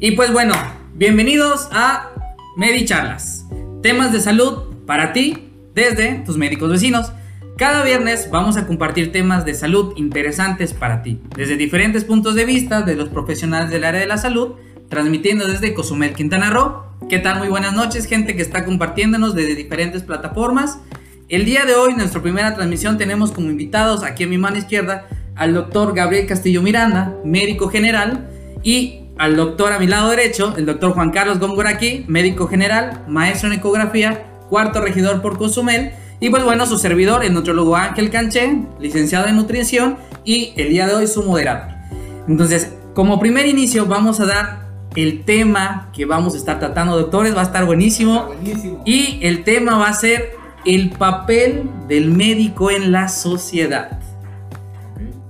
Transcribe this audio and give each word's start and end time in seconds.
Y 0.00 0.10
pues 0.12 0.32
bueno, 0.32 0.54
bienvenidos 0.94 1.68
a 1.70 2.10
Charlas. 2.84 3.46
Temas 3.80 4.12
de 4.12 4.18
salud 4.18 4.74
para 4.86 5.12
ti 5.12 5.52
desde 5.72 6.24
tus 6.26 6.36
médicos 6.36 6.68
vecinos. 6.68 7.12
Cada 7.56 7.84
viernes 7.84 8.28
vamos 8.32 8.56
a 8.56 8.66
compartir 8.66 9.12
temas 9.12 9.44
de 9.44 9.54
salud 9.54 9.92
interesantes 9.96 10.74
para 10.74 11.02
ti, 11.04 11.20
desde 11.36 11.56
diferentes 11.56 12.02
puntos 12.02 12.34
de 12.34 12.44
vista 12.44 12.82
de 12.82 12.96
los 12.96 13.08
profesionales 13.08 13.70
del 13.70 13.84
área 13.84 14.00
de 14.00 14.08
la 14.08 14.18
salud, 14.18 14.54
transmitiendo 14.88 15.46
desde 15.46 15.74
Cozumel, 15.74 16.14
Quintana 16.14 16.50
Roo. 16.50 16.82
¿Qué 17.08 17.20
tal? 17.20 17.38
Muy 17.38 17.48
buenas 17.48 17.74
noches, 17.74 18.06
gente 18.06 18.34
que 18.34 18.42
está 18.42 18.64
compartiéndonos 18.64 19.32
desde 19.36 19.54
diferentes 19.54 20.02
plataformas. 20.02 20.80
El 21.28 21.44
día 21.44 21.64
de 21.66 21.76
hoy, 21.76 21.94
nuestra 21.94 22.20
primera 22.20 22.56
transmisión, 22.56 22.98
tenemos 22.98 23.30
como 23.30 23.48
invitados 23.48 24.02
aquí 24.02 24.24
a 24.24 24.26
mi 24.26 24.38
mano 24.38 24.58
izquierda 24.58 25.06
al 25.36 25.54
doctor 25.54 25.94
Gabriel 25.94 26.26
Castillo 26.26 26.62
Miranda, 26.62 27.14
médico 27.24 27.68
general, 27.68 28.28
y 28.62 29.00
al 29.18 29.36
doctor 29.36 29.72
a 29.72 29.78
mi 29.78 29.86
lado 29.86 30.10
derecho, 30.10 30.54
el 30.56 30.66
doctor 30.66 30.92
Juan 30.92 31.10
Carlos 31.10 31.38
Góngora 31.38 31.78
médico 32.06 32.46
general, 32.46 33.04
maestro 33.08 33.48
en 33.48 33.58
ecografía, 33.58 34.26
cuarto 34.48 34.80
regidor 34.80 35.20
por 35.20 35.38
Cozumel, 35.38 35.92
y 36.20 36.30
pues 36.30 36.42
bueno, 36.44 36.66
su 36.66 36.78
servidor, 36.78 37.24
el 37.24 37.34
nutriólogo 37.34 37.76
Ángel 37.76 38.10
Canché, 38.10 38.62
licenciado 38.80 39.26
en 39.28 39.36
nutrición, 39.36 39.96
y 40.24 40.52
el 40.56 40.70
día 40.70 40.86
de 40.86 40.94
hoy 40.94 41.06
su 41.06 41.22
moderador. 41.22 41.74
Entonces, 42.28 42.72
como 42.94 43.18
primer 43.18 43.46
inicio, 43.46 43.86
vamos 43.86 44.20
a 44.20 44.26
dar 44.26 44.68
el 44.96 45.24
tema 45.24 45.90
que 45.94 46.04
vamos 46.04 46.34
a 46.34 46.36
estar 46.36 46.58
tratando, 46.58 46.96
doctores, 46.96 47.36
va 47.36 47.40
a 47.40 47.44
estar 47.44 47.64
buenísimo. 47.64 48.26
buenísimo. 48.26 48.82
Y 48.84 49.20
el 49.22 49.44
tema 49.44 49.78
va 49.78 49.88
a 49.88 49.94
ser 49.94 50.32
el 50.64 50.90
papel 50.90 51.70
del 51.86 52.10
médico 52.10 52.70
en 52.70 52.90
la 52.90 53.08
sociedad. 53.08 53.98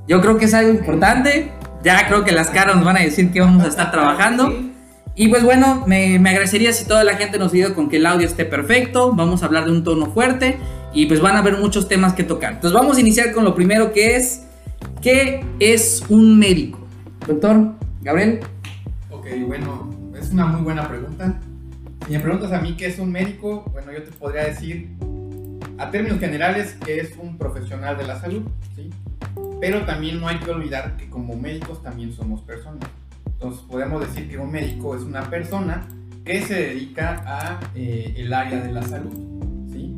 Yo 0.06 0.20
creo 0.22 0.38
que 0.38 0.46
es 0.46 0.54
algo 0.54 0.70
importante. 0.70 1.52
Ya 1.82 2.06
creo 2.08 2.24
que 2.24 2.32
las 2.32 2.48
caras 2.50 2.76
nos 2.76 2.84
van 2.84 2.96
a 2.96 3.00
decir 3.00 3.30
que 3.30 3.40
vamos 3.40 3.64
a 3.64 3.68
estar 3.68 3.90
trabajando. 3.92 4.52
Y 5.14 5.28
pues 5.28 5.42
bueno, 5.42 5.82
me, 5.86 6.16
agradecería 6.16 6.72
si 6.72 6.84
toda 6.86 7.02
la 7.02 7.16
gente 7.16 7.38
nos 7.38 7.52
ayuda 7.52 7.74
con 7.74 7.88
que 7.88 7.96
el 7.96 8.06
audio 8.06 8.26
esté 8.26 8.44
perfecto. 8.44 9.12
Vamos 9.14 9.42
a 9.42 9.46
hablar 9.46 9.64
de 9.64 9.72
un 9.72 9.82
tono 9.82 10.06
fuerte 10.12 10.58
y 10.94 11.06
pues 11.06 11.20
van 11.20 11.34
a 11.36 11.40
haber 11.40 11.58
muchos 11.58 11.88
temas 11.88 12.14
que 12.14 12.22
tocar. 12.22 12.54
Entonces 12.54 12.72
vamos 12.72 12.96
a 12.96 13.00
iniciar 13.00 13.32
con 13.32 13.44
lo 13.44 13.54
primero 13.54 13.92
que 13.92 14.16
es, 14.16 14.44
¿qué 15.02 15.44
es 15.58 16.04
un 16.08 16.38
médico? 16.38 16.78
Doctor, 17.26 17.72
Gabriel. 18.00 18.40
Ok, 19.10 19.26
bueno, 19.46 19.90
es 20.16 20.30
una 20.30 20.46
muy 20.46 20.62
buena 20.62 20.86
pregunta. 20.86 21.40
Si 22.06 22.12
me 22.12 22.20
preguntas 22.20 22.52
a 22.52 22.60
mí 22.60 22.76
qué 22.76 22.86
es 22.86 22.98
un 23.00 23.10
médico, 23.10 23.64
bueno, 23.72 23.92
yo 23.92 24.04
te 24.04 24.12
podría 24.12 24.44
decir, 24.44 24.90
a 25.78 25.90
términos 25.90 26.20
generales, 26.20 26.76
que 26.84 27.00
es 27.00 27.10
un 27.20 27.36
profesional 27.36 27.98
de 27.98 28.04
la 28.04 28.20
salud, 28.20 28.42
¿sí? 28.76 28.88
Pero 29.60 29.84
también 29.84 30.20
no 30.20 30.28
hay 30.28 30.38
que 30.38 30.50
olvidar 30.50 30.96
que 30.96 31.08
como 31.08 31.36
médicos 31.36 31.82
también 31.82 32.12
somos 32.12 32.42
personas. 32.42 32.88
Entonces 33.26 33.62
podemos 33.68 34.00
decir 34.00 34.28
que 34.28 34.38
un 34.38 34.50
médico 34.50 34.96
es 34.96 35.02
una 35.02 35.28
persona 35.28 35.86
que 36.24 36.42
se 36.42 36.54
dedica 36.54 37.22
a 37.24 37.60
eh, 37.74 38.14
el 38.16 38.32
área 38.32 38.60
de 38.60 38.72
la 38.72 38.82
salud. 38.82 39.14
¿sí? 39.72 39.96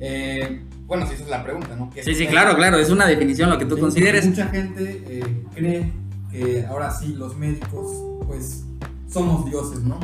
Eh, 0.00 0.62
bueno, 0.86 1.06
si 1.06 1.14
esa 1.14 1.24
es 1.24 1.30
la 1.30 1.42
pregunta, 1.42 1.74
¿no? 1.76 1.90
Sí, 2.02 2.14
sí, 2.14 2.26
claro, 2.26 2.54
claro, 2.56 2.78
es 2.78 2.90
una 2.90 3.06
definición 3.06 3.48
lo 3.48 3.58
que 3.58 3.64
tú 3.64 3.78
consideres. 3.78 4.26
Mucha 4.26 4.48
gente 4.48 5.02
eh, 5.06 5.44
cree 5.54 5.92
que 6.30 6.66
ahora 6.66 6.90
sí 6.90 7.14
los 7.14 7.36
médicos 7.36 7.86
pues 8.26 8.64
somos 9.08 9.46
dioses, 9.46 9.80
¿no? 9.80 9.98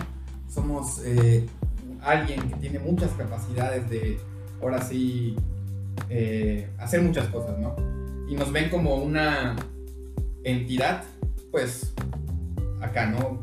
Somos 0.48 1.00
alguien 2.02 2.48
que 2.48 2.56
tiene 2.56 2.78
muchas 2.78 3.10
capacidades 3.12 3.88
de 3.90 4.18
ahora 4.62 4.80
sí 4.80 5.36
hacer 6.78 7.02
muchas 7.02 7.26
cosas, 7.28 7.58
¿no? 7.58 7.74
Y 8.28 8.34
nos 8.34 8.52
ven 8.52 8.70
como 8.70 8.96
una 8.96 9.56
entidad, 10.44 11.04
pues, 11.50 11.94
acá, 12.80 13.06
¿no? 13.06 13.42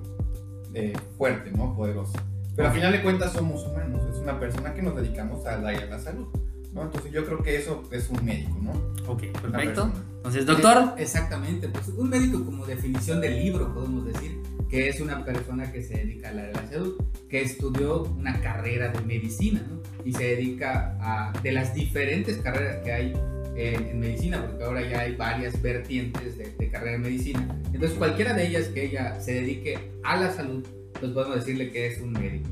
fuerte, 1.18 1.52
¿no? 1.52 1.76
Poderosa. 1.76 2.24
Pero 2.56 2.70
al 2.70 2.74
final 2.74 2.94
de 2.94 3.02
cuentas 3.02 3.34
somos 3.34 3.66
humanos, 3.68 4.02
es 4.10 4.18
una 4.20 4.40
persona 4.40 4.74
que 4.74 4.82
nos 4.82 4.96
dedicamos 4.96 5.46
al 5.46 5.66
área 5.66 5.82
de 5.82 5.90
la 5.90 6.00
salud. 6.00 6.28
¿no? 6.74 6.84
Entonces 6.84 7.12
yo 7.12 7.26
creo 7.26 7.44
que 7.44 7.58
eso 7.58 7.84
es 7.92 8.10
un 8.10 8.24
médico, 8.24 8.58
¿no? 8.62 8.72
Ok, 9.12 9.24
perfecto. 9.42 9.92
Entonces, 10.18 10.46
doctor. 10.46 10.94
Exactamente, 10.98 11.68
pues 11.68 11.90
un 11.90 12.10
médico 12.10 12.44
como 12.46 12.66
definición 12.66 13.20
del 13.20 13.44
libro 13.44 13.74
podemos 13.74 14.06
decir 14.06 14.42
que 14.70 14.88
es 14.88 15.02
una 15.02 15.26
persona 15.26 15.72
que 15.72 15.84
se 15.84 15.96
dedica 15.96 16.30
a 16.30 16.34
la 16.34 16.44
de 16.44 16.54
la 16.54 16.70
salud, 16.70 16.96
que 17.30 17.42
estudió 17.42 18.04
una 18.04 18.40
carrera 18.40 18.90
de 18.90 19.02
medicina, 19.02 19.66
¿no? 19.70 19.82
Y 20.06 20.14
se 20.14 20.24
dedica 20.24 20.98
a, 21.02 21.34
de 21.42 21.52
las 21.52 21.74
diferentes 21.74 22.38
carreras 22.38 22.78
que 22.84 22.94
hay 22.94 23.14
en, 23.56 24.00
medicina, 24.00 24.46
porque 24.46 24.64
ahora 24.64 24.82
ya 24.88 25.02
hay 25.02 25.16
varias 25.16 25.62
vertientes 25.62 26.38
de, 26.38 26.70
carrera 26.70 26.94
de 26.94 26.98
medicina. 27.00 27.48
Entonces, 27.74 27.98
cualquiera 27.98 28.34
de 28.34 28.48
ellas 28.48 28.68
que 28.68 28.86
ella 28.86 29.20
se 29.20 29.34
dedique 29.34 29.78
a 30.04 30.18
la 30.18 30.32
salud, 30.32 30.66
pues 31.00 31.12
podemos 31.12 31.36
decirle 31.36 31.72
que 31.72 31.88
es 31.88 32.02
un 32.02 32.14
médico. 32.14 32.50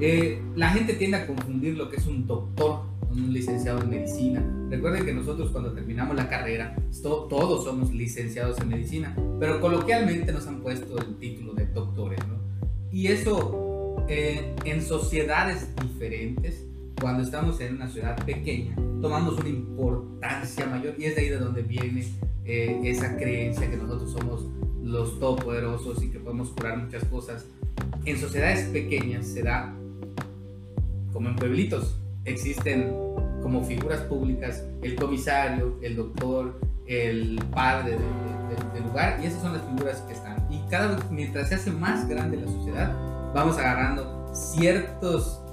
Eh, 0.00 0.40
la 0.56 0.70
gente 0.70 0.94
tiende 0.94 1.18
a 1.18 1.26
confundir 1.26 1.76
lo 1.76 1.88
que 1.88 1.96
es 1.96 2.06
un 2.06 2.26
doctor 2.26 2.82
con 3.08 3.20
un 3.20 3.32
licenciado 3.32 3.80
en 3.82 3.90
medicina. 3.90 4.42
Recuerden 4.68 5.04
que 5.04 5.14
nosotros 5.14 5.50
cuando 5.50 5.72
terminamos 5.72 6.16
la 6.16 6.28
carrera, 6.28 6.74
todos 7.02 7.64
somos 7.64 7.92
licenciados 7.92 8.58
en 8.60 8.68
medicina, 8.68 9.16
pero 9.38 9.60
coloquialmente 9.60 10.32
nos 10.32 10.46
han 10.46 10.60
puesto 10.60 10.98
el 10.98 11.16
título 11.16 11.54
de 11.54 11.66
doctores, 11.66 12.18
¿no? 12.26 12.34
Y 12.90 13.08
eso 13.08 14.04
eh, 14.08 14.54
en 14.64 14.82
sociedades 14.82 15.68
diferentes 15.80 16.64
cuando 17.00 17.22
estamos 17.22 17.60
en 17.60 17.76
una 17.76 17.88
ciudad 17.88 18.16
pequeña, 18.24 18.74
tomamos 19.00 19.38
una 19.38 19.48
importancia 19.48 20.66
mayor 20.66 20.94
y 20.98 21.04
es 21.04 21.16
de 21.16 21.22
ahí 21.22 21.28
de 21.28 21.38
donde 21.38 21.62
viene 21.62 22.06
eh, 22.44 22.80
esa 22.84 23.16
creencia 23.16 23.70
que 23.70 23.76
nosotros 23.76 24.12
somos 24.12 24.46
los 24.82 25.18
todopoderosos 25.18 26.02
y 26.02 26.10
que 26.10 26.18
podemos 26.18 26.50
curar 26.50 26.78
muchas 26.78 27.04
cosas. 27.06 27.46
En 28.04 28.18
sociedades 28.18 28.68
pequeñas 28.68 29.26
se 29.26 29.42
da 29.42 29.74
como 31.12 31.28
en 31.28 31.36
pueblitos, 31.36 31.98
existen 32.24 32.92
como 33.42 33.62
figuras 33.62 34.00
públicas 34.02 34.64
el 34.82 34.94
comisario, 34.96 35.78
el 35.82 35.96
doctor, 35.96 36.60
el 36.86 37.40
padre 37.52 37.92
del 37.92 38.84
lugar 38.84 39.18
y 39.22 39.26
esas 39.26 39.42
son 39.42 39.54
las 39.54 39.62
figuras 39.62 40.00
que 40.02 40.12
están. 40.12 40.46
Y 40.50 40.60
cada 40.70 40.94
vez 40.94 41.10
mientras 41.10 41.48
se 41.48 41.56
hace 41.56 41.70
más 41.70 42.08
grande 42.08 42.36
la 42.36 42.46
sociedad, 42.46 42.94
vamos 43.34 43.58
agarrando 43.58 44.30
ciertos 44.34 45.43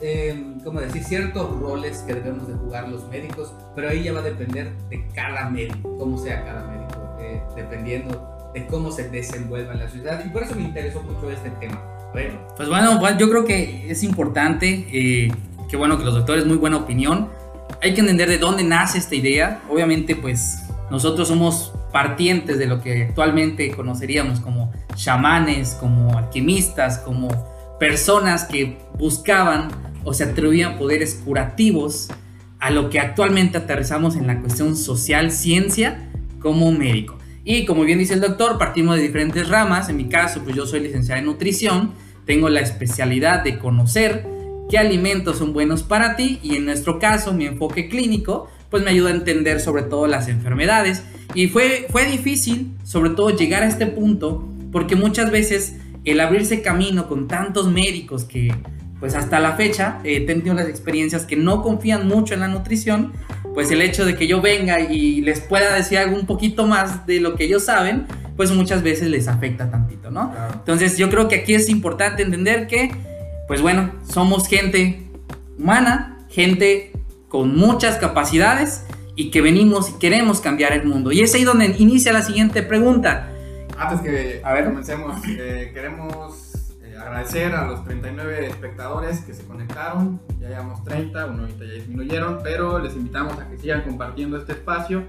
eh, 0.00 0.54
como 0.62 0.80
decir, 0.80 1.04
ciertos 1.04 1.58
roles 1.58 1.98
que 2.06 2.14
debemos 2.14 2.46
de 2.48 2.54
jugar 2.54 2.88
los 2.88 3.08
médicos, 3.08 3.52
pero 3.74 3.88
ahí 3.88 4.04
ya 4.04 4.12
va 4.12 4.20
a 4.20 4.22
depender 4.22 4.72
de 4.90 5.06
cada 5.14 5.48
médico, 5.48 5.96
cómo 5.98 6.18
sea 6.18 6.44
cada 6.44 6.66
médico, 6.66 7.16
eh, 7.20 7.40
dependiendo 7.56 8.50
de 8.52 8.66
cómo 8.66 8.90
se 8.90 9.08
desenvuelva 9.08 9.72
en 9.72 9.80
la 9.80 9.88
sociedad. 9.88 10.22
Y 10.24 10.28
por 10.28 10.42
eso 10.42 10.54
me 10.54 10.62
interesó 10.62 11.02
mucho 11.02 11.30
este 11.30 11.50
tema. 11.50 11.82
Bueno. 12.12 12.38
Pues 12.56 12.68
bueno, 12.68 13.18
yo 13.18 13.28
creo 13.30 13.44
que 13.44 13.90
es 13.90 14.02
importante, 14.02 14.86
eh, 14.92 15.32
que 15.68 15.76
bueno 15.76 15.98
que 15.98 16.04
los 16.04 16.14
doctores, 16.14 16.46
muy 16.46 16.56
buena 16.56 16.76
opinión. 16.76 17.28
Hay 17.82 17.94
que 17.94 18.00
entender 18.00 18.28
de 18.28 18.38
dónde 18.38 18.64
nace 18.64 18.98
esta 18.98 19.14
idea. 19.14 19.60
Obviamente, 19.68 20.14
pues 20.16 20.62
nosotros 20.90 21.28
somos 21.28 21.72
partientes 21.92 22.58
de 22.58 22.66
lo 22.66 22.80
que 22.80 23.04
actualmente 23.04 23.70
conoceríamos 23.70 24.40
como 24.40 24.72
chamanes, 24.94 25.74
como 25.74 26.16
alquimistas, 26.16 26.98
como 26.98 27.28
personas 27.78 28.44
que 28.44 28.78
buscaban 28.98 29.68
o 30.06 30.14
se 30.14 30.22
atrevían 30.22 30.78
poderes 30.78 31.20
curativos 31.24 32.08
a 32.60 32.70
lo 32.70 32.90
que 32.90 33.00
actualmente 33.00 33.58
aterrizamos 33.58 34.14
en 34.14 34.28
la 34.28 34.40
cuestión 34.40 34.76
social, 34.76 35.32
ciencia, 35.32 36.08
como 36.38 36.70
médico. 36.70 37.18
Y 37.44 37.66
como 37.66 37.82
bien 37.82 37.98
dice 37.98 38.14
el 38.14 38.20
doctor, 38.20 38.56
partimos 38.56 38.96
de 38.96 39.02
diferentes 39.02 39.48
ramas. 39.48 39.88
En 39.88 39.96
mi 39.96 40.08
caso, 40.08 40.42
pues 40.44 40.54
yo 40.54 40.64
soy 40.64 40.80
licenciada 40.80 41.18
en 41.18 41.26
nutrición, 41.26 41.92
tengo 42.24 42.48
la 42.48 42.60
especialidad 42.60 43.42
de 43.42 43.58
conocer 43.58 44.24
qué 44.70 44.78
alimentos 44.78 45.38
son 45.38 45.52
buenos 45.52 45.82
para 45.82 46.14
ti 46.14 46.38
y 46.40 46.54
en 46.54 46.66
nuestro 46.66 47.00
caso, 47.00 47.32
mi 47.32 47.46
enfoque 47.46 47.88
clínico, 47.88 48.48
pues 48.70 48.84
me 48.84 48.90
ayuda 48.90 49.10
a 49.10 49.14
entender 49.14 49.60
sobre 49.60 49.82
todo 49.82 50.06
las 50.06 50.28
enfermedades. 50.28 51.02
Y 51.34 51.48
fue, 51.48 51.88
fue 51.90 52.04
difícil, 52.06 52.70
sobre 52.84 53.10
todo, 53.10 53.30
llegar 53.30 53.64
a 53.64 53.68
este 53.68 53.86
punto, 53.86 54.48
porque 54.70 54.94
muchas 54.94 55.32
veces 55.32 55.74
el 56.04 56.20
abrirse 56.20 56.62
camino 56.62 57.08
con 57.08 57.26
tantos 57.26 57.68
médicos 57.72 58.22
que 58.24 58.54
pues 59.06 59.14
hasta 59.14 59.38
la 59.38 59.52
fecha 59.52 60.00
he 60.02 60.22
tenido 60.22 60.52
las 60.52 60.68
experiencias 60.68 61.26
que 61.26 61.36
no 61.36 61.62
confían 61.62 62.08
mucho 62.08 62.34
en 62.34 62.40
la 62.40 62.48
nutrición, 62.48 63.12
pues 63.54 63.70
el 63.70 63.80
hecho 63.80 64.04
de 64.04 64.16
que 64.16 64.26
yo 64.26 64.40
venga 64.40 64.80
y 64.80 65.20
les 65.20 65.38
pueda 65.38 65.76
decir 65.76 65.98
algo 65.98 66.16
un 66.16 66.26
poquito 66.26 66.66
más 66.66 67.06
de 67.06 67.20
lo 67.20 67.36
que 67.36 67.44
ellos 67.44 67.64
saben, 67.64 68.08
pues 68.36 68.50
muchas 68.50 68.82
veces 68.82 69.06
les 69.08 69.28
afecta 69.28 69.70
tantito, 69.70 70.10
¿no? 70.10 70.34
Entonces 70.54 70.98
yo 70.98 71.08
creo 71.08 71.28
que 71.28 71.36
aquí 71.36 71.54
es 71.54 71.68
importante 71.68 72.24
entender 72.24 72.66
que, 72.66 72.90
pues 73.46 73.62
bueno, 73.62 73.92
somos 74.12 74.48
gente 74.48 75.04
humana, 75.56 76.26
gente 76.28 76.90
con 77.28 77.56
muchas 77.56 77.98
capacidades 77.98 78.86
y 79.14 79.30
que 79.30 79.40
venimos 79.40 79.90
y 79.90 80.00
queremos 80.00 80.40
cambiar 80.40 80.72
el 80.72 80.84
mundo. 80.84 81.12
Y 81.12 81.20
es 81.20 81.32
ahí 81.32 81.44
donde 81.44 81.76
inicia 81.78 82.12
la 82.12 82.22
siguiente 82.22 82.64
pregunta. 82.64 83.28
Antes 83.78 84.00
que 84.00 84.40
a 84.42 84.52
ver. 84.52 84.64
comencemos, 84.64 85.16
eh, 85.28 85.70
queremos 85.72 86.34
eh, 86.34 86.45
agradecer 87.06 87.54
a 87.54 87.66
los 87.66 87.84
39 87.84 88.46
espectadores 88.46 89.20
que 89.20 89.32
se 89.32 89.44
conectaron. 89.44 90.20
Ya 90.40 90.48
llevamos 90.48 90.82
30, 90.84 91.26
uno 91.26 91.42
ahorita 91.42 91.64
ya 91.64 91.72
disminuyeron, 91.72 92.40
pero 92.42 92.78
les 92.78 92.94
invitamos 92.96 93.38
a 93.38 93.48
que 93.48 93.58
sigan 93.58 93.82
compartiendo 93.82 94.36
este 94.36 94.52
espacio. 94.52 95.04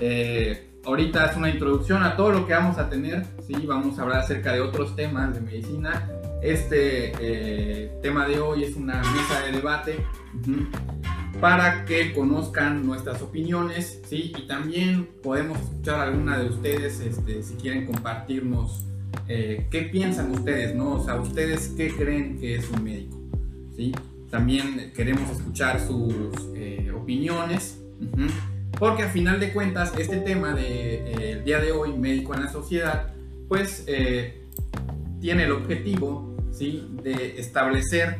Eh, 0.00 0.70
ahorita 0.84 1.26
es 1.26 1.36
una 1.36 1.48
introducción 1.50 2.02
a 2.02 2.16
todo 2.16 2.32
lo 2.32 2.46
que 2.46 2.54
vamos 2.54 2.78
a 2.78 2.88
tener, 2.88 3.24
¿sí? 3.46 3.54
Vamos 3.66 3.98
a 3.98 4.02
hablar 4.02 4.18
acerca 4.20 4.52
de 4.52 4.60
otros 4.60 4.96
temas 4.96 5.34
de 5.34 5.40
medicina. 5.40 6.10
Este 6.42 7.12
eh, 7.20 7.92
tema 8.02 8.26
de 8.26 8.40
hoy 8.40 8.64
es 8.64 8.74
una 8.76 8.98
mesa 8.98 9.40
de 9.44 9.52
debate 9.52 10.04
para 11.40 11.84
que 11.84 12.12
conozcan 12.12 12.84
nuestras 12.84 13.22
opiniones, 13.22 14.00
¿sí? 14.08 14.32
Y 14.36 14.46
también 14.48 15.08
podemos 15.22 15.60
escuchar 15.60 16.00
alguna 16.00 16.38
de 16.38 16.48
ustedes 16.48 17.00
este, 17.00 17.42
si 17.42 17.54
quieren 17.54 17.86
compartirnos 17.86 18.89
eh, 19.28 19.66
qué 19.70 19.82
piensan 19.82 20.32
ustedes, 20.32 20.74
¿no? 20.74 20.94
O 20.94 21.04
sea, 21.04 21.20
ustedes 21.20 21.68
qué 21.76 21.94
creen 21.94 22.38
que 22.40 22.56
es 22.56 22.68
un 22.70 22.82
médico, 22.82 23.16
¿sí? 23.76 23.92
También 24.30 24.92
queremos 24.94 25.30
escuchar 25.30 25.80
sus 25.80 26.14
eh, 26.54 26.90
opiniones, 26.94 27.80
porque 28.78 29.04
a 29.04 29.08
final 29.08 29.40
de 29.40 29.52
cuentas 29.52 29.92
este 29.98 30.18
tema 30.18 30.54
del 30.54 30.64
de, 30.64 31.32
eh, 31.32 31.42
día 31.44 31.60
de 31.60 31.72
hoy, 31.72 31.92
médico 31.92 32.34
en 32.34 32.42
la 32.44 32.50
sociedad, 32.50 33.12
pues 33.48 33.86
tiene 35.20 35.44
el 35.44 35.52
objetivo, 35.52 36.36
¿sí? 36.52 36.88
De 37.02 37.38
establecer 37.38 38.18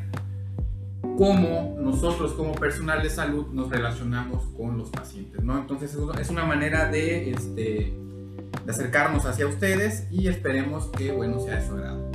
cómo 1.17 1.77
nosotros 1.81 2.33
como 2.33 2.53
personal 2.53 3.03
de 3.03 3.11
salud 3.11 3.47
nos 3.53 3.71
relacionamos 3.71 4.45
con 4.57 4.79
los 4.79 4.91
pacientes, 4.91 5.43
¿no? 5.43 5.59
Entonces 5.59 5.97
es 6.21 6.31
una 6.31 6.45
manera 6.45 6.89
de, 6.91 7.31
este, 7.31 7.95
de 8.65 8.71
acercarnos 8.71 9.25
hacia 9.27 9.47
ustedes 9.47 10.07
y 10.11 10.29
esperemos 10.29 10.87
que, 10.97 11.13
bueno, 11.13 11.41
sea 11.41 11.57
de 11.57 11.67
su 11.67 11.75
agrado. 11.75 12.11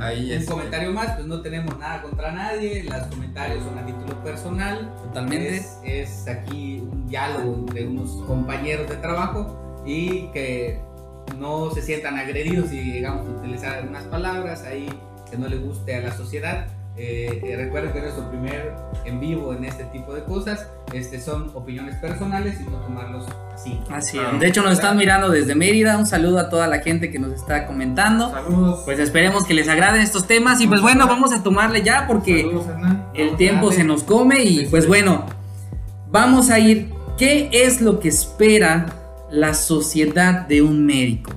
Ahí 0.00 0.36
un 0.36 0.44
comentario 0.44 0.92
más, 0.92 1.12
pues 1.12 1.26
no 1.26 1.40
tenemos 1.40 1.78
nada 1.78 2.02
contra 2.02 2.32
nadie, 2.32 2.82
los 2.82 3.06
comentarios 3.06 3.62
son 3.62 3.78
a 3.78 3.86
título 3.86 4.22
personal. 4.24 4.92
Totalmente. 5.04 5.56
Es, 5.56 5.78
es 5.84 6.28
aquí 6.28 6.80
un 6.80 7.06
diálogo 7.08 7.54
entre 7.54 7.86
unos 7.86 8.10
compañeros 8.26 8.88
de 8.88 8.96
trabajo 8.96 9.82
y 9.86 10.28
que 10.32 10.80
no 11.38 11.70
se 11.70 11.82
sientan 11.82 12.18
agredidos 12.18 12.72
y 12.72 12.80
digamos 12.80 13.28
utilizar 13.28 13.78
algunas 13.78 14.04
palabras 14.04 14.64
ahí 14.64 14.88
que 15.30 15.36
no 15.36 15.48
le 15.48 15.56
guste 15.58 15.94
a 15.94 16.00
la 16.00 16.16
sociedad 16.16 16.66
eh, 16.96 17.40
eh, 17.42 17.56
recuerden 17.56 17.90
que 17.90 17.98
es 17.98 18.04
nuestro 18.04 18.30
primer 18.30 18.72
en 19.04 19.18
vivo 19.18 19.52
en 19.52 19.64
este 19.64 19.84
tipo 19.84 20.14
de 20.14 20.22
cosas. 20.22 20.68
Este, 20.92 21.20
son 21.20 21.50
opiniones 21.54 21.96
personales 21.96 22.60
y 22.60 22.64
no 22.64 22.78
tomarlos 22.78 23.26
así. 23.52 23.80
Así 23.90 24.18
es. 24.18 24.40
De 24.40 24.46
hecho, 24.46 24.62
nos 24.62 24.74
están 24.74 24.96
mirando 24.96 25.28
desde 25.28 25.56
Mérida. 25.56 25.98
Un 25.98 26.06
saludo 26.06 26.38
a 26.38 26.48
toda 26.48 26.68
la 26.68 26.78
gente 26.78 27.10
que 27.10 27.18
nos 27.18 27.32
está 27.32 27.66
comentando. 27.66 28.30
Saludos. 28.30 28.82
Pues 28.84 29.00
esperemos 29.00 29.44
que 29.44 29.54
les 29.54 29.68
agraden 29.68 30.02
estos 30.02 30.28
temas. 30.28 30.60
Y 30.60 30.68
pues 30.68 30.80
bueno, 30.80 31.08
vamos 31.08 31.32
a 31.32 31.42
tomarle 31.42 31.82
ya 31.82 32.06
porque 32.06 32.48
el 33.14 33.36
tiempo 33.36 33.72
se 33.72 33.82
nos 33.82 34.04
come. 34.04 34.44
Y 34.44 34.66
pues 34.66 34.86
bueno, 34.86 35.26
vamos 36.10 36.50
a 36.50 36.60
ir. 36.60 36.92
¿Qué 37.18 37.48
es 37.52 37.80
lo 37.80 38.00
que 38.00 38.08
espera 38.08 38.86
la 39.30 39.54
sociedad 39.54 40.46
de 40.46 40.62
un 40.62 40.86
médico? 40.86 41.32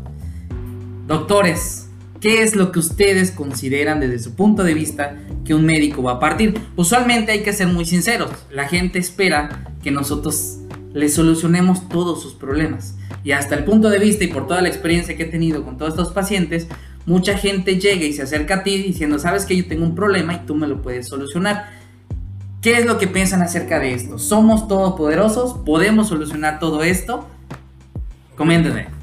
Doctores, 1.07 1.86
¿Qué 2.19 2.41
es 2.41 2.55
lo 2.55 2.71
que 2.71 2.79
ustedes 2.79 3.31
consideran 3.31 3.99
desde 3.99 4.17
su 4.17 4.33
punto 4.33 4.63
de 4.63 4.73
vista 4.73 5.17
que 5.45 5.53
un 5.53 5.65
médico 5.65 6.01
va 6.01 6.13
a 6.13 6.19
partir? 6.19 6.59
Usualmente 6.75 7.31
hay 7.31 7.43
que 7.43 7.53
ser 7.53 7.67
muy 7.67 7.85
sinceros. 7.85 8.31
La 8.51 8.67
gente 8.67 8.97
espera 8.97 9.71
que 9.83 9.91
nosotros 9.91 10.57
le 10.93 11.09
solucionemos 11.09 11.87
todos 11.89 12.23
sus 12.23 12.33
problemas. 12.33 12.95
Y 13.23 13.33
hasta 13.33 13.53
el 13.55 13.65
punto 13.65 13.89
de 13.89 13.99
vista 13.99 14.23
y 14.23 14.27
por 14.27 14.47
toda 14.47 14.63
la 14.63 14.67
experiencia 14.67 15.15
que 15.15 15.23
he 15.23 15.27
tenido 15.27 15.63
con 15.63 15.77
todos 15.77 15.91
estos 15.93 16.11
pacientes, 16.11 16.67
mucha 17.05 17.37
gente 17.37 17.79
llega 17.79 18.05
y 18.05 18.13
se 18.13 18.23
acerca 18.23 18.55
a 18.55 18.63
ti 18.63 18.81
diciendo, 18.81 19.19
sabes 19.19 19.45
que 19.45 19.55
yo 19.55 19.67
tengo 19.67 19.83
un 19.83 19.93
problema 19.93 20.33
y 20.33 20.45
tú 20.47 20.55
me 20.55 20.67
lo 20.67 20.81
puedes 20.81 21.07
solucionar. 21.07 21.69
¿Qué 22.63 22.79
es 22.79 22.85
lo 22.87 22.97
que 22.97 23.07
piensan 23.07 23.43
acerca 23.43 23.79
de 23.79 23.93
esto? 23.93 24.17
¿Somos 24.17 24.67
todopoderosos? 24.67 25.59
¿Podemos 25.63 26.07
solucionar 26.07 26.59
todo 26.59 26.81
esto? 26.81 27.27
Coméntenme. 28.35 28.96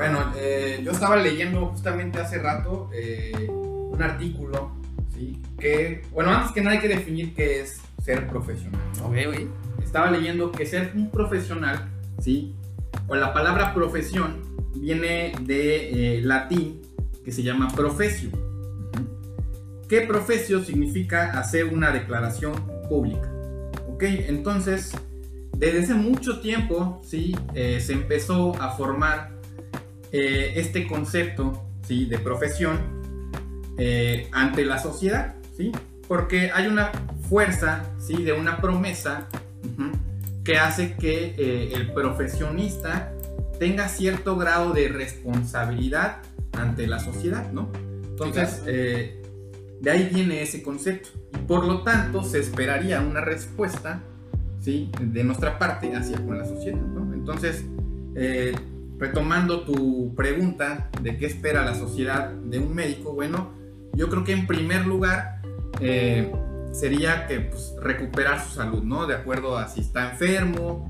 Bueno, 0.00 0.32
eh, 0.34 0.80
yo 0.82 0.92
estaba 0.92 1.16
leyendo 1.16 1.66
justamente 1.66 2.18
hace 2.18 2.38
rato 2.38 2.88
eh, 2.90 3.50
un 3.50 4.00
artículo, 4.00 4.72
¿sí? 5.14 5.42
Que, 5.58 6.00
bueno, 6.10 6.30
antes 6.30 6.52
que 6.52 6.62
nada 6.62 6.76
hay 6.76 6.80
que 6.80 6.88
definir 6.88 7.34
qué 7.34 7.60
es 7.60 7.82
ser 8.02 8.26
profesional. 8.26 8.80
Estaba 9.84 10.10
leyendo 10.10 10.52
que 10.52 10.64
ser 10.64 10.92
un 10.94 11.10
profesional, 11.10 11.90
¿sí? 12.18 12.54
O 13.08 13.14
la 13.14 13.34
palabra 13.34 13.74
profesión 13.74 14.40
viene 14.74 15.34
de 15.42 16.16
eh, 16.16 16.22
latín 16.22 16.80
que 17.22 17.30
se 17.30 17.42
llama 17.42 17.68
profesio. 17.68 18.30
¿Qué 19.86 20.00
profesio 20.00 20.64
significa 20.64 21.38
hacer 21.38 21.66
una 21.66 21.90
declaración 21.90 22.54
pública? 22.88 23.30
¿Ok? 23.86 24.04
Entonces, 24.04 24.92
desde 25.58 25.80
hace 25.80 25.92
mucho 25.92 26.40
tiempo, 26.40 27.02
¿sí? 27.04 27.36
se 27.52 27.92
empezó 27.92 28.58
a 28.62 28.70
formar 28.78 29.39
eh, 30.12 30.54
este 30.56 30.88
concepto 30.88 31.64
¿sí? 31.86 32.06
de 32.06 32.18
profesión 32.18 32.78
eh, 33.78 34.28
ante 34.32 34.64
la 34.64 34.78
sociedad, 34.78 35.36
¿sí? 35.56 35.70
porque 36.08 36.50
hay 36.52 36.66
una 36.66 36.90
fuerza 37.28 37.84
¿sí? 38.00 38.24
de 38.24 38.32
una 38.32 38.60
promesa 38.60 39.28
que 40.42 40.58
hace 40.58 40.96
que 40.96 41.34
eh, 41.38 41.72
el 41.74 41.92
profesionista 41.92 43.12
tenga 43.60 43.88
cierto 43.88 44.36
grado 44.36 44.72
de 44.72 44.88
responsabilidad 44.88 46.22
ante 46.52 46.86
la 46.86 46.98
sociedad, 46.98 47.52
¿no? 47.52 47.70
Entonces, 48.10 48.64
de 48.64 49.90
ahí 49.90 50.10
viene 50.12 50.42
ese 50.42 50.62
concepto. 50.62 51.10
Y 51.34 51.38
por 51.46 51.66
lo 51.66 51.82
tanto, 51.82 52.24
se 52.24 52.40
esperaría 52.40 53.00
una 53.00 53.20
respuesta, 53.20 54.02
¿sí? 54.60 54.90
De 55.00 55.22
nuestra 55.24 55.58
parte 55.58 55.94
hacia 55.94 56.16
con 56.16 56.38
la 56.38 56.46
sociedad, 56.46 56.80
¿no? 56.80 57.12
Entonces, 57.12 57.64
retomando 59.00 59.62
tu 59.62 60.14
pregunta 60.14 60.90
de 61.00 61.16
qué 61.16 61.26
espera 61.26 61.64
la 61.64 61.74
sociedad 61.74 62.30
de 62.30 62.58
un 62.58 62.74
médico, 62.74 63.14
bueno, 63.14 63.50
yo 63.94 64.08
creo 64.08 64.22
que 64.22 64.32
en 64.32 64.46
primer 64.46 64.86
lugar 64.86 65.40
eh, 65.80 66.30
sería 66.72 67.26
que 67.26 67.40
pues, 67.40 67.74
recuperar 67.80 68.44
su 68.44 68.50
salud, 68.50 68.82
¿no? 68.82 69.06
De 69.06 69.14
acuerdo 69.14 69.56
a 69.56 69.68
si 69.68 69.80
está 69.80 70.10
enfermo, 70.10 70.88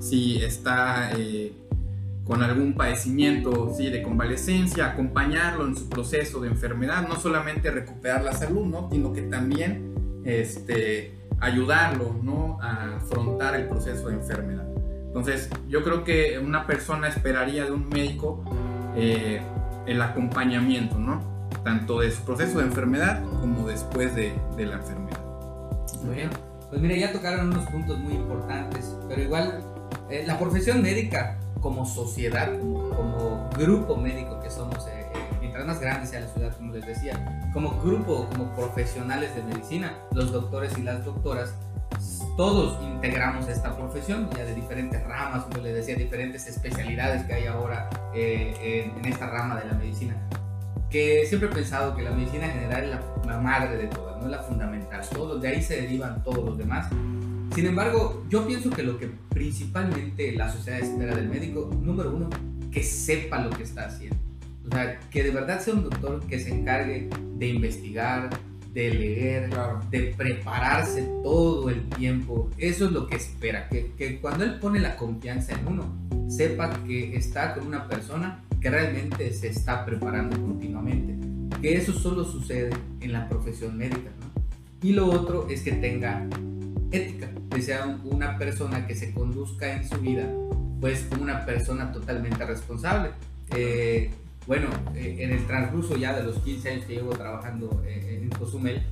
si 0.00 0.42
está 0.42 1.10
eh, 1.16 1.52
con 2.24 2.42
algún 2.42 2.74
padecimiento 2.74 3.74
¿sí? 3.76 3.90
de 3.90 4.02
convalecencia, 4.02 4.92
acompañarlo 4.92 5.66
en 5.66 5.76
su 5.76 5.88
proceso 5.88 6.40
de 6.40 6.48
enfermedad, 6.48 7.06
no 7.08 7.16
solamente 7.16 7.70
recuperar 7.70 8.22
la 8.22 8.32
salud, 8.32 8.64
¿no? 8.64 8.88
Sino 8.90 9.12
que 9.12 9.22
también 9.22 10.22
este, 10.24 11.14
ayudarlo, 11.40 12.16
¿no? 12.22 12.58
A 12.62 12.96
afrontar 12.96 13.56
el 13.56 13.66
proceso 13.66 14.08
de 14.08 14.14
enfermedad. 14.14 14.67
Entonces, 15.18 15.50
yo 15.68 15.82
creo 15.82 16.04
que 16.04 16.38
una 16.38 16.64
persona 16.64 17.08
esperaría 17.08 17.64
de 17.64 17.72
un 17.72 17.88
médico 17.88 18.44
eh, 18.94 19.42
el 19.86 20.00
acompañamiento, 20.00 20.96
¿no? 20.96 21.20
Tanto 21.64 21.98
de 21.98 22.12
su 22.12 22.22
proceso 22.22 22.58
de 22.58 22.66
enfermedad 22.66 23.24
como 23.40 23.66
después 23.66 24.14
de, 24.14 24.32
la 24.56 24.76
enfermedad. 24.76 25.18
Muy 26.04 26.14
bien. 26.14 26.30
Pues 26.70 26.80
mira, 26.80 26.96
ya 26.96 27.12
tocaron 27.12 27.48
unos 27.48 27.66
puntos 27.68 27.98
muy 27.98 28.14
importantes, 28.14 28.94
pero 29.08 29.20
igual 29.20 29.64
eh, 30.08 30.22
la 30.24 30.38
profesión 30.38 30.82
médica 30.82 31.36
como 31.60 31.84
sociedad, 31.84 32.52
como, 32.60 33.50
grupo 33.58 33.96
médico 33.96 34.38
que 34.40 34.50
somos, 34.50 34.86
eh, 34.86 35.06
mientras 35.40 35.66
más 35.66 35.80
grande 35.80 36.06
sea 36.06 36.20
la 36.20 36.28
ciudad, 36.28 36.56
como 36.56 36.74
les 36.74 36.86
decía, 36.86 37.50
como 37.52 37.80
grupo, 37.82 38.28
como 38.30 38.54
profesionales 38.54 39.34
de 39.34 39.42
medicina, 39.42 39.94
los 40.12 40.30
doctores 40.30 40.78
y 40.78 40.82
las 40.82 41.04
doctoras, 41.04 41.54
todos 42.38 42.80
integramos 42.84 43.48
esta 43.48 43.76
profesión, 43.76 44.30
ya 44.30 44.44
de 44.44 44.54
diferentes 44.54 45.02
ramas, 45.02 45.42
como 45.42 45.58
les 45.58 45.74
decía, 45.74 45.96
diferentes 45.96 46.46
especialidades 46.46 47.24
que 47.24 47.34
hay 47.34 47.46
ahora 47.46 47.90
eh, 48.14 48.92
en, 48.96 49.04
esta 49.06 49.28
rama 49.28 49.56
de 49.56 49.66
la 49.66 49.74
medicina. 49.74 50.14
Que 50.88 51.26
siempre 51.26 51.48
he 51.48 51.52
pensado 51.52 51.96
que 51.96 52.02
la 52.02 52.12
medicina 52.12 52.46
general 52.46 52.84
es 52.84 53.26
la, 53.26 53.38
madre 53.38 53.76
de 53.76 53.88
todas, 53.88 54.22
no 54.22 54.28
la 54.28 54.38
fundamental. 54.38 55.00
Todos, 55.12 55.42
de 55.42 55.48
ahí 55.48 55.60
se 55.60 55.80
derivan 55.80 56.22
todos 56.22 56.44
los 56.44 56.56
demás. 56.56 56.88
Sin 57.56 57.66
embargo, 57.66 58.24
yo 58.28 58.46
pienso 58.46 58.70
que 58.70 58.84
lo 58.84 59.00
que 59.00 59.10
principalmente 59.30 60.30
la 60.30 60.48
sociedad 60.48 60.78
espera 60.78 61.16
del 61.16 61.28
médico, 61.28 61.68
número 61.82 62.14
uno, 62.14 62.30
que 62.70 62.84
sepa 62.84 63.40
lo 63.40 63.50
que 63.50 63.64
está 63.64 63.86
haciendo. 63.86 64.16
O 64.64 64.72
sea, 64.72 65.00
que 65.10 65.24
de 65.24 65.32
verdad 65.32 65.58
sea 65.58 65.74
un 65.74 65.90
doctor 65.90 66.24
que 66.28 66.38
se 66.38 66.54
encargue 66.54 67.10
de 67.34 67.48
investigar, 67.48 68.30
de 68.78 68.94
leer, 68.94 69.50
de 69.90 70.14
prepararse 70.16 71.02
todo 71.24 71.68
el 71.68 71.88
tiempo. 71.90 72.48
Eso 72.58 72.86
es 72.86 72.92
lo 72.92 73.08
que 73.08 73.16
espera, 73.16 73.68
que, 73.68 73.90
que, 73.98 74.20
cuando 74.20 74.44
él 74.44 74.60
pone 74.60 74.78
la 74.78 74.94
confianza 74.94 75.58
en 75.58 75.66
uno, 75.66 75.92
sepa 76.28 76.70
que 76.86 77.16
está 77.16 77.54
con 77.54 77.66
una 77.66 77.88
persona 77.88 78.44
que 78.60 78.70
realmente 78.70 79.32
se 79.32 79.48
está 79.48 79.84
preparando 79.84 80.40
continuamente. 80.40 81.16
Que 81.60 81.74
eso 81.74 81.92
solo 81.92 82.24
sucede 82.24 82.70
en 83.00 83.12
la 83.12 83.28
profesión 83.28 83.76
médica. 83.76 84.10
Y 84.80 84.92
lo 84.92 85.06
otro 85.06 85.48
es 85.50 85.62
que 85.62 85.72
tenga 85.72 86.28
ética, 86.92 87.28
que 87.50 87.62
sea 87.62 87.98
una 88.04 88.38
persona 88.38 88.86
que 88.86 88.94
se 88.94 89.12
conduzca 89.12 89.74
en 89.74 89.88
su 89.88 89.98
vida 89.98 90.32
pues 90.80 91.04
como 91.08 91.24
una 91.24 91.44
persona 91.44 91.90
totalmente 91.90 92.46
responsable. 92.46 93.10
Eh, 93.56 94.12
bueno, 94.48 94.68
eh, 94.96 95.16
en 95.20 95.30
el 95.32 95.46
transcurso 95.46 95.96
ya 95.98 96.16
de 96.16 96.24
los 96.24 96.38
15 96.38 96.70
años 96.70 96.84
que 96.86 96.94
llevo 96.94 97.10
trabajando 97.10 97.82
eh, 97.86 98.18
en 98.22 98.30
Cozumel, 98.30 98.82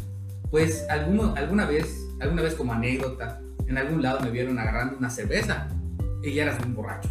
pues 0.51 0.85
alguno, 0.91 1.35
alguna 1.35 1.65
vez, 1.65 2.07
alguna 2.21 2.43
vez 2.43 2.55
como 2.55 2.75
anécdota, 2.75 3.41
en 3.67 3.79
algún 3.79 4.03
lado 4.03 4.21
me 4.21 4.31
vieron 4.31 4.59
agarrando 4.59 4.99
una 4.99 5.09
cerveza 5.09 5.69
y 6.23 6.35
ya 6.35 6.43
eras 6.45 6.63
un 6.65 6.75
borracho. 6.75 7.09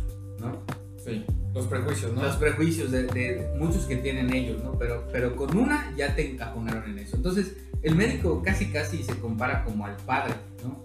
Sí, 1.03 1.25
los 1.53 1.65
prejuicios, 1.67 2.13
¿no? 2.13 2.21
los 2.23 2.35
prejuicios 2.37 2.91
de, 2.91 3.03
de 3.03 3.49
muchos 3.57 3.85
que 3.85 3.95
tienen 3.97 4.31
ellos, 4.33 4.63
¿no? 4.63 4.77
Pero, 4.77 5.07
pero 5.11 5.35
con 5.35 5.57
una 5.57 5.91
ya 5.97 6.15
te 6.15 6.31
encajonaron 6.31 6.89
en 6.91 6.99
eso. 6.99 7.15
Entonces, 7.15 7.55
el 7.81 7.95
médico 7.95 8.41
casi 8.43 8.71
casi 8.71 9.03
se 9.03 9.15
compara 9.19 9.63
como 9.63 9.85
al 9.85 9.95
padre, 9.97 10.33
¿no? 10.63 10.83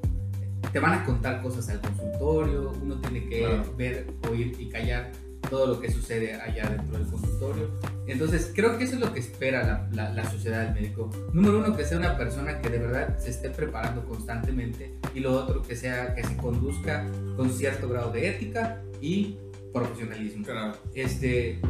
Te 0.72 0.78
van 0.78 0.94
a 0.94 1.04
contar 1.04 1.42
cosas 1.42 1.68
al 1.68 1.80
consultorio, 1.80 2.72
uno 2.82 3.00
tiene 3.00 3.26
que 3.28 3.40
Claro. 3.40 3.74
ver, 3.76 4.06
oír 4.30 4.54
y 4.58 4.68
callar 4.68 5.10
todo 5.48 5.66
lo 5.66 5.80
que 5.80 5.90
sucede 5.90 6.34
allá 6.34 6.68
dentro 6.70 6.98
del 6.98 7.06
consultorio. 7.08 7.70
Entonces, 8.06 8.52
creo 8.54 8.76
que 8.76 8.84
eso 8.84 8.94
es 8.94 9.00
lo 9.00 9.12
que 9.12 9.20
espera 9.20 9.62
la, 9.64 9.88
la- 9.92 10.12
la 10.14 10.30
sociedad 10.30 10.64
del 10.64 10.74
médico. 10.74 11.10
Número 11.32 11.58
uno, 11.58 11.76
que 11.76 11.84
sea 11.84 11.98
una 11.98 12.16
persona 12.16 12.60
que 12.60 12.68
de 12.68 12.78
verdad 12.78 13.18
se 13.18 13.30
esté 13.30 13.50
preparando 13.50 14.04
constantemente. 14.04 14.94
Y 15.14 15.20
lo 15.20 15.32
otro, 15.32 15.62
que 15.62 15.76
sea 15.76 16.14
que 16.14 16.24
se 16.24 16.36
conduzca 16.36 17.06
con 17.36 17.50
cierto 17.50 17.88
grado 17.88 18.10
de 18.12 18.28
ética 18.28 18.82
y 19.00 19.36
profesionalismo. 19.72 20.44
Claro. 20.44 20.76
Este, 20.94 21.60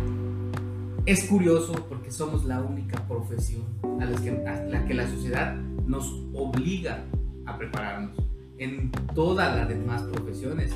es 1.06 1.24
curioso 1.24 1.72
porque 1.88 2.10
somos 2.10 2.44
la 2.44 2.60
única 2.60 3.06
profesión 3.06 3.62
a, 4.00 4.04
las 4.04 4.20
que, 4.20 4.30
a 4.30 4.62
la 4.64 4.84
que 4.86 4.94
la 4.94 5.08
sociedad 5.08 5.54
nos 5.86 6.06
obliga 6.34 7.04
a 7.46 7.56
prepararnos. 7.56 8.16
En 8.58 8.90
todas 9.14 9.56
las 9.56 9.68
demás 9.68 10.02
profesiones, 10.02 10.72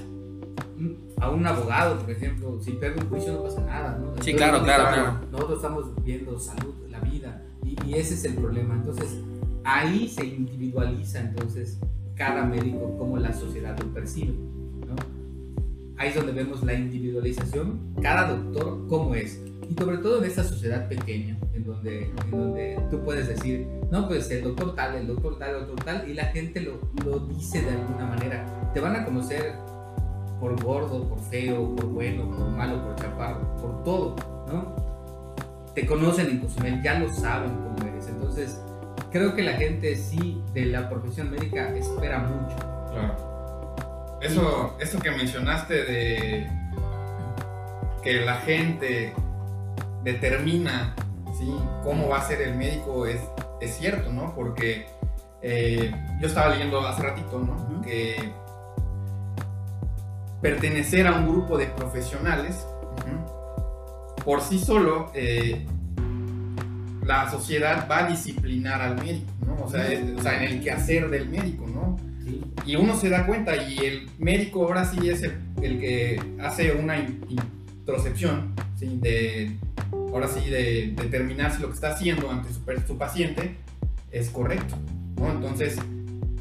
a 1.21 1.31
un 1.31 1.47
abogado, 1.47 1.99
por 1.99 2.11
ejemplo, 2.11 2.61
si 2.61 2.73
pierde 2.73 3.01
un 3.01 3.09
juicio 3.09 3.33
no 3.33 3.43
pasa 3.43 3.61
nada, 3.63 3.99
¿no? 3.99 4.23
Sí, 4.23 4.35
claro, 4.35 4.63
claro, 4.63 4.85
claro. 4.93 5.19
Nosotros 5.31 5.57
estamos 5.59 6.05
viendo 6.05 6.39
salud, 6.39 6.75
la 6.91 7.01
vida, 7.01 7.43
y, 7.65 7.77
y 7.87 7.95
ese 7.95 8.15
es 8.15 8.25
el 8.25 8.35
problema. 8.35 8.75
Entonces, 8.75 9.17
ahí 9.65 10.09
se 10.09 10.27
individualiza 10.27 11.21
entonces 11.21 11.79
cada 12.15 12.45
médico 12.45 12.97
como 12.99 13.19
la 13.19 13.33
sociedad 13.33 13.79
lo 13.79 13.93
percibe, 13.93 14.33
¿no? 14.87 14.95
Ahí 15.97 16.09
es 16.09 16.15
donde 16.17 16.33
vemos 16.33 16.63
la 16.63 16.75
individualización, 16.75 17.81
cada 18.03 18.29
doctor 18.29 18.87
cómo 18.89 19.15
es. 19.15 19.41
Y 19.69 19.75
sobre 19.75 19.99
todo 19.99 20.19
en 20.19 20.25
esta 20.25 20.45
sociedad 20.45 20.89
pequeña, 20.89 21.39
en 21.55 21.65
donde, 21.65 22.05
en 22.05 22.31
donde 22.31 22.79
tú 22.91 23.01
puedes 23.03 23.29
decir, 23.29 23.67
no, 23.91 24.07
pues 24.09 24.31
el 24.31 24.43
doctor 24.43 24.75
tal, 24.75 24.97
el 24.97 25.07
doctor 25.07 25.39
tal, 25.39 25.55
el 25.55 25.67
doctor 25.67 25.85
tal, 25.85 26.11
y 26.11 26.15
la 26.15 26.27
gente 26.27 26.61
lo, 26.61 26.81
lo 27.05 27.21
dice 27.21 27.63
de 27.63 27.71
alguna 27.71 28.07
manera. 28.07 28.71
Te 28.75 28.81
van 28.81 28.97
a 28.97 29.05
conocer 29.05 29.55
por 30.45 30.63
gordo, 30.63 31.09
por 31.09 31.19
feo, 31.21 31.75
por 31.75 31.87
bueno, 31.87 32.29
por 32.29 32.51
malo, 32.51 32.85
por 32.85 32.97
chaparro, 32.97 33.41
por 33.57 33.83
todo, 33.83 34.15
¿no? 34.47 34.77
Te 35.75 35.87
conocen 35.87 36.29
en 36.29 36.41
Cozumel, 36.41 36.83
ya 36.83 36.99
lo 36.99 37.11
saben 37.11 37.49
cómo 37.49 37.89
eres. 37.89 38.09
Entonces, 38.09 38.61
creo 39.11 39.35
que 39.35 39.43
la 39.43 39.55
gente 39.55 39.97
sí 39.97 40.43
de 40.53 40.67
la 40.67 40.91
profesión 40.91 41.31
médica 41.31 41.75
espera 41.75 42.19
mucho. 42.19 42.57
Claro. 42.93 44.19
Eso, 44.21 44.77
eso 44.79 44.99
que 44.99 45.13
mencionaste 45.13 45.83
de 45.83 46.47
que 48.03 48.21
la 48.21 48.37
gente 48.37 49.15
determina 50.03 50.95
¿sí? 51.39 51.57
cómo 51.83 52.07
va 52.07 52.19
a 52.19 52.29
ser 52.29 52.43
el 52.43 52.55
médico 52.55 53.07
es, 53.07 53.23
es 53.63 53.79
cierto, 53.79 54.13
¿no? 54.13 54.35
Porque 54.35 54.89
eh, 55.41 55.91
yo 56.21 56.27
estaba 56.27 56.51
leyendo 56.51 56.87
hace 56.87 57.03
ratito, 57.03 57.39
¿no? 57.39 57.81
Que 57.81 58.44
pertenecer 60.45 61.07
a 61.07 61.15
un 61.15 61.27
grupo 61.27 61.57
de 61.57 61.65
profesionales 61.69 62.67
por 64.27 64.43
sí 64.43 64.59
solo 64.59 65.11
eh, 65.15 65.65
la 67.03 67.31
sociedad 67.31 67.89
va 67.91 68.05
a 68.05 68.09
disciplinar 68.11 68.83
al 68.83 68.97
médico, 68.97 69.31
¿no? 69.47 69.65
O 69.65 69.71
sea, 69.71 69.91
es- 69.91 70.03
o 70.19 70.21
sea, 70.23 70.43
en 70.45 70.53
el 70.53 70.61
quehacer 70.63 71.09
del 71.09 71.31
médico, 71.31 71.67
¿no? 71.67 71.97
¿sí? 72.23 72.43
Y 72.67 72.77
uno 72.77 72.95
se 72.95 73.09
da 73.09 73.27
cuenta 73.27 73.57
y 73.57 73.79
el 73.79 74.11
médico 74.19 74.65
ahora 74.67 74.85
sí 74.85 75.09
es 75.09 75.23
el, 75.23 75.39
el 75.63 75.81
que 75.81 76.21
hace 76.43 76.73
una 76.73 76.99
in- 76.99 77.25
introspección, 77.81 78.53
¿sí? 78.79 78.99
De, 79.01 79.57
ahora 79.93 80.29
sí, 80.29 80.49
de 80.51 80.93
determinar 80.95 81.53
si 81.55 81.63
lo 81.63 81.69
que 81.69 81.75
está 81.75 81.93
haciendo 81.93 82.31
ante 82.31 82.51
su, 82.53 82.61
su 82.87 82.99
paciente 82.99 83.57
es 84.13 84.29
correcto, 84.29 84.77
¿no? 85.17 85.31
Entonces, 85.31 85.79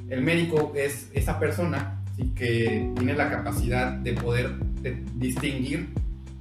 el 0.09 0.21
médico 0.21 0.73
es 0.75 1.09
esa 1.13 1.39
persona 1.39 2.02
¿sí? 2.15 2.31
que 2.35 2.91
tiene 2.95 3.13
la 3.13 3.29
capacidad 3.29 3.91
de 3.91 4.13
poder 4.13 4.55
de- 4.81 5.03
distinguir 5.15 5.89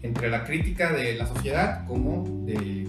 entre 0.02 0.30
la 0.30 0.44
crítica 0.44 0.92
de 0.92 1.14
la 1.14 1.26
sociedad 1.26 1.86
como 1.86 2.24
de 2.44 2.88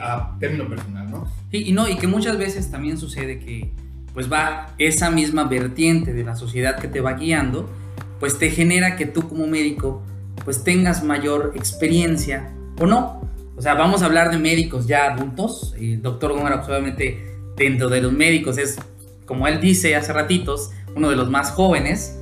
a, 0.00 0.36
término 0.38 0.68
personal, 0.68 1.10
¿no? 1.10 1.26
Sí, 1.50 1.64
y 1.68 1.72
no, 1.72 1.88
y 1.88 1.96
que 1.96 2.06
muchas 2.06 2.36
veces 2.36 2.70
también 2.70 2.98
sucede 2.98 3.38
que 3.38 3.70
pues 4.12 4.30
va 4.30 4.74
esa 4.78 5.10
misma 5.10 5.44
vertiente 5.44 6.12
de 6.12 6.22
la 6.22 6.36
sociedad 6.36 6.78
que 6.78 6.86
te 6.86 7.00
va 7.00 7.14
guiando, 7.14 7.68
pues 8.20 8.38
te 8.38 8.50
genera 8.50 8.96
que 8.96 9.06
tú 9.06 9.28
como 9.28 9.46
médico 9.46 10.02
pues 10.44 10.62
tengas 10.64 11.02
mayor 11.02 11.52
experiencia 11.56 12.52
o 12.78 12.86
no. 12.86 13.28
O 13.56 13.62
sea, 13.62 13.74
vamos 13.74 14.02
a 14.02 14.06
hablar 14.06 14.30
de 14.30 14.38
médicos 14.38 14.86
ya 14.86 15.12
adultos. 15.12 15.74
El 15.78 16.02
doctor 16.02 16.32
Gómez 16.32 16.66
obviamente 16.66 17.24
dentro 17.56 17.88
de 17.88 18.00
los 18.00 18.12
médicos 18.12 18.58
es, 18.58 18.76
como 19.26 19.46
él 19.46 19.60
dice 19.60 19.96
hace 19.96 20.12
ratitos, 20.12 20.70
uno 20.94 21.10
de 21.10 21.16
los 21.16 21.30
más 21.30 21.50
jóvenes. 21.50 22.18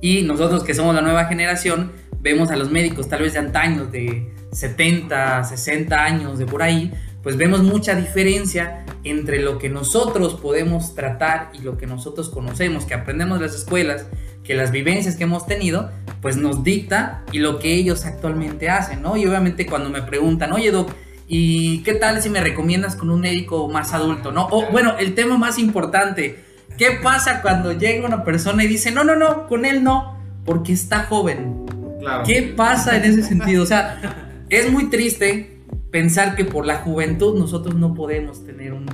Y 0.00 0.22
nosotros 0.22 0.64
que 0.64 0.74
somos 0.74 0.94
la 0.94 1.00
nueva 1.00 1.26
generación, 1.26 1.92
vemos 2.20 2.50
a 2.50 2.56
los 2.56 2.70
médicos 2.70 3.08
tal 3.08 3.22
vez 3.22 3.32
de 3.34 3.38
antaños, 3.38 3.90
de 3.92 4.32
70, 4.52 5.44
60 5.44 6.04
años, 6.04 6.38
de 6.38 6.46
por 6.46 6.62
ahí, 6.62 6.92
pues 7.22 7.36
vemos 7.36 7.62
mucha 7.62 7.94
diferencia 7.94 8.84
entre 9.02 9.40
lo 9.40 9.58
que 9.58 9.70
nosotros 9.70 10.34
podemos 10.34 10.94
tratar 10.94 11.50
y 11.54 11.62
lo 11.62 11.78
que 11.78 11.86
nosotros 11.86 12.28
conocemos, 12.28 12.84
que 12.84 12.94
aprendemos 12.94 13.36
en 13.36 13.42
las 13.42 13.54
escuelas, 13.54 14.06
que 14.44 14.54
las 14.54 14.70
vivencias 14.70 15.16
que 15.16 15.24
hemos 15.24 15.46
tenido, 15.46 15.90
pues 16.20 16.36
nos 16.36 16.62
dicta 16.62 17.24
y 17.32 17.38
lo 17.38 17.58
que 17.58 17.74
ellos 17.74 18.04
actualmente 18.04 18.68
hacen, 18.68 19.02
¿no? 19.02 19.16
Y 19.16 19.26
obviamente 19.26 19.66
cuando 19.66 19.88
me 19.88 20.02
preguntan, 20.02 20.52
oye, 20.52 20.70
Doc, 20.70 20.92
¿y 21.26 21.82
qué 21.82 21.94
tal 21.94 22.22
si 22.22 22.28
me 22.28 22.40
recomiendas 22.40 22.94
con 22.94 23.10
un 23.10 23.20
médico 23.20 23.68
más 23.68 23.94
adulto, 23.94 24.30
¿no? 24.30 24.46
O 24.50 24.70
bueno, 24.70 24.96
el 24.98 25.14
tema 25.14 25.38
más 25.38 25.58
importante, 25.58 26.44
¿qué 26.78 26.98
pasa 27.02 27.42
cuando 27.42 27.72
llega 27.72 28.06
una 28.06 28.24
persona 28.24 28.64
y 28.64 28.66
dice, 28.66 28.90
no, 28.90 29.04
no, 29.04 29.16
no, 29.16 29.46
con 29.46 29.64
él 29.64 29.82
no, 29.82 30.18
porque 30.44 30.72
está 30.72 31.04
joven? 31.04 31.66
Claro. 32.00 32.24
¿Qué 32.24 32.54
pasa 32.56 32.96
en 32.96 33.04
ese 33.04 33.22
sentido? 33.22 33.62
O 33.62 33.66
sea, 33.66 34.44
es 34.48 34.70
muy 34.70 34.90
triste 34.90 35.60
pensar 35.90 36.36
que 36.36 36.44
por 36.44 36.66
la 36.66 36.76
juventud 36.78 37.38
nosotros 37.38 37.74
no 37.76 37.94
podemos 37.94 38.44
tener 38.44 38.72
un, 38.72 38.86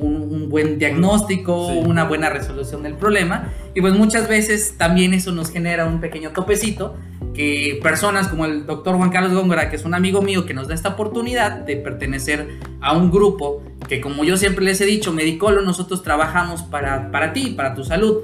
un- 0.00 0.28
un 0.32 0.48
buen 0.48 0.78
diagnóstico, 0.78 1.70
Sí. 1.72 1.78
una 1.84 2.04
buena 2.04 2.30
resolución 2.30 2.82
del 2.82 2.94
problema. 2.94 3.52
Y 3.74 3.80
pues 3.80 3.94
muchas 3.94 4.28
veces 4.28 4.74
también 4.78 5.14
eso 5.14 5.32
nos 5.32 5.50
genera 5.50 5.86
un 5.86 6.00
pequeño 6.00 6.30
topecito 6.30 6.96
que 7.34 7.78
personas 7.82 8.28
como 8.28 8.44
el 8.44 8.66
doctor 8.66 8.96
Juan 8.96 9.10
Carlos 9.10 9.32
Góngora, 9.32 9.70
que 9.70 9.76
es 9.76 9.84
un 9.84 9.94
amigo 9.94 10.22
mío 10.22 10.46
que 10.46 10.54
nos 10.54 10.68
da 10.68 10.74
esta 10.74 10.90
oportunidad 10.90 11.52
de 11.64 11.76
pertenecer 11.76 12.48
a 12.80 12.96
un 12.96 13.10
grupo 13.10 13.62
que 13.88 14.00
como 14.00 14.24
yo 14.24 14.36
siempre 14.36 14.64
les 14.64 14.80
he 14.80 14.86
dicho, 14.86 15.12
Medicolo, 15.12 15.62
nosotros 15.62 16.02
trabajamos 16.02 16.62
para, 16.62 17.10
para 17.10 17.32
ti, 17.32 17.54
para 17.56 17.74
tu 17.74 17.84
salud. 17.84 18.18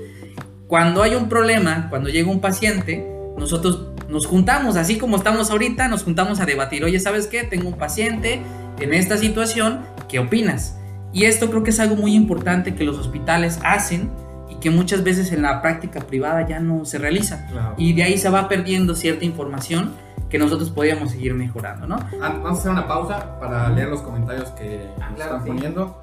Cuando 0.67 1.03
hay 1.03 1.15
un 1.15 1.29
problema, 1.29 1.89
cuando 1.91 2.09
llega 2.09 2.31
un 2.31 2.41
paciente, 2.41 3.07
nosotros 3.39 3.89
nos 4.09 4.27
juntamos, 4.27 4.77
así 4.77 4.99
como 4.99 5.17
estamos 5.17 5.51
ahorita, 5.51 5.89
nos 5.89 6.03
juntamos 6.05 6.41
a 6.41 6.47
debatir, 6.47 6.85
oye, 6.85 6.99
¿sabes 7.01 7.27
qué? 7.27 7.45
Tengo 7.45 7.69
un 7.69 7.79
paciente 7.79 8.41
en 8.81 8.93
esta 8.95 9.17
situación, 9.17 9.81
¿qué 10.09 10.19
opinas? 10.19 10.77
Y 11.15 11.25
esto 11.25 11.49
creo 11.49 11.63
que 11.63 11.71
es 11.71 11.81
algo 11.81 11.97
muy 11.97 12.13
importante 12.15 12.75
que 12.75 12.85
los 12.85 12.99
hospitales 12.99 13.59
hacen 13.65 14.11
y 14.51 14.57
que 14.57 14.69
muchas 14.71 15.03
veces 15.05 15.33
en 15.33 15.41
la 15.43 15.63
práctica 15.63 16.01
privada 16.01 16.47
ya 16.47 16.59
no 16.61 16.85
se 16.85 16.99
realiza. 16.99 17.47
Claro. 17.51 17.75
Y 17.79 17.93
de 17.95 18.03
ahí 18.03 18.19
se 18.19 18.29
va 18.29 18.49
perdiendo 18.49 18.95
cierta 18.95 19.25
información 19.25 19.93
que 20.29 20.39
nosotros 20.39 20.71
podríamos 20.71 21.13
seguir 21.13 21.33
mejorando, 21.35 21.87
¿no? 21.87 21.97
Ah, 22.21 22.35
Vamos 22.43 22.59
a 22.59 22.61
hacer 22.61 22.71
una 22.73 22.87
pausa 22.89 23.39
para 23.39 23.69
leer 23.71 23.89
los 23.89 24.03
comentarios 24.03 24.51
que 24.51 24.89
Ah, 25.01 25.07
nos 25.11 25.17
claro, 25.17 25.31
están 25.37 25.43
sí. 25.45 25.49
poniendo. 25.49 26.01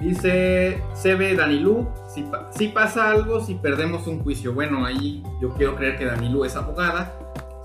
Dice 0.00 0.82
CB 0.94 1.36
Danilú, 1.36 1.88
si, 2.06 2.22
pa- 2.24 2.50
si 2.54 2.68
pasa 2.68 3.08
algo, 3.10 3.42
si 3.44 3.54
perdemos 3.54 4.06
un 4.06 4.20
juicio. 4.22 4.52
Bueno, 4.52 4.84
ahí 4.84 5.22
yo 5.40 5.50
quiero 5.54 5.76
creer 5.76 5.96
que 5.96 6.04
Danilú 6.04 6.44
es 6.44 6.56
abogada, 6.56 7.12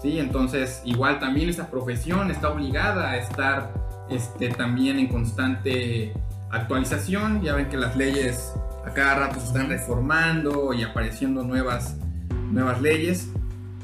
¿sí? 0.01 0.19
Entonces, 0.19 0.81
igual 0.85 1.19
también 1.19 1.49
esa 1.49 1.67
profesión 1.67 2.31
está 2.31 2.49
obligada 2.49 3.11
a 3.11 3.17
estar 3.17 3.73
este, 4.09 4.49
también 4.49 4.99
en 4.99 5.07
constante 5.07 6.13
actualización. 6.51 7.41
Ya 7.41 7.55
ven 7.55 7.69
que 7.69 7.77
las 7.77 7.95
leyes 7.95 8.53
a 8.85 8.93
cada 8.93 9.15
rato 9.15 9.39
se 9.39 9.47
están 9.47 9.69
reformando 9.69 10.73
y 10.73 10.83
apareciendo 10.83 11.43
nuevas, 11.43 11.95
nuevas 12.51 12.81
leyes. 12.81 13.29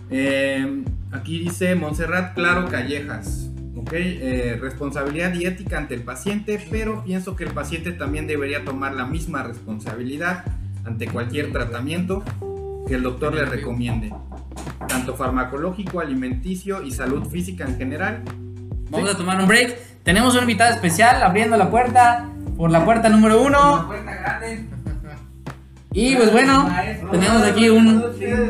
Eh, 0.10 0.84
aquí 1.12 1.40
dice 1.40 1.76
Montserrat 1.76 2.34
Claro 2.36 2.68
Callejas. 2.70 3.50
¿ok? 3.76 3.92
Eh, 3.94 4.58
responsabilidad 4.62 5.34
y 5.34 5.46
ética 5.46 5.78
ante 5.78 5.96
el 5.96 6.04
paciente, 6.04 6.66
pero 6.70 7.04
pienso 7.04 7.36
que 7.36 7.44
el 7.44 7.52
paciente 7.52 7.92
también 7.92 8.28
debería 8.28 8.64
tomar 8.64 8.94
la 8.94 9.06
misma 9.06 9.44
responsabilidad 9.44 10.46
ante 10.86 11.08
cualquier 11.08 11.52
tratamiento 11.52 12.24
que 12.88 12.96
el 12.96 13.04
doctor 13.04 13.34
le 13.34 13.46
recomiende, 13.46 14.14
tanto 14.88 15.16
farmacológico, 15.16 16.00
alimenticio 16.00 16.84
y 16.84 16.92
salud 16.92 17.26
física 17.28 17.66
en 17.66 17.78
general. 17.78 18.22
Vamos 18.90 19.10
a 19.10 19.18
tomar 19.18 19.40
un 19.42 19.48
break. 19.48 19.78
Tenemos 20.04 20.34
una 20.34 20.44
invitada 20.44 20.72
especial 20.72 21.24
abriendo 21.24 21.58
la 21.58 21.70
puerta 21.70 22.30
por 22.58 22.72
la 22.72 22.86
puerta 22.86 23.10
número 23.10 23.42
uno. 23.42 23.88
puerta 23.88 24.14
grande. 24.14 24.66
Y 25.96 26.16
pues 26.16 26.32
bueno, 26.32 26.68
tenemos 27.12 27.44
aquí 27.44 27.70
un, 27.70 28.04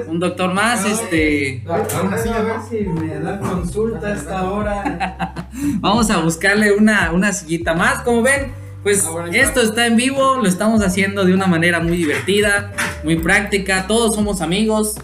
un 0.08 0.18
doctor 0.18 0.54
más, 0.54 0.86
este... 0.86 1.62
Aún 1.68 2.14
así, 2.14 2.30
a 2.30 2.42
ver. 2.42 2.56
si 2.70 2.88
me 2.88 3.20
da 3.20 3.38
consulta 3.38 4.08
a 4.08 4.14
esta 4.14 4.50
hora. 4.50 5.34
Vamos 5.82 6.10
a 6.10 6.20
buscarle 6.20 6.72
una, 6.72 7.12
una 7.12 7.34
sillita 7.34 7.74
más. 7.74 8.02
Como 8.04 8.22
ven, 8.22 8.54
pues 8.82 9.00
está. 9.00 9.28
esto 9.34 9.62
está 9.62 9.88
en 9.88 9.98
vivo, 9.98 10.38
lo 10.38 10.48
estamos 10.48 10.82
haciendo 10.82 11.26
de 11.26 11.34
una 11.34 11.46
manera 11.46 11.82
muy 11.82 11.98
divertida, 11.98 12.72
muy 13.04 13.18
práctica. 13.18 13.88
Todos 13.88 14.16
somos 14.16 14.40
amigos. 14.40 14.96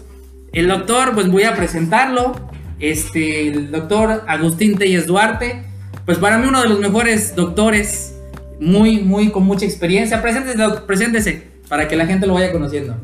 El 0.52 0.68
doctor, 0.68 1.12
pues 1.14 1.28
voy 1.28 1.42
a 1.42 1.54
presentarlo. 1.54 2.32
Este, 2.78 3.48
el 3.48 3.70
doctor 3.70 4.24
Agustín 4.26 4.78
Telles 4.78 5.06
Duarte. 5.06 5.64
Pues 6.06 6.16
para 6.16 6.38
mí 6.38 6.46
uno 6.48 6.62
de 6.62 6.70
los 6.70 6.80
mejores 6.80 7.36
doctores, 7.36 8.14
muy, 8.60 9.00
muy 9.00 9.30
con 9.30 9.44
mucha 9.44 9.64
experiencia. 9.64 10.22
Preséntese, 10.22 10.58
preséntese 10.86 11.42
para 11.68 11.88
que 11.88 11.96
la 11.96 12.06
gente 12.06 12.26
lo 12.26 12.34
vaya 12.34 12.52
conociendo. 12.52 12.94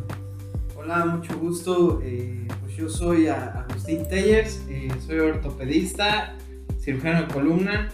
Hola, 0.77 1.05
mucho 1.07 1.37
gusto. 1.39 2.01
eh, 2.05 2.47
pues 2.63 2.77
yo 2.77 2.89
soy 2.89 3.27
Agustín 3.27 4.07
Tellers, 4.09 4.61
eh, 4.69 4.89
soy 5.05 5.19
ortopedista, 5.19 6.37
cirujano 6.81 7.23
de 7.23 7.33
columna 7.33 7.93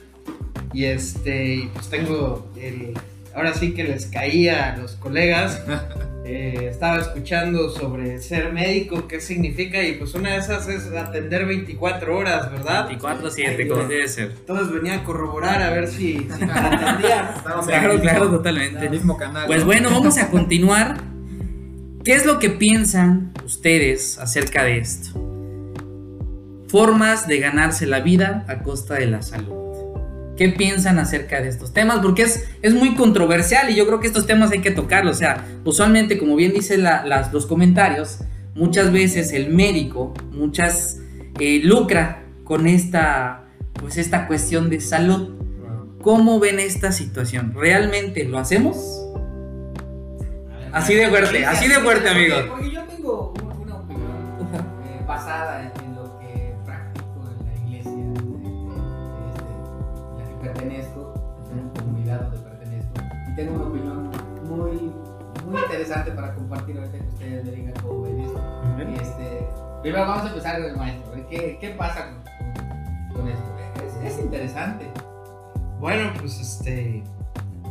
y 0.74 0.84
este, 0.84 1.70
pues 1.72 1.88
tengo 1.88 2.50
el, 2.56 2.94
ahora 3.34 3.54
sí 3.54 3.74
que 3.74 3.84
les 3.84 4.06
caía 4.06 4.72
a 4.72 4.76
los 4.76 4.92
colegas. 4.92 5.60
eh, 6.24 6.68
estaba 6.70 6.98
escuchando 6.98 7.70
sobre 7.70 8.18
ser 8.18 8.52
médico, 8.52 9.08
qué 9.08 9.20
significa 9.20 9.82
y 9.82 9.94
pues 9.94 10.14
una 10.14 10.30
de 10.30 10.36
esas 10.38 10.68
es 10.68 10.86
atender 10.92 11.46
24 11.46 12.16
horas, 12.16 12.50
¿verdad? 12.50 12.88
24-7, 12.90 13.68
como 13.68 13.84
debe 13.84 14.08
ser. 14.08 14.32
Entonces 14.38 14.72
venía 14.72 14.94
a 14.96 15.04
corroborar 15.04 15.62
a 15.62 15.70
ver 15.70 15.88
si, 15.88 16.18
si 16.18 16.44
atendían. 16.50 17.28
Estamos 17.36 17.66
Claro, 17.66 18.00
claro, 18.00 18.24
en 18.26 18.30
totalmente. 18.30 18.84
el 18.84 18.90
mismo 18.90 19.16
canal. 19.16 19.46
Pues 19.46 19.60
¿no? 19.60 19.66
bueno, 19.66 19.90
vamos 19.90 20.18
a 20.18 20.30
continuar. 20.30 21.02
¿Qué 22.04 22.14
es 22.14 22.26
lo 22.26 22.38
que 22.40 22.50
piensan 22.50 23.32
ustedes 23.44 24.18
acerca 24.18 24.64
de 24.64 24.78
esto? 24.78 25.10
Formas 26.66 27.28
de 27.28 27.38
ganarse 27.38 27.86
la 27.86 28.00
vida 28.00 28.44
a 28.48 28.62
costa 28.62 28.94
de 28.94 29.06
la 29.06 29.22
salud. 29.22 29.61
¿Qué 30.36 30.48
piensan 30.48 30.98
acerca 30.98 31.40
de 31.40 31.48
estos 31.48 31.72
temas? 31.72 31.98
Porque 32.00 32.22
es, 32.22 32.48
es 32.62 32.74
muy 32.74 32.94
controversial 32.94 33.70
y 33.70 33.74
yo 33.74 33.86
creo 33.86 34.00
que 34.00 34.06
estos 34.06 34.26
temas 34.26 34.50
hay 34.50 34.60
que 34.60 34.70
tocarlos. 34.70 35.16
O 35.16 35.18
sea, 35.18 35.44
usualmente, 35.64 36.18
como 36.18 36.36
bien 36.36 36.52
dicen 36.52 36.84
los 37.32 37.46
comentarios, 37.46 38.18
muchas 38.54 38.92
veces 38.92 39.32
el 39.32 39.50
médico, 39.50 40.14
muchas 40.30 40.98
eh, 41.38 41.60
lucra 41.62 42.22
con 42.44 42.66
esta, 42.66 43.44
pues 43.74 43.98
esta 43.98 44.26
cuestión 44.26 44.70
de 44.70 44.80
salud. 44.80 45.30
¿Cómo 46.00 46.40
ven 46.40 46.58
esta 46.58 46.90
situación? 46.92 47.54
¿Realmente 47.54 48.24
lo 48.24 48.38
hacemos? 48.38 48.76
Así 50.72 50.94
de 50.94 51.08
fuerte, 51.08 51.46
así 51.46 51.68
de 51.68 51.74
fuerte, 51.76 52.08
amigo. 52.08 52.36
Porque 52.48 52.70
yo 52.70 52.82
tengo 52.84 53.34
una, 53.42 53.54
una 53.54 53.74
opinión 53.76 54.10
eh, 54.86 55.04
basada 55.06 55.62
en, 55.62 55.81
tengo 63.36 63.54
una 63.54 63.64
opinión 63.64 64.10
muy, 64.48 64.92
muy 65.46 65.62
interesante 65.62 66.10
para 66.12 66.34
compartir 66.34 66.78
ahorita 66.78 66.98
que 66.98 67.08
ustedes 67.08 67.44
me 67.44 67.50
digan 67.50 67.74
cómo 67.82 68.02
ven 68.02 68.20
esto. 68.20 68.40
Y 68.78 68.94
este, 68.94 69.46
primero 69.82 70.06
vamos 70.06 70.24
a 70.24 70.28
empezar 70.28 70.56
con 70.56 70.70
el 70.70 70.76
maestro. 70.76 71.28
¿Qué, 71.28 71.58
qué 71.60 71.70
pasa 71.70 72.10
con, 73.14 73.28
esto? 73.28 73.44
Es, 74.04 74.12
es 74.12 74.18
interesante. 74.20 74.86
Bueno, 75.78 76.12
pues 76.20 76.38
este, 76.40 77.02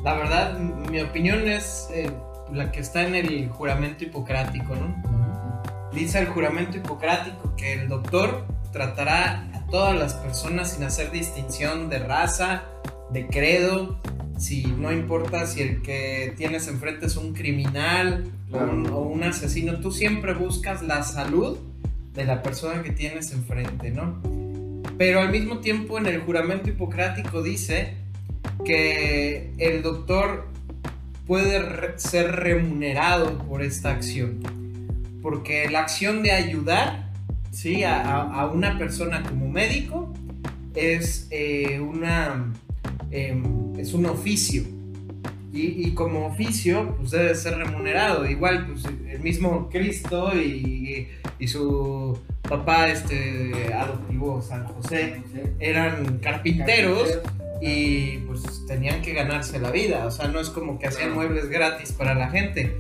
la 0.04 0.16
verdad, 0.16 0.58
mi 0.58 1.00
opinión 1.02 1.48
es 1.48 1.90
eh, 1.94 2.12
la 2.52 2.72
que 2.72 2.80
está 2.80 3.04
en 3.04 3.16
el 3.16 3.50
juramento 3.50 4.04
hipocrático, 4.04 4.76
¿no? 4.76 5.12
Dice 5.94 6.20
el 6.20 6.28
juramento 6.28 6.78
hipocrático 6.78 7.56
que 7.56 7.74
el 7.74 7.90
doctor 7.90 8.46
tratará 8.72 9.48
a 9.54 9.66
todas 9.68 9.98
las 9.98 10.14
personas 10.14 10.72
sin 10.72 10.84
hacer 10.84 11.12
distinción 11.12 11.90
de 11.90 12.00
raza, 12.00 12.64
de 13.12 13.28
credo, 13.28 14.00
si 14.42 14.66
no 14.66 14.92
importa 14.92 15.46
si 15.46 15.62
el 15.62 15.82
que 15.82 16.34
tienes 16.36 16.68
enfrente 16.68 17.06
es 17.06 17.16
un 17.16 17.34
criminal 17.34 18.26
o 18.52 18.58
un, 18.58 18.88
o 18.88 19.00
un 19.02 19.24
asesino, 19.24 19.80
tú 19.80 19.92
siempre 19.92 20.34
buscas 20.34 20.82
la 20.82 21.04
salud 21.04 21.58
de 22.16 22.26
la 22.26 22.42
persona 22.42 22.82
que 22.82 22.92
tienes 22.92 23.32
enfrente, 23.32 23.92
¿no? 23.92 24.20
Pero 24.98 25.22
al 25.22 25.32
mismo 25.32 25.60
tiempo 25.60 25.98
en 25.98 26.08
el 26.08 26.20
juramento 26.22 26.70
hipocrático 26.70 27.42
dice 27.44 27.94
que 28.66 29.52
el 29.58 29.82
doctor 29.82 30.48
puede 31.28 31.60
re- 31.60 31.94
ser 32.00 32.32
remunerado 32.36 33.38
por 33.48 33.62
esta 33.62 33.92
acción. 33.92 34.40
Porque 35.22 35.70
la 35.70 35.82
acción 35.82 36.24
de 36.24 36.32
ayudar 36.32 37.10
¿sí? 37.52 37.84
a, 37.84 38.02
a- 38.02 38.42
a 38.42 38.48
una 38.48 38.78
persona 38.78 39.24
como 39.24 39.48
médico 39.50 40.14
es, 40.76 41.28
eh, 41.32 41.80
una, 41.80 42.52
em, 43.12 43.76
es 43.78 43.94
un 43.94 44.06
oficio. 44.06 44.64
Y, 45.54 45.88
y 45.88 45.94
como 45.94 46.28
oficio, 46.28 46.96
pues 46.98 47.12
debe 47.12 47.36
ser 47.36 47.58
remunerado. 47.58 48.30
Igual, 48.30 48.68
pues 48.68 48.86
el 48.86 49.20
mismo 49.20 49.70
Cristo 49.70 50.32
y, 50.34 51.08
y 51.40 51.48
su 51.48 52.18
papá 52.52 52.90
este, 52.90 53.74
adoptivo, 53.74 54.42
San 54.42 54.66
José, 54.66 55.22
eran 55.60 56.20
carpinteros 56.20 57.20
y 57.62 58.18
pues 58.20 58.66
tenían 58.68 59.02
que 59.02 59.14
ganarse 59.14 59.60
la 59.60 59.72
vida, 59.72 60.06
o 60.06 60.12
sea, 60.12 60.28
no 60.28 60.40
es 60.40 60.50
como 60.50 60.80
que 60.80 60.88
hacían 60.88 61.14
muebles 61.14 61.50
gratis 61.50 61.92
para 61.92 62.14
la 62.14 62.30
gente. 62.30 62.76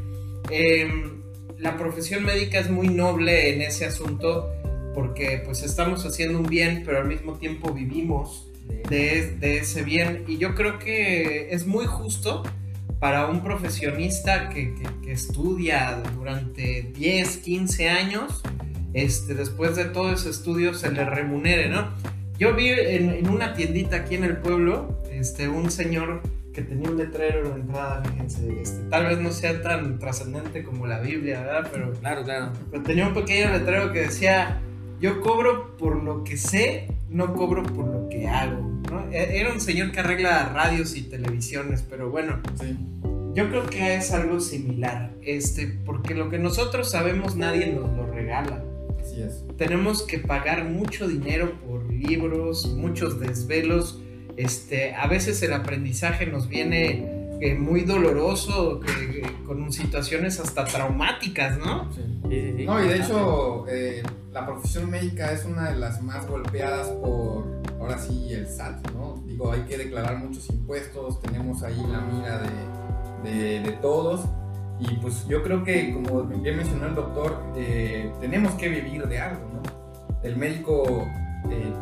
Em, 0.50 1.22
la 1.58 1.78
profesión 1.78 2.24
médica 2.24 2.60
es 2.60 2.70
muy 2.70 2.90
noble 2.90 3.54
en 3.54 3.62
ese 3.62 3.86
asunto 3.86 4.52
porque 4.94 5.42
pues 5.46 5.64
estamos 5.64 6.06
haciendo 6.06 6.40
un 6.40 6.48
bien, 6.48 6.84
pero 6.86 6.98
al 6.98 7.08
mismo 7.08 7.34
tiempo 7.36 7.72
vivimos 7.72 8.51
de, 8.90 9.36
de 9.40 9.58
ese 9.58 9.84
bien 9.84 10.24
y 10.28 10.38
yo 10.38 10.56
creo 10.56 10.80
que 10.80 11.54
es 11.54 11.66
muy 11.66 11.86
justo 11.86 12.44
para 13.00 13.28
un 13.28 13.42
profesionista 13.44 14.50
que, 14.50 14.76
que- 14.76 15.02
que 15.04 15.12
estudia 15.12 16.02
durante 16.16 16.92
10, 16.96 17.38
15 17.38 17.90
años, 17.90 18.42
este, 18.94 19.34
después 19.34 19.76
de 19.76 19.86
todo 19.86 20.14
ese 20.14 20.30
estudio 20.30 20.74
se 20.74 20.92
le 20.92 21.04
remunere, 21.06 21.70
¿no? 21.70 21.90
Yo 22.38 22.56
vi 22.56 22.70
en, 22.70 23.10
en 23.12 23.30
una 23.30 23.54
tiendita 23.54 23.98
aquí 23.98 24.16
en 24.16 24.24
el 24.24 24.38
pueblo, 24.38 25.02
este, 25.12 25.48
un 25.48 25.72
señor 25.72 26.22
que 26.54 26.62
tenía 26.62 26.90
un 26.90 26.98
letrero 26.98 27.46
en 27.46 27.50
la 27.50 27.56
entrada, 27.58 28.04
fíjense, 28.04 28.62
este, 28.62 28.82
tal 28.90 29.06
vez 29.06 29.20
no 29.20 29.32
sea 29.32 29.62
tan 29.62 29.98
trascendente 30.00 30.64
como 30.64 30.86
la 30.86 31.00
Biblia, 31.00 31.42
¿verdad? 31.42 31.70
Pero, 31.72 31.94
Claro, 31.94 32.24
claro. 32.24 32.52
pero 32.70 32.84
tenía 32.84 33.08
un 33.08 33.14
pequeño 33.14 33.52
letrero 33.52 33.94
que 33.94 34.00
decía, 34.02 34.62
yo 35.02 35.20
cobro 35.22 35.76
por 35.78 36.02
lo 36.04 36.24
que 36.24 36.38
sé, 36.38 36.88
no 37.10 37.34
cobro 37.34 37.64
por 37.64 37.86
lo 37.88 38.08
que 38.10 38.28
hago, 38.28 38.62
¿no? 38.90 39.10
E- 39.12 39.40
Era 39.40 39.52
un 39.52 39.60
señor 39.60 39.92
que 39.92 40.00
arregla 40.00 40.52
radios 40.54 40.96
y 40.96 41.02
televisiones, 41.04 41.84
pero 41.90 42.10
bueno, 42.10 42.40
Sí. 42.60 42.78
yo 43.34 43.50
creo 43.50 43.66
que 43.66 43.96
es 43.96 44.12
algo 44.14 44.40
similar, 44.40 45.12
este, 45.24 45.68
porque 45.86 46.14
lo 46.14 46.30
que 46.30 46.38
nosotros 46.40 46.90
sabemos 46.92 47.36
nadie 47.36 47.68
nos 47.68 47.90
lo 47.98 48.06
regala 48.08 48.64
Así 49.02 49.22
es. 49.22 49.44
tenemos 49.58 50.04
que 50.04 50.20
pagar 50.20 50.66
mucho 50.66 51.08
dinero 51.08 51.54
por 51.68 51.92
libros, 51.92 52.74
muchos 52.76 53.20
desvelos. 53.20 54.00
Este, 54.38 54.94
a 54.96 55.08
veces 55.08 55.42
el 55.44 55.52
aprendizaje 55.54 56.26
nos 56.28 56.48
viene 56.48 57.20
eh, 57.44 57.56
muy 57.56 57.82
doloroso, 57.82 58.80
que- 58.82 59.22
que- 59.22 59.34
con 59.48 59.74
situaciones 59.74 60.40
hasta 60.40 60.64
traumáticas, 60.64 61.58
¿no? 61.58 61.92
Sí. 61.92 62.02
Sí, 62.30 62.30
sí, 62.30 62.54
sí. 62.58 62.66
No, 62.66 62.86
y 62.86 62.88
de 62.88 62.96
hecho, 62.98 63.66
eh, 63.68 64.04
la 64.32 64.46
profesión 64.46 64.90
médica 64.90 65.32
es 65.32 65.46
una 65.46 65.70
de 65.70 65.76
las 65.78 66.02
más 66.02 66.26
golpeadas 66.28 66.88
por, 66.88 67.46
ahora 67.80 67.98
sí, 67.98 68.34
el 68.34 68.48
SAT, 68.48 68.92
¿no? 68.92 69.22
Digo, 69.26 69.52
hay 69.52 69.62
que 69.64 69.78
declarar 69.78 70.18
muchos 70.20 70.50
impuestos, 70.50 71.20
tenemos 71.22 71.64
ahí 71.64 71.82
la 71.92 72.00
mira 72.00 72.40
de, 73.24 73.60
de- 73.62 73.72
todos. 73.82 74.22
Y 74.80 74.96
pues 74.96 75.28
yo 75.28 75.44
creo 75.44 75.64
que, 75.64 75.94
como 75.94 76.24
bien 76.24 76.58
mencionó 76.58 76.88
el 76.88 76.96
doctor, 76.96 77.38
eh, 77.56 78.12
tenemos 78.20 78.54
que 78.54 78.68
vivir 78.70 79.08
de 79.08 79.20
algo, 79.20 79.42
¿no? 79.54 79.62
El 80.24 80.38
médico, 80.38 81.08
eh, 81.50 81.74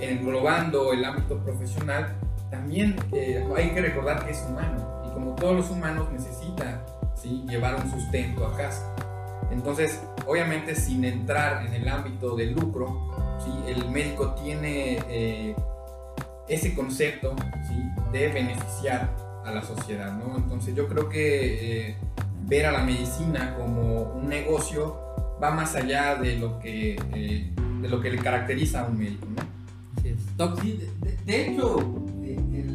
englobando 0.00 0.92
el 0.92 1.04
ámbito 1.04 1.38
profesional, 1.38 2.14
también 2.50 2.96
eh, 3.12 3.44
hay 3.56 3.70
que 3.70 3.80
recordar 3.80 4.24
que 4.24 4.30
es 4.32 4.44
humano. 4.48 5.02
Y 5.08 5.12
como 5.14 5.34
todos 5.34 5.56
los 5.56 5.70
humanos, 5.70 6.08
necesita 6.12 6.84
¿sí? 7.16 7.44
llevar 7.48 7.74
un 7.76 7.90
sustento 7.90 8.46
a 8.46 8.56
casa. 8.56 8.94
Entonces, 9.50 10.00
obviamente 10.26 10.74
sin 10.74 11.04
entrar 11.04 11.66
en 11.66 11.74
el 11.74 11.88
ámbito 11.88 12.36
del 12.36 12.52
lucro, 12.52 13.10
¿sí? 13.44 13.50
el 13.68 13.88
médico 13.90 14.34
tiene 14.42 14.98
eh, 15.08 15.54
ese 16.48 16.74
concepto 16.74 17.34
¿sí? 17.68 17.74
de 18.12 18.28
beneficiar 18.28 19.14
a 19.44 19.50
la 19.52 19.62
sociedad. 19.62 20.12
¿no? 20.12 20.36
Entonces 20.36 20.74
yo 20.74 20.88
creo 20.88 21.08
que 21.08 21.88
eh, 21.88 21.96
ver 22.46 22.66
a 22.66 22.72
la 22.72 22.82
medicina 22.82 23.54
como 23.56 24.02
un 24.02 24.28
negocio 24.28 24.98
va 25.42 25.50
más 25.50 25.74
allá 25.74 26.16
de 26.16 26.36
lo 26.36 26.58
que, 26.58 26.96
eh, 27.14 27.50
de 27.80 27.88
lo 27.88 28.00
que 28.00 28.10
le 28.10 28.18
caracteriza 28.18 28.82
a 28.82 28.86
un 28.86 28.98
médico. 28.98 29.26
¿no? 29.26 30.56
Sí, 30.60 30.78
de, 31.24 31.46
hecho, 31.46 32.04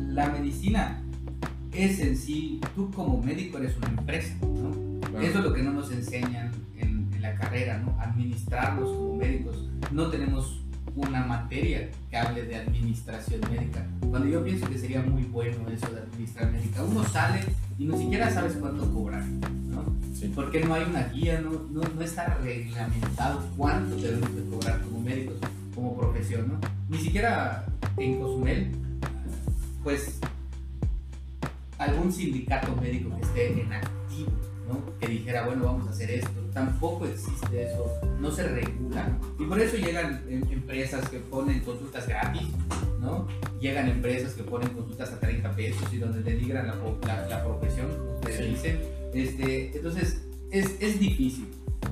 la 0.10 0.30
medicina 0.30 1.04
es 1.74 2.00
en 2.00 2.18
sí, 2.18 2.60
tú 2.76 2.90
como 2.92 3.22
médico 3.22 3.58
eres 3.58 3.78
una 3.78 3.90
empresa, 3.90 4.34
¿no? 4.42 4.89
Claro. 5.20 5.32
Eso 5.32 5.40
es 5.40 5.46
lo 5.46 5.54
que 5.54 5.64
no 5.64 5.72
nos 5.74 5.92
enseñan 5.92 6.52
en, 6.78 7.10
en 7.14 7.22
la 7.22 7.36
carrera, 7.36 7.78
¿no? 7.80 7.96
Administrarlos 8.00 8.90
como 8.90 9.16
médicos. 9.18 9.70
No 9.92 10.08
tenemos 10.10 10.62
una 10.96 11.26
materia 11.26 11.90
que 12.10 12.18
hable 12.18 12.44
de 12.44 12.56
administración 12.56 13.42
médica. 13.52 13.86
Cuando 14.10 14.28
yo 14.28 14.44
pienso 14.44 14.68
que 14.70 14.78
sería 14.78 15.02
muy 15.02 15.24
bueno 15.24 15.68
eso 15.70 15.88
de 15.92 16.02
administrar 16.02 16.52
médica, 16.52 16.84
uno 16.84 17.04
sale 17.04 17.42
y 17.78 17.86
ni 17.86 17.98
siquiera 17.98 18.30
sabes 18.30 18.54
cuánto 18.54 18.92
cobrar, 18.94 19.24
¿no? 19.26 19.86
Sí. 20.14 20.32
Porque 20.34 20.62
no 20.62 20.74
hay 20.74 20.84
una 20.84 21.04
guía, 21.08 21.40
no, 21.42 21.52
no, 21.72 21.82
no 21.82 22.02
está 22.02 22.38
reglamentado 22.42 23.46
cuánto 23.56 23.96
debemos 23.96 24.36
de 24.36 24.44
cobrar 24.50 24.82
como 24.82 25.02
médicos, 25.02 25.38
como 25.76 25.98
profesión, 25.98 26.48
¿no? 26.48 26.60
Ni 26.90 26.98
siquiera 26.98 27.66
en 27.98 28.20
Cozumel, 28.20 28.72
pues 29.84 30.20
algún 31.78 32.12
sindicato 32.12 32.76
médico 32.76 33.16
que 33.16 33.22
esté 33.22 33.62
en 33.62 33.72
activo, 33.72 34.32
¿no? 34.70 34.98
Que 35.00 35.08
dijera, 35.08 35.46
bueno, 35.46 35.66
vamos 35.66 35.88
a 35.88 35.92
hacer 35.92 36.12
esto. 36.12 36.30
Tampoco 36.54 37.06
existe 37.06 37.64
eso, 37.64 37.92
no 38.20 38.32
se 38.32 38.48
regula. 38.48 39.18
Y 39.40 39.46
por 39.46 39.60
eso 39.60 39.78
llegan 39.78 40.24
eh, 40.30 40.42
empresas 40.52 41.08
que 41.10 41.20
ponen 41.20 41.60
consultas 41.62 42.08
gratis, 42.08 42.48
¿no? 43.02 43.28
Llegan 43.60 43.90
empresas 43.90 44.34
que 44.34 44.44
ponen 44.44 44.70
consultas 44.70 45.12
a 45.12 45.20
30 45.20 45.52
pesos 45.56 45.94
y 45.94 45.98
donde 45.98 46.22
denigran 46.22 46.68
la, 46.68 46.76
la, 47.08 47.28
la 47.28 47.44
profesión, 47.44 47.88
ustedes 48.16 48.38
Sí. 48.38 48.44
dicen. 48.46 48.80
Este, 49.14 49.76
entonces, 49.76 50.22
es, 50.52 50.76
es 50.80 51.00
difícil. 51.00 51.48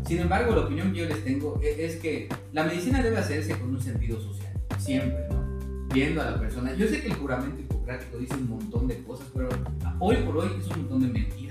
Sin 0.05 0.19
embargo, 0.19 0.53
la 0.55 0.61
opinión 0.61 0.91
que 0.93 0.99
yo 0.99 1.05
les 1.05 1.23
tengo 1.23 1.59
e- 1.63 1.85
es, 1.85 1.95
que 1.97 2.29
la 2.53 2.63
medicina 2.63 3.01
debe 3.01 3.17
hacerse 3.17 3.57
con 3.57 3.69
un 3.69 3.81
sentido 3.81 4.19
social, 4.21 4.53
siempre, 4.79 5.25
¿no? 5.29 5.87
Viendo 5.93 6.21
a 6.21 6.31
la 6.31 6.39
persona. 6.39 6.73
Yo 6.75 6.87
sé 6.87 7.01
que 7.01 7.07
el 7.07 7.13
juramento 7.15 7.59
hipocrático 7.61 8.17
dice 8.17 8.35
un 8.35 8.49
montón 8.49 8.87
de 8.87 9.01
cosas, 9.03 9.27
pero 9.33 9.49
hoy 9.99 10.17
por 10.17 10.37
hoy 10.37 10.49
es 10.59 10.67
un 10.67 10.79
montón 10.81 11.01
de 11.01 11.07
mentiras. 11.07 11.46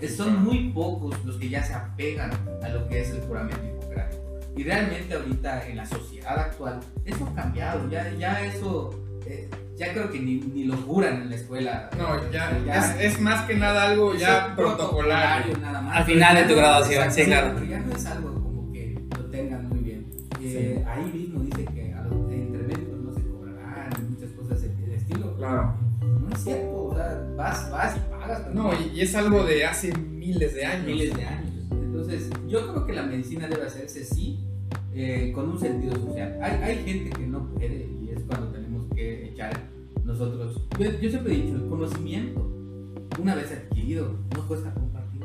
Es- 0.00 0.16
Son 0.16 0.44
muy 0.44 0.70
pocos 0.70 1.14
los 1.24 1.36
que 1.36 1.48
ya 1.48 1.62
se 1.64 1.74
apegan 1.74 2.30
a 2.62 2.68
lo 2.68 2.86
que 2.88 3.00
es 3.00 3.10
el 3.10 3.20
juramento 3.22 3.60
hipocrático. 3.66 4.22
Y 4.56 4.64
realmente 4.64 5.14
ahorita 5.14 5.66
en 5.68 5.76
la 5.76 5.86
sociedad 5.86 6.38
actual, 6.38 6.80
eso 7.04 7.26
ha 7.26 7.34
cambiado, 7.34 7.88
ya, 7.90 8.10
ya 8.18 8.44
eso, 8.44 8.90
eh, 9.26 9.48
ya 9.76 9.92
creo 9.92 10.10
que 10.10 10.18
ni, 10.18 10.36
ni 10.40 10.64
lo 10.64 10.76
juran 10.78 11.22
en 11.22 11.30
la 11.30 11.36
escuela. 11.36 11.90
No, 11.96 12.16
ya, 12.32 12.58
Ya- 12.66 12.96
es, 13.00 13.14
es 13.14 13.20
más 13.20 13.42
que 13.46 13.54
nada 13.54 13.84
algo 13.90 14.14
ya 14.14 14.54
protocolario. 14.56 15.56
nada 15.58 15.80
más. 15.80 15.96
Al 15.98 16.04
final 16.04 16.34
de 16.36 16.42
tu 16.44 16.56
graduación, 16.56 17.10
sí, 17.12 17.24
claro. 17.24 17.52
Pero 17.54 17.66
ya 17.66 17.78
no 17.80 17.94
es 17.94 18.06
algo 18.06 18.34
como 18.34 18.72
que 18.72 18.98
lo 19.16 19.24
tengan 19.26 19.68
muy 19.68 19.78
bien. 19.78 20.06
Eh, 20.40 20.84
Ahí 20.88 21.04
mismo 21.04 21.40
dice 21.44 21.64
que 21.66 21.92
a 21.94 22.02
los 22.02 22.32
entre 22.32 22.62
médicos 22.62 22.98
no 23.00 23.12
se 23.14 23.22
cobrarán 23.28 23.90
y 23.98 24.02
muchas 24.12 24.30
cosas 24.32 24.62
de- 24.62 24.68
del 24.74 24.92
estilo. 24.92 25.36
Claro. 25.36 25.74
No 26.02 26.34
es 26.34 26.42
cierto, 26.42 26.84
o 26.84 26.94
sea, 26.96 27.22
vas, 27.36 27.70
vas 27.70 27.96
y 27.96 28.00
pagas. 28.28 28.54
No, 28.54 28.70
y, 28.94 29.00
es 29.00 29.14
algo 29.14 29.44
de 29.44 29.64
hace 29.64 29.96
miles 29.96 30.54
de 30.54 30.64
años. 30.64 30.86
miles 30.86 31.14
de 31.16 31.24
años. 31.24 31.50
Entonces, 31.70 32.30
yo 32.46 32.72
creo 32.72 32.86
que 32.86 32.92
la 32.92 33.02
medicina 33.02 33.48
debe 33.48 33.66
hacerse 33.66 34.04
sí, 34.04 34.38
eh, 34.94 35.32
con 35.34 35.48
un 35.48 35.58
sentido 35.58 35.94
social. 35.96 36.38
Hay, 36.42 36.62
hay 36.62 36.84
gente 36.84 37.10
que 37.10 37.26
no 37.26 37.48
puede 37.50 37.88
y 38.02 38.10
es 38.10 38.22
cuando 38.24 38.48
tenemos 38.48 38.86
que 38.94 39.30
echar 39.30 39.52
nosotros. 40.04 40.60
Yo, 40.78 40.90
yo 41.00 41.10
siempre 41.10 41.34
he 41.34 41.42
dicho, 41.42 41.56
el 41.56 41.68
conocimiento, 41.68 42.50
una 43.18 43.34
vez 43.34 43.52
adquirido, 43.52 44.14
no 44.34 44.46
cuesta 44.46 44.72
compartir. 44.72 45.22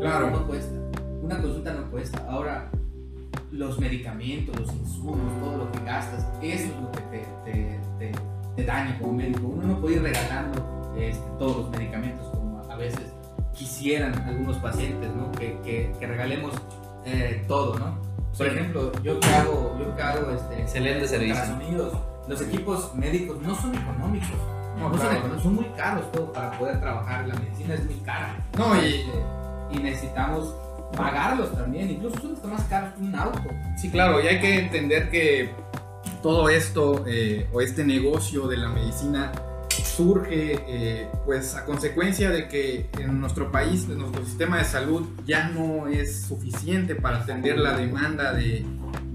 Claro. 0.00 0.30
No 0.30 0.46
cuesta. 0.46 0.74
Una 1.22 1.40
consulta 1.40 1.74
no 1.74 1.90
cuesta. 1.90 2.26
Ahora, 2.28 2.70
los 3.50 3.78
medicamentos, 3.78 4.58
los 4.58 4.72
insumos, 4.74 5.40
todo 5.40 5.58
lo 5.58 5.72
que 5.72 5.80
gastas, 5.84 6.26
eso 6.42 6.64
es 6.64 6.80
lo 6.80 6.90
que 6.92 7.00
te, 7.00 7.26
te, 7.44 7.80
te, 7.98 8.12
te 8.56 8.64
daña 8.64 8.98
como 8.98 9.14
médico. 9.14 9.48
Uno 9.48 9.66
no 9.66 9.80
puede 9.80 9.96
ir 9.96 10.02
regalando 10.02 10.92
este, 10.98 11.24
todos 11.38 11.56
los 11.58 11.70
medicamentos 11.70 12.39
veces 12.80 13.00
quisieran 13.54 14.14
algunos 14.26 14.56
pacientes, 14.58 15.10
¿no? 15.14 15.30
Que, 15.32 15.58
que, 15.64 15.92
que 15.98 16.06
regalemos 16.06 16.52
eh, 17.04 17.44
todo, 17.46 17.78
¿no? 17.78 17.98
Por 18.36 18.48
Sí. 18.48 18.54
ejemplo, 18.54 18.92
yo 19.02 19.18
que 19.20 19.28
hago, 19.28 19.76
yo 19.78 19.94
que 19.96 20.02
hago 20.02 20.30
este, 20.30 20.62
Excelente 20.62 21.08
servicio. 21.08 21.34
ultrasonidos, 21.34 21.92
los 22.28 22.40
equipos 22.42 22.94
médicos 22.94 23.40
no 23.42 23.54
son 23.56 23.74
económicos. 23.74 24.28
No, 24.78 24.88
No, 24.88 24.90
son 24.90 24.98
claro. 24.98 25.12
económicos, 25.18 25.42
son 25.42 25.54
muy 25.56 25.64
caros 25.76 26.12
todo 26.12 26.32
para 26.32 26.52
poder 26.58 26.80
trabajar. 26.80 27.26
La 27.26 27.34
medicina 27.34 27.74
es 27.74 27.84
muy 27.84 27.96
cara. 27.96 28.36
No, 28.56 28.74
y- 28.80 28.86
Este, 28.86 29.10
y 29.72 29.78
necesitamos 29.78 30.54
pagarlos 30.96 31.52
también. 31.52 31.90
Incluso 31.90 32.18
son 32.20 32.34
hasta 32.34 32.48
más 32.48 32.62
caros 32.64 32.94
que 32.94 33.02
un 33.02 33.14
auto. 33.14 33.42
Sí, 33.76 33.90
claro, 33.90 34.22
y 34.22 34.28
hay 34.28 34.40
que 34.40 34.58
entender 34.60 35.10
que 35.10 35.50
todo 36.22 36.48
esto 36.48 37.04
eh, 37.06 37.48
o 37.52 37.60
este 37.60 37.84
negocio 37.84 38.46
de 38.46 38.56
la 38.58 38.68
medicina 38.68 39.32
surge 39.70 40.58
eh, 40.66 41.08
pues 41.24 41.54
a 41.54 41.64
consecuencia 41.64 42.30
de 42.30 42.48
que 42.48 42.88
en 42.98 43.20
nuestro 43.20 43.50
país, 43.52 43.86
nuestro 43.88 44.24
sistema 44.24 44.58
de 44.58 44.64
salud 44.64 45.06
ya 45.26 45.48
no 45.48 45.88
es 45.88 46.22
suficiente 46.22 46.94
para 46.94 47.18
atender 47.18 47.58
la 47.58 47.76
demanda 47.76 48.32
de, 48.32 48.64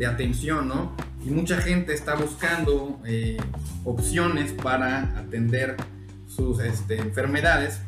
atención, 0.05 0.67
¿no? 0.67 0.95
Y 1.25 1.29
mucha 1.29 1.59
gente 1.61 1.93
está 1.93 2.15
buscando 2.15 2.99
eh, 3.05 3.37
opciones 3.83 4.51
para 4.51 5.17
atender 5.17 5.75
sus 6.27 6.59
este, 6.59 6.99
enfermedades. 6.99 7.79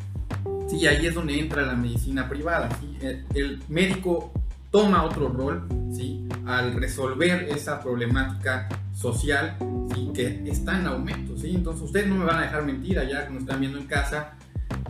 Sí, 0.68 0.88
ahí 0.88 1.06
es 1.06 1.14
donde 1.14 1.40
entra 1.40 1.62
la 1.62 1.76
medicina 1.76 2.28
privada. 2.28 2.70
El, 3.02 3.26
el 3.36 3.62
médico 3.68 4.32
toma 4.72 5.04
otro 5.04 5.30
rol, 5.30 5.68
¿sí? 5.94 6.28
Al 6.46 6.74
resolver 6.74 7.48
esa 7.50 7.82
problemática 7.82 8.68
social, 8.98 9.58
¿sí? 9.94 10.10
Que 10.14 10.42
está 10.50 10.80
en 10.80 10.88
aumento, 10.88 11.38
¿sí? 11.38 11.54
Entonces 11.54 11.84
ustedes 11.84 12.08
no 12.08 12.16
me 12.16 12.26
van 12.26 12.40
a 12.40 12.42
dejar 12.44 12.64
mentir 12.66 12.98
allá 13.00 13.30
nos 13.30 13.44
están 13.44 13.60
viendo 13.60 13.78
en 13.78 13.86
casa, 13.86 14.34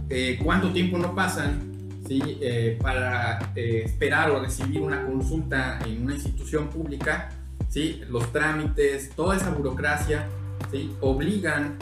eh, 0.09 0.39
cuánto 0.43 0.71
tiempo 0.71 0.97
no 0.97 1.13
pasan, 1.13 1.59
¿sí? 2.07 2.21
Eh, 2.41 2.77
para 2.81 3.51
eh, 3.55 3.83
esperar 3.85 4.31
o 4.31 4.39
recibir 4.39 4.81
una 4.81 5.05
consulta 5.05 5.79
en 5.85 6.03
una 6.03 6.13
institución 6.15 6.69
pública, 6.69 7.29
¿sí? 7.69 8.01
Los 8.09 8.31
trámites, 8.31 9.09
toda 9.15 9.35
esa 9.35 9.49
burocracia, 9.51 10.27
¿sí? 10.71 10.91
Obligan 11.01 11.75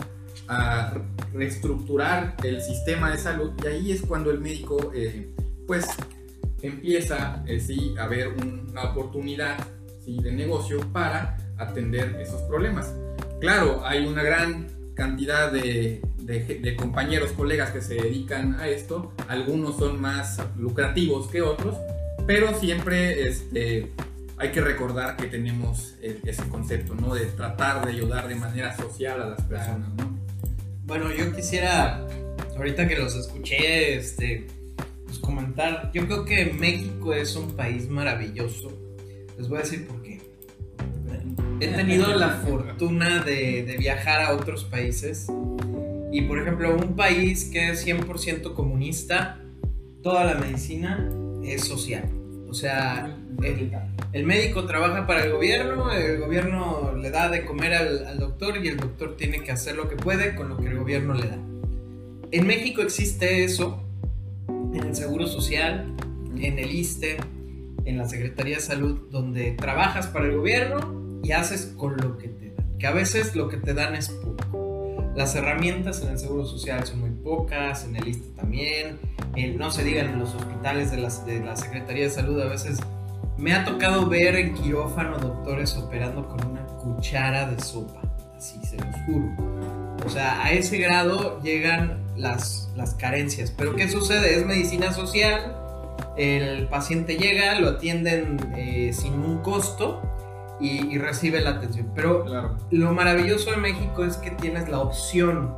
a 0.47 0.93
reestructurar 1.33 2.35
el 2.43 2.61
sistema 2.61 3.11
de 3.11 3.17
salud 3.17 3.51
y 3.63 3.67
ahí 3.67 3.91
es 3.91 4.01
cuando 4.01 4.31
el 4.31 4.39
médico, 4.39 4.91
eh, 4.95 5.29
pues, 5.67 5.85
empieza 6.61 7.43
sí, 7.59 7.93
a 7.99 8.07
ver 8.07 8.29
un- 8.29 8.67
una 8.71 8.83
oportunidad 8.91 9.57
¿sí? 10.03 10.17
de 10.21 10.31
negocio 10.31 10.79
para 10.91 11.38
atender 11.58 12.18
esos 12.22 12.41
problemas. 12.44 12.94
Claro, 13.39 13.86
hay 13.86 14.06
una 14.06 14.24
gran 14.24 14.68
cantidad 14.96 15.52
de, 15.52 16.02
de 16.20 16.41
ge- 16.41 16.60
de 16.60 16.76
compañeros, 16.76 17.32
colegas 17.34 17.72
que 17.72 17.82
se 17.82 17.96
dedican 17.96 18.60
a 18.60 18.70
esto, 18.70 19.12
algunos 19.28 19.78
son 19.78 20.00
más 20.00 20.39
lucrativos 20.58 21.28
que 21.30 21.41
otros, 21.41 21.76
pero 22.26 22.58
siempre 22.60 23.28
este, 23.28 23.91
hay 24.38 24.52
que 24.52 24.62
recordar 24.62 25.18
que 25.18 25.28
tenemos 25.28 25.96
ese 26.02 26.44
concepto, 26.48 26.96
¿no? 26.96 27.13
De 27.13 27.26
tratar 27.26 27.86
de 27.86 27.91
ayudar 27.91 28.28
de 28.28 28.36
manera 28.36 28.76
social 28.76 29.22
a 29.22 29.30
las 29.30 29.41
personas, 29.41 29.89
¿no? 29.98 30.18
Bueno, 30.86 31.12
yo 31.12 31.36
quisiera, 31.36 32.08
ahorita 32.56 32.88
que 32.88 32.96
los 32.98 33.15
escuché, 33.15 33.96
este, 33.98 34.48
pues 35.06 35.20
comentar, 35.20 35.91
yo 35.94 36.06
creo 36.06 36.26
que 36.26 36.46
México 36.54 37.13
es 37.13 37.36
un 37.36 37.52
país 37.56 37.89
maravilloso. 37.89 38.72
Les 39.38 39.50
voy 39.50 39.58
a 39.58 39.62
decir 39.62 39.88
por 39.88 40.02
qué. 40.02 40.05
He 41.60 41.68
tenido 41.70 42.13
la 42.15 42.30
fortuna 42.30 43.24
de, 43.24 43.63
de 43.63 43.78
viajar 43.78 44.22
a 44.22 44.34
otros 44.34 44.65
países 44.65 45.28
y, 46.12 46.22
por 46.24 46.39
ejemplo, 46.39 46.76
un 46.76 46.96
país 46.96 47.46
que 47.46 47.70
es 47.70 47.86
100% 47.86 48.54
comunista, 48.54 49.39
toda 50.04 50.26
la 50.26 50.36
medicina 50.36 51.10
es 51.46 51.63
social. 51.63 52.10
O 52.50 52.54
sea, 52.54 53.18
el, 53.41 53.72
el 54.12 54.26
médico 54.26 54.65
trabaja 54.65 55.08
para 55.08 55.24
el 55.24 55.32
gobierno, 55.32 55.91
el 55.94 56.20
gobierno 56.20 56.94
le 56.96 57.10
da 57.10 57.30
de 57.30 57.46
comer 57.46 57.74
al, 57.74 58.06
al 58.06 58.20
doctor 58.20 58.58
y 58.63 58.68
el 58.68 58.78
doctor 58.78 59.15
tiene 59.15 59.41
que 59.41 59.52
hacer 59.52 59.78
lo 59.78 59.88
que 59.88 59.96
puede 59.96 60.36
con 60.36 60.50
lo 60.50 60.58
que 60.58 60.68
el 60.68 60.78
gobierno 60.78 61.13
le 61.13 61.28
da. 61.28 61.38
En 62.32 62.48
México 62.48 62.82
existe 62.82 63.46
eso, 63.46 63.82
en 64.74 64.84
el 64.84 64.96
Seguro 64.96 65.26
Social, 65.26 65.86
en 66.38 66.60
el 66.60 66.72
ISTE, 66.72 67.18
en 67.86 67.98
la 67.98 68.10
Secretaría 68.10 68.56
de 68.56 68.62
Salud, 68.62 69.08
donde 69.10 69.52
trabajas 69.52 70.08
para 70.08 70.26
el 70.26 70.36
gobierno 70.36 71.05
y 71.25 71.31
haces 71.31 71.73
con 71.75 71.97
lo 71.97 72.19
que 72.19 72.27
te 72.27 72.51
dan, 72.51 72.77
que 72.77 72.85
a 72.85 72.91
veces 72.91 73.35
lo 73.35 73.49
que 73.49 73.57
te 73.57 73.73
dan 73.73 73.95
es 73.95 74.09
poco. 74.09 75.11
Las 75.15 75.33
herramientas 75.35 76.03
en 76.03 76.09
el 76.09 76.19
Seguro 76.19 76.45
Social 76.45 76.85
son 76.85 76.99
muy 76.99 77.09
pocas, 77.09 77.83
en 77.85 77.95
el 77.95 78.07
ISTE 78.07 78.29
también, 78.35 78.99
no 79.57 79.71
se 79.71 79.83
digan 79.83 80.07
en 80.07 80.19
los 80.19 80.35
hospitales 80.35 80.91
de, 80.91 80.97
las, 80.97 81.25
de 81.25 81.39
la 81.39 81.55
Secretaría 81.55 82.03
de 82.03 82.09
Salud, 82.11 82.39
a 82.41 82.45
veces 82.45 82.79
me 83.38 83.53
ha 83.53 83.65
tocado 83.65 84.07
ver 84.07 84.35
en 84.35 84.53
quirófano 84.53 85.17
doctores 85.17 85.75
operando 85.77 86.27
con 86.27 86.45
una 86.45 86.61
cuchara 86.67 87.49
de 87.49 87.59
sopa, 87.59 88.01
así 88.38 88.59
se 88.63 88.77
los 88.77 88.95
juro. 89.07 89.35
O 90.05 90.09
sea, 90.09 90.43
a 90.43 90.51
ese 90.51 90.77
grado 90.77 91.41
llegan 91.41 92.03
las, 92.15 92.69
las 92.75 92.93
carencias. 92.93 93.49
Pero 93.49 93.75
¿qué 93.75 93.89
sucede? 93.89 94.35
Es 94.35 94.45
medicina 94.45 94.93
social, 94.93 95.55
el 96.17 96.67
paciente 96.67 97.17
llega, 97.17 97.59
lo 97.59 97.69
atienden 97.69 98.38
eh, 98.55 98.93
sin 98.93 99.13
un 99.13 99.39
costo 99.39 100.03
y, 100.60 100.86
y 100.94 100.98
recibe 100.98 101.41
la 101.41 101.52
atención. 101.52 101.91
Pero 101.96 102.26
Claro. 102.26 102.58
lo 102.72 102.91
maravilloso 102.94 103.52
de 103.52 103.58
México 103.58 104.04
es 104.06 104.18
que 104.18 104.32
tienes 104.32 104.70
la 104.70 104.80
opción 104.80 105.56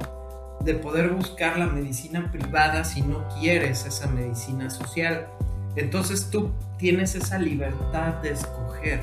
de 0.62 0.74
poder 0.74 1.10
buscar 1.10 1.58
la 1.60 1.68
medicina 1.68 2.32
privada 2.32 2.84
si 2.84 3.02
no 3.02 3.28
quieres 3.40 3.86
esa 3.86 4.08
medicina 4.08 4.70
social. 4.70 5.28
Entonces 5.76 6.30
tú 6.32 6.50
tienes 6.78 7.14
esa 7.16 7.38
libertad 7.38 8.16
de 8.24 8.32
escoger, 8.32 9.02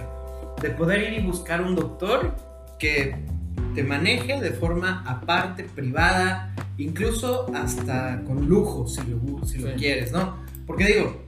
de 0.61 0.71
poder 0.71 1.13
ir 1.13 1.21
y 1.21 1.27
buscar 1.27 1.63
un 1.63 1.77
doctor 1.77 2.35
que 2.79 3.17
te 3.75 3.85
maneje 3.85 4.41
de 4.41 4.51
forma 4.51 5.05
aparte, 5.07 5.63
privada, 5.65 6.53
incluso 6.77 7.47
hasta 7.55 8.21
con 8.25 8.47
lujo 8.49 8.87
si 8.89 9.01
lo, 9.05 9.45
si 9.47 9.59
lo 9.59 9.69
Sí. 9.71 9.75
quieres, 9.77 10.11
¿no? 10.13 10.37
Porque 10.67 10.87
digo, 10.87 11.23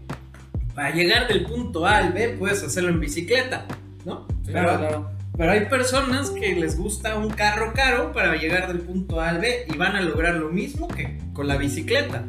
para 0.75 0.91
llegar 0.91 1.29
del 1.29 1.45
punto 1.47 1.87
A 1.87 1.99
al 1.99 2.13
B 2.13 2.31
puedes 2.39 2.63
hacerlo 2.65 2.91
en 2.91 2.99
bicicleta, 3.01 3.65
¿no? 4.07 4.27
Claro. 4.47 5.11
Pero 5.37 5.51
hay 5.53 5.67
personas 5.67 6.31
que 6.31 6.55
les 6.55 6.79
gusta 6.79 7.17
un 7.19 7.29
carro 7.29 7.73
caro 7.75 8.13
para 8.13 8.35
llegar 8.37 8.69
del 8.69 8.81
punto 8.81 9.21
A 9.21 9.29
al 9.29 9.39
B 9.41 9.67
y 9.69 9.77
van 9.77 9.95
a 9.97 10.01
lograr 10.01 10.37
lo 10.37 10.49
mismo 10.49 10.89
que 10.89 11.19
con 11.35 11.47
la 11.47 11.59
bicicleta. 11.59 12.25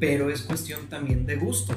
Pero 0.00 0.30
es 0.30 0.40
cuestión 0.42 0.80
también 0.88 1.26
de 1.26 1.36
gusto. 1.36 1.74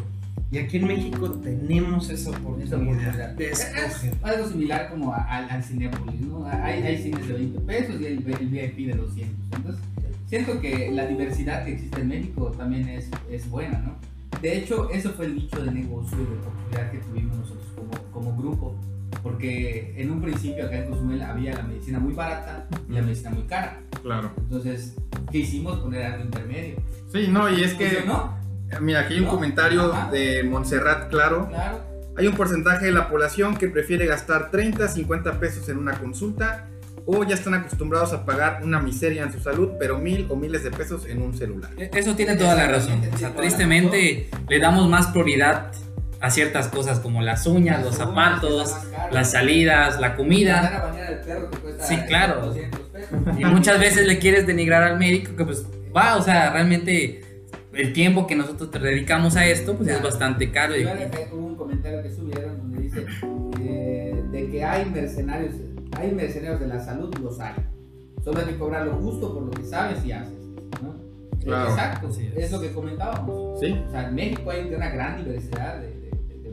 Y 0.52 0.58
aquí 0.58 0.78
en 0.78 0.88
México 0.88 1.30
tenemos 1.44 2.10
esa 2.10 2.30
oportunidad 2.32 3.30
de 3.36 3.52
Es 3.52 3.60
escoger. 3.60 4.14
algo 4.24 4.48
similar 4.48 4.90
como 4.90 5.14
a- 5.14 5.24
al, 5.24 5.50
al 5.50 5.64
Cinépolis, 5.64 6.22
¿no? 6.22 6.46
Hay, 6.48 6.82
hay 6.82 6.98
cines 6.98 7.28
de 7.28 7.34
20 7.34 7.60
pesos 7.62 8.02
y 8.02 8.06
el, 8.06 8.14
el 8.14 8.48
VIP 8.48 8.88
de 8.88 8.94
200. 8.94 9.36
Entonces, 9.58 9.82
siento 10.28 10.60
que 10.62 10.90
la 10.92 11.06
diversidad 11.06 11.66
que 11.66 11.74
existe 11.74 12.02
en 12.02 12.08
México 12.08 12.52
también 12.58 12.88
es, 12.90 13.10
es 13.30 13.50
buena, 13.50 13.78
¿no? 13.80 13.96
De 14.42 14.58
hecho, 14.58 14.90
eso 14.90 15.12
fue 15.12 15.26
el 15.28 15.36
nicho 15.36 15.62
de 15.64 15.72
negocio 15.72 16.18
y 16.18 16.26
de 16.26 16.38
oportunidad 16.40 16.92
que 16.92 16.98
tuvimos 17.00 17.38
nosotros 17.38 17.66
como, 17.76 17.92
como 18.12 18.38
grupo. 18.42 18.76
Porque 19.24 19.94
en 19.98 20.12
un 20.12 20.22
principio 20.22 20.66
acá 20.66 20.78
en 20.78 20.90
Cozumel 20.90 21.22
había 21.22 21.54
la 21.56 21.64
medicina 21.64 22.00
muy 22.00 22.14
barata 22.14 22.68
y 22.90 22.94
la 22.94 23.02
medicina 23.02 23.30
muy 23.32 23.44
cara. 23.44 23.82
Claro. 24.02 24.32
Entonces, 24.38 24.96
¿qué 25.32 25.40
hicimos? 25.40 25.80
Poner 25.80 26.04
algo 26.06 26.26
intermedio. 26.26 26.76
Sí, 27.12 27.28
no, 27.30 27.50
y 27.50 27.64
es 27.64 27.74
que, 27.74 27.88
¿Funcionó? 27.90 28.38
mira, 28.82 29.02
aquí 29.02 29.16
hay 29.16 29.20
un 29.20 29.26
¿No? 29.26 29.32
comentario 29.32 29.94
Ajá. 29.94 30.12
de 30.12 30.44
Montserrat 30.44 31.10
Claro. 31.10 31.48
Claro. 31.50 31.80
Hay 32.18 32.28
un 32.28 32.36
porcentaje 32.36 32.86
de 32.88 32.92
la 32.92 33.08
población 33.10 33.56
que 33.58 33.68
prefiere 33.70 34.06
gastar 34.06 34.52
30, 34.52 34.88
50 34.90 35.40
pesos 35.40 35.68
en 35.70 35.78
una 35.78 35.94
consulta 35.98 36.68
o 37.06 37.24
ya 37.24 37.34
están 37.34 37.54
acostumbrados 37.56 38.14
a 38.14 38.26
pagar 38.26 38.60
una 38.64 38.80
miseria 38.80 39.24
en 39.24 39.32
su 39.32 39.40
salud, 39.40 39.70
pero 39.80 39.98
mil 39.98 40.28
o 40.30 40.36
miles 40.36 40.64
de 40.64 40.70
pesos 40.70 41.06
en 41.08 41.22
un 41.22 41.34
celular. 41.36 41.72
E- 41.78 41.90
Eso 41.94 42.16
tiene 42.16 42.36
toda 42.36 42.56
la 42.56 42.68
razón. 42.68 43.02
O 43.14 43.18
sea, 43.18 43.34
tristemente 43.34 44.30
le 44.48 44.60
damos 44.60 44.88
más 44.90 45.08
prioridad 45.08 45.72
a 46.22 46.30
ciertas 46.30 46.68
cosas 46.68 47.00
como 47.00 47.22
las 47.22 47.46
uñas, 47.48 47.84
los 47.84 47.96
zapatos, 47.96 48.76
las 49.12 49.32
salidas, 49.32 50.00
la 50.00 50.16
comida. 50.16 50.60
a 50.78 50.86
bañar 50.92 51.08
al 51.08 51.20
perro 51.22 51.48
te 51.48 51.58
cuesta 51.60 51.84
Sí, 51.86 51.98
claro. 52.08 52.46
200 52.48 52.80
pesos. 52.90 53.18
Y 53.38 53.46
muchas 53.46 53.80
veces 53.80 54.06
le 54.08 54.20
quieres 54.20 54.46
denigrar 54.46 54.84
al 54.84 55.00
médico 55.00 55.36
que 55.36 55.46
pues 55.46 55.66
va, 55.96 56.18
o 56.18 56.22
sea, 56.22 56.52
realmente 56.52 57.24
el 57.74 57.94
tiempo 57.94 58.28
que 58.28 58.36
nosotros 58.36 58.70
te 58.72 58.80
dedicamos 58.80 59.36
a 59.38 59.46
esto 59.48 59.76
pues 59.76 59.88
es 59.90 60.02
bastante 60.02 60.52
caro. 60.52 60.76
y- 60.76 60.82
Igual 60.82 61.02
acá 61.04 61.20
hubo 61.32 61.46
un 61.46 61.56
comentario 61.56 62.02
que 62.04 62.10
subieron 62.12 62.58
donde 62.58 62.82
dice 62.82 63.06
eh, 63.62 64.24
de 64.32 64.50
que 64.50 64.64
hay 64.64 64.86
mercenarios, 64.90 65.54
hay 65.98 66.12
mercenarios 66.12 66.60
de 66.60 66.68
la 66.68 66.80
salud, 66.84 67.14
los 67.20 67.40
hay. 67.40 67.54
Solo 68.24 68.40
hay 68.42 68.46
que 68.48 68.58
cobrar 68.58 68.86
lo 68.86 68.96
justo 68.98 69.34
por 69.34 69.44
lo 69.44 69.52
que 69.52 69.64
sabes 69.64 70.04
y 70.04 70.12
haces. 70.12 70.34
¿no? 70.82 70.96
Claro. 71.44 71.70
Exacto, 71.70 72.08
Así 72.10 72.28
es. 72.36 72.44
es. 72.46 72.52
lo 72.52 72.60
que 72.60 72.74
comentábamos. 72.74 73.60
¿Sí? 73.62 73.72
O 73.88 73.92
sea, 73.92 74.10
en 74.10 74.16
México 74.16 74.52
hay 74.52 74.74
una 74.74 74.90
gran 74.90 75.24
diversidad 75.24 75.78
de 75.80 75.99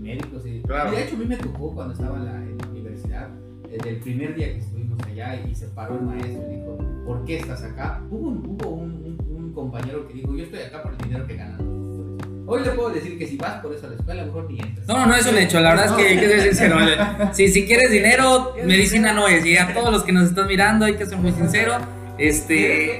médicos. 0.06 0.46
Y, 0.46 0.62
Claro. 0.62 0.92
y 0.92 0.96
de 0.96 1.02
hecho, 1.04 1.16
a 1.16 1.18
mí 1.18 1.24
me 1.26 1.36
tocó 1.36 1.74
cuando 1.74 1.92
estaba 1.94 2.16
en 2.18 2.24
la, 2.24 2.34
en 2.36 2.58
la 2.58 2.66
universidad, 2.68 3.28
desde 3.70 3.90
el 3.90 3.96
primer 3.96 4.34
día 4.34 4.52
que 4.52 4.58
estuvimos 4.58 4.98
allá 5.06 5.36
y 5.46 5.54
se 5.54 5.66
paró 5.68 5.94
el 5.96 6.02
maestro 6.02 6.42
y 6.50 6.56
dijo, 6.56 6.78
¿por 7.06 7.24
qué 7.24 7.38
estás 7.38 7.62
acá? 7.62 8.00
Hubo 8.10 8.28
un, 8.28 8.46
hubo 8.46 8.68
un, 8.70 8.90
un- 8.92 9.36
un 9.36 9.52
compañero 9.52 10.06
que 10.08 10.14
dijo, 10.14 10.34
yo 10.36 10.44
estoy 10.44 10.60
acá 10.60 10.82
por 10.82 10.92
el 10.92 10.98
dinero 10.98 11.26
que 11.26 11.36
ganan 11.36 11.56
los 11.58 11.96
doctores. 11.98 12.26
Hoy 12.48 12.62
le 12.62 12.70
puedo 12.70 12.90
decir 12.90 13.18
que 13.18 13.26
si 13.26 13.36
vas 13.36 13.60
por 13.60 13.74
eso 13.74 13.86
a 13.86 13.90
la 13.90 13.96
escuela, 13.96 14.24
mejor 14.24 14.48
ni 14.50 14.60
entres. 14.60 14.86
No, 14.86 15.04
no 15.06 15.14
es 15.16 15.26
un 15.26 15.36
hecho, 15.36 15.58
la 15.60 15.70
verdad 15.70 15.86
es 15.86 15.92
que 15.92 16.02
hay 16.12 16.18
que 16.20 16.28
ser 16.28 16.40
sincero. 16.42 16.76
Si, 17.32 17.48
si 17.48 17.66
quieres 17.66 17.90
dinero, 17.90 18.54
medicina 18.64 19.12
no 19.12 19.26
es. 19.26 19.44
Y 19.44 19.56
a 19.56 19.74
todos 19.74 19.90
los 19.90 20.04
que 20.04 20.12
nos 20.12 20.28
están 20.28 20.46
mirando 20.46 20.84
hay 20.86 20.94
que 20.94 21.06
ser 21.06 21.18
muy 21.18 21.32
sincero. 21.32 21.74
Este, 22.18 22.98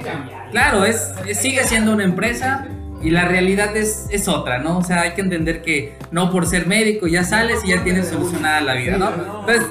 claro, 0.51 0.83
es, 0.85 1.13
es- 1.27 1.39
sigue 1.39 1.63
siendo 1.63 1.93
una 1.93 2.03
empresa 2.03 2.67
y 3.03 3.09
la 3.11 3.25
realidad 3.25 3.75
es, 3.77 4.07
es 4.09 4.27
otra, 4.27 4.59
¿no? 4.59 4.77
O 4.79 4.83
sea, 4.83 5.01
hay 5.01 5.11
que 5.11 5.21
entender 5.21 5.61
que 5.61 5.97
no 6.11 6.31
por 6.31 6.45
ser 6.47 6.65
médico 6.67 7.07
ya 7.07 7.23
sales 7.23 7.59
y 7.65 7.69
ya 7.69 7.83
tienes 7.83 8.07
solucionada 8.07 8.61
la 8.61 8.73
vida, 8.73 8.97
¿no? 8.97 9.09
Entonces, 9.41 9.63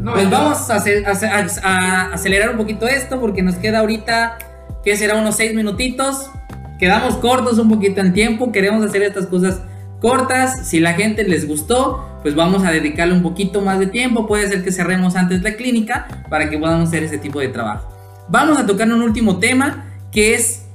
No, 0.00 0.12
Pues 0.12 0.30
vamos 0.30 0.70
a, 0.70 0.76
a- 0.76 1.46
a 1.62 2.12
acelerar 2.12 2.50
un 2.50 2.56
poquito 2.56 2.86
esto 2.86 3.20
porque 3.20 3.42
nos 3.42 3.56
queda 3.56 3.80
ahorita, 3.80 4.38
que 4.84 4.96
será 4.96 5.16
unos 5.16 5.36
seis 5.36 5.54
minutitos. 5.54 6.30
Quedamos 6.78 7.16
cortos 7.16 7.58
un 7.58 7.68
poquito 7.70 8.00
en 8.00 8.12
tiempo, 8.12 8.52
queremos 8.52 8.84
hacer 8.84 9.02
estas 9.02 9.26
cosas 9.26 9.60
cortas. 10.00 10.68
Si 10.68 10.78
la 10.80 10.92
gente 10.92 11.24
les 11.24 11.48
gustó, 11.48 12.18
pues 12.22 12.34
vamos 12.36 12.64
a 12.64 12.70
dedicarle 12.70 13.14
un 13.14 13.22
poquito 13.22 13.62
más 13.62 13.78
de 13.80 13.86
tiempo. 13.86 14.26
Puede 14.26 14.46
ser 14.48 14.62
que 14.62 14.70
cerremos 14.70 15.16
antes 15.16 15.42
la 15.42 15.54
clínica 15.54 16.06
para 16.28 16.50
que 16.50 16.58
podamos 16.58 16.88
hacer 16.88 17.02
ese 17.02 17.18
tipo 17.18 17.40
de 17.40 17.48
trabajo. 17.48 17.88
Vamos 18.28 18.58
a 18.58 18.66
tocar 18.66 18.86
un 18.92 19.02
último 19.02 19.38
tema 19.38 19.86
que 20.12 20.34
es 20.34 20.65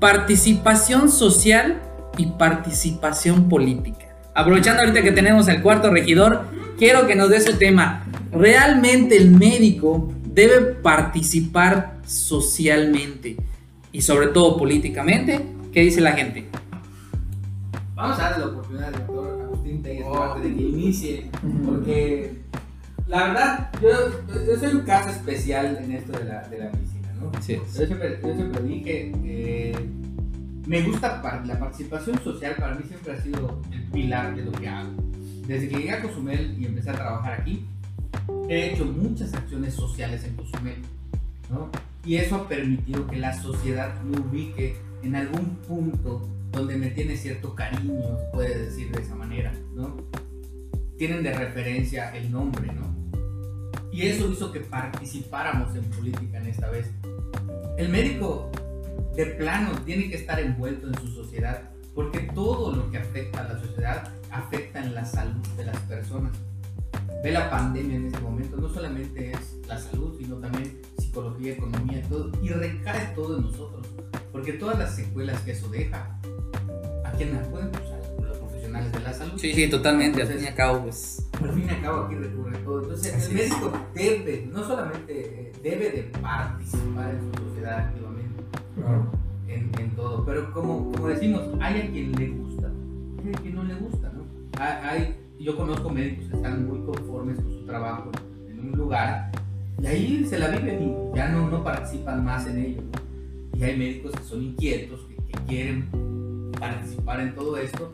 participación 0.00 1.10
social 1.10 1.80
y 2.16 2.26
participación 2.26 3.48
política. 3.48 4.06
Aprovechando 4.34 4.82
ahorita 4.82 5.02
que 5.02 5.12
tenemos 5.12 5.48
al 5.48 5.62
cuarto 5.62 5.90
regidor, 5.90 6.46
quiero 6.78 7.06
que 7.06 7.14
nos 7.14 7.28
dé 7.28 7.40
su 7.40 7.56
tema. 7.58 8.04
¿Realmente 8.32 9.16
el 9.16 9.30
médico 9.30 10.12
debe 10.24 10.60
participar 10.74 11.98
socialmente 12.06 13.36
y 13.92 14.00
sobre 14.02 14.28
todo 14.28 14.56
políticamente? 14.56 15.44
¿Qué 15.72 15.82
dice 15.82 16.00
la 16.00 16.12
gente? 16.12 16.48
Vamos 17.94 18.18
a 18.18 18.22
darle 18.30 18.38
la 18.38 18.46
oportunidad 18.52 18.86
al 18.86 18.92
doctor 18.94 19.42
Agustín 19.42 19.82
Telles 19.82 20.04
Oh. 20.06 20.38
de 20.38 20.54
que 20.54 20.62
inicie, 20.62 21.30
porque 21.66 22.40
la 23.06 23.24
verdad, 23.24 23.70
yo, 23.82 23.90
yo 24.46 24.58
soy 24.58 24.74
un 24.74 24.82
caso 24.82 25.10
especial 25.10 25.78
en 25.82 25.92
esto 25.92 26.12
de 26.12 26.24
la, 26.24 26.48
de 26.48 26.58
la 26.58 26.70
medicina, 26.70 26.99
¿no? 27.20 27.30
Sí. 27.42 27.56
Yo 27.56 27.86
siempre, 27.86 28.18
yo 28.22 28.34
siempre 28.34 28.62
dije, 28.62 29.12
eh, 29.24 29.76
me 30.66 30.82
gusta 30.82 31.20
la 31.46 31.58
participación 31.58 32.22
social, 32.22 32.54
para 32.58 32.74
mí 32.74 32.84
siempre 32.86 33.12
ha 33.12 33.20
sido 33.20 33.60
el 33.72 33.82
pilar 33.90 34.34
de 34.34 34.44
lo 34.44 34.52
que 34.52 34.68
hago. 34.68 34.90
Desde 35.46 35.68
que 35.68 35.76
llegué 35.76 35.90
a 35.90 36.02
Cozumel 36.02 36.56
y 36.58 36.66
empecé 36.66 36.90
a 36.90 36.94
trabajar 36.94 37.40
aquí, 37.40 37.66
he 38.48 38.72
hecho 38.72 38.84
muchas 38.84 39.34
acciones 39.34 39.74
sociales 39.74 40.24
en 40.24 40.36
Cozumel, 40.36 40.76
¿no? 41.50 41.70
Y 42.04 42.16
eso 42.16 42.36
ha 42.36 42.48
permitido 42.48 43.06
que 43.06 43.16
la 43.16 43.40
sociedad 43.40 44.00
me 44.02 44.18
ubique 44.18 44.76
en 45.02 45.16
algún 45.16 45.56
punto 45.66 46.28
donde 46.52 46.76
me 46.76 46.90
tiene 46.90 47.16
cierto 47.16 47.54
cariño, 47.54 48.16
puede 48.32 48.66
decir 48.66 48.90
de 48.90 49.02
esa 49.02 49.14
manera, 49.14 49.52
¿no? 49.74 49.96
Tienen 50.98 51.22
de 51.22 51.32
referencia 51.32 52.14
el 52.16 52.30
nombre, 52.30 52.72
¿no? 52.72 52.90
Y 53.92 54.02
eso 54.02 54.30
hizo 54.30 54.52
que 54.52 54.60
participáramos 54.60 55.74
en 55.74 55.84
política 55.84 56.38
en 56.38 56.46
esta 56.46 56.70
vez. 56.70 56.90
El 57.80 57.88
médico 57.88 58.50
de 59.16 59.24
plano 59.24 59.70
tiene 59.86 60.10
que 60.10 60.16
estar 60.16 60.38
envuelto 60.38 60.86
en 60.88 60.94
su 60.96 61.06
sociedad, 61.14 61.70
porque 61.94 62.28
todo 62.34 62.76
lo 62.76 62.90
que 62.90 62.98
afecta 62.98 63.40
a 63.40 63.54
la 63.54 63.58
sociedad 63.58 64.12
afecta 64.30 64.84
en 64.84 64.94
la 64.94 65.06
salud 65.06 65.40
de 65.56 65.64
las 65.64 65.78
personas. 65.84 66.30
Ve 67.24 67.30
la 67.32 67.48
pandemia 67.48 67.96
en 67.96 68.08
este 68.08 68.20
momento, 68.20 68.58
no 68.58 68.68
solamente 68.68 69.30
es 69.30 69.66
la 69.66 69.78
salud, 69.78 70.14
sino 70.18 70.36
también 70.36 70.78
psicología, 70.98 71.54
economía, 71.54 72.02
todo, 72.06 72.30
y 72.42 72.50
recae 72.50 73.14
todo 73.14 73.38
en 73.38 73.44
nosotros, 73.44 73.86
porque 74.30 74.52
todas 74.52 74.78
las 74.78 74.94
secuelas 74.94 75.40
que 75.40 75.52
eso 75.52 75.70
deja, 75.70 76.20
¿a 77.02 77.12
quién 77.12 77.34
a 77.34 77.40
los 77.40 77.48
profesionales 78.70 78.92
de 78.92 79.00
la 79.00 79.12
salud. 79.12 79.32
Sí, 79.38 79.52
sí, 79.52 79.68
totalmente. 79.70 80.22
Al 80.22 80.28
fin 80.28 80.42
y 80.42 80.46
al 80.46 80.54
cabo, 80.54 80.82
pues. 80.84 81.28
Al 81.42 81.52
fin 81.54 81.64
y 81.66 81.70
al 81.70 81.80
cabo 81.82 82.04
aquí 82.04 82.14
recurre 82.16 82.58
todo. 82.58 82.82
Entonces 82.82 83.14
Así 83.14 83.32
el 83.32 83.40
es. 83.40 83.50
médico 83.50 83.72
debe, 83.94 84.48
no 84.52 84.64
solamente 84.64 85.12
eh, 85.18 85.52
debe 85.62 85.90
de 85.90 86.02
participar 86.20 87.10
en 87.14 87.20
su 87.20 87.44
sociedad 87.48 87.78
activamente, 87.80 88.42
Claro. 88.76 89.06
en, 89.48 89.70
en 89.78 89.90
todo. 89.96 90.24
Pero 90.24 90.52
como, 90.52 90.92
como 90.92 91.08
decimos, 91.08 91.42
hay 91.60 91.80
a 91.80 91.90
quien 91.90 92.12
le 92.12 92.28
gusta, 92.28 92.70
hay 93.24 93.32
a 93.34 93.38
quien 93.38 93.54
no 93.54 93.64
le 93.64 93.74
gusta, 93.74 94.12
¿no? 94.14 94.24
Hay- 94.62 95.16
yo 95.40 95.56
conozco 95.56 95.88
médicos 95.88 96.26
que 96.28 96.36
están 96.36 96.68
muy 96.68 96.80
conformes 96.84 97.36
con 97.36 97.50
su 97.50 97.64
trabajo 97.64 98.10
en 98.50 98.60
un 98.60 98.72
lugar 98.72 99.32
y 99.82 99.86
ahí 99.86 100.26
se 100.28 100.38
la 100.38 100.48
viven 100.48 100.82
y 100.82 101.16
ya 101.16 101.28
no, 101.30 101.48
no 101.48 101.64
participan 101.64 102.22
más 102.22 102.46
en 102.46 102.58
ello. 102.58 102.82
¿no? 102.82 103.58
Y 103.58 103.64
hay 103.64 103.78
médicos 103.78 104.12
que 104.12 104.22
son 104.24 104.42
inquietos, 104.42 105.00
que, 105.08 105.14
que 105.16 105.38
quieren 105.48 105.88
participar 106.60 107.20
en 107.20 107.34
todo 107.34 107.56
esto 107.56 107.90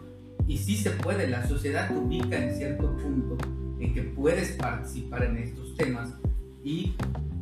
y 0.47 0.59
sí 0.59 0.77
se 0.77 0.91
puede, 0.91 1.29
la 1.29 1.47
sociedad 1.47 1.89
te 1.89 1.97
ubica 1.97 2.37
en 2.37 2.55
cierto 2.57 2.97
punto 2.97 3.37
en 3.81 3.93
que 3.95 4.03
puedes 4.03 4.53
participar 4.53 5.25
en 5.25 5.37
estos 5.39 5.75
temas 5.77 6.11
y 6.65 6.95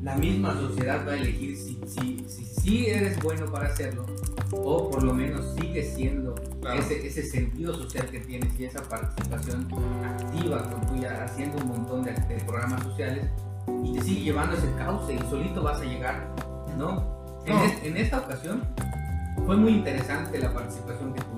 la 0.02 0.16
misma 0.16 0.52
sociedad 0.54 1.06
va 1.06 1.12
a 1.12 1.16
elegir 1.16 1.56
si, 1.56 1.78
si, 1.86 2.24
si, 2.28 2.44
si 2.44 2.86
eres 2.86 3.18
bueno 3.22 3.46
para 3.50 3.68
hacerlo 3.68 4.04
o 4.52 4.90
por 4.90 5.02
lo 5.02 5.14
menos 5.14 5.54
sigue 5.58 5.82
siendo 5.82 6.34
Claro. 6.60 6.80
ese, 6.80 7.06
ese 7.06 7.22
sentido 7.22 7.74
social 7.74 8.06
que 8.10 8.20
tienes 8.20 8.58
y 8.58 8.64
esa 8.64 8.82
participación 8.82 9.68
activa 10.02 10.62
con 10.70 10.86
tuya 10.86 11.22
haciendo 11.24 11.58
un 11.58 11.68
montón 11.68 12.04
de, 12.04 12.12
de 12.12 12.36
programas 12.46 12.82
sociales 12.84 13.26
y 13.82 13.92
te 13.92 14.00
sigue 14.02 14.20
llevando 14.22 14.56
ese 14.56 14.70
cauce 14.78 15.12
y 15.14 15.18
solito 15.30 15.62
vas 15.62 15.80
a 15.80 15.84
llegar, 15.84 16.34
¿no? 16.78 17.42
En, 17.46 17.54
No. 17.54 17.64
es- 17.64 17.82
en 17.84 17.96
esta 17.98 18.18
ocasión 18.20 18.62
fue 19.44 19.56
muy 19.58 19.72
interesante 19.72 20.38
la 20.38 20.54
participación 20.54 21.12
que 21.12 21.20
tuvimos 21.20 21.33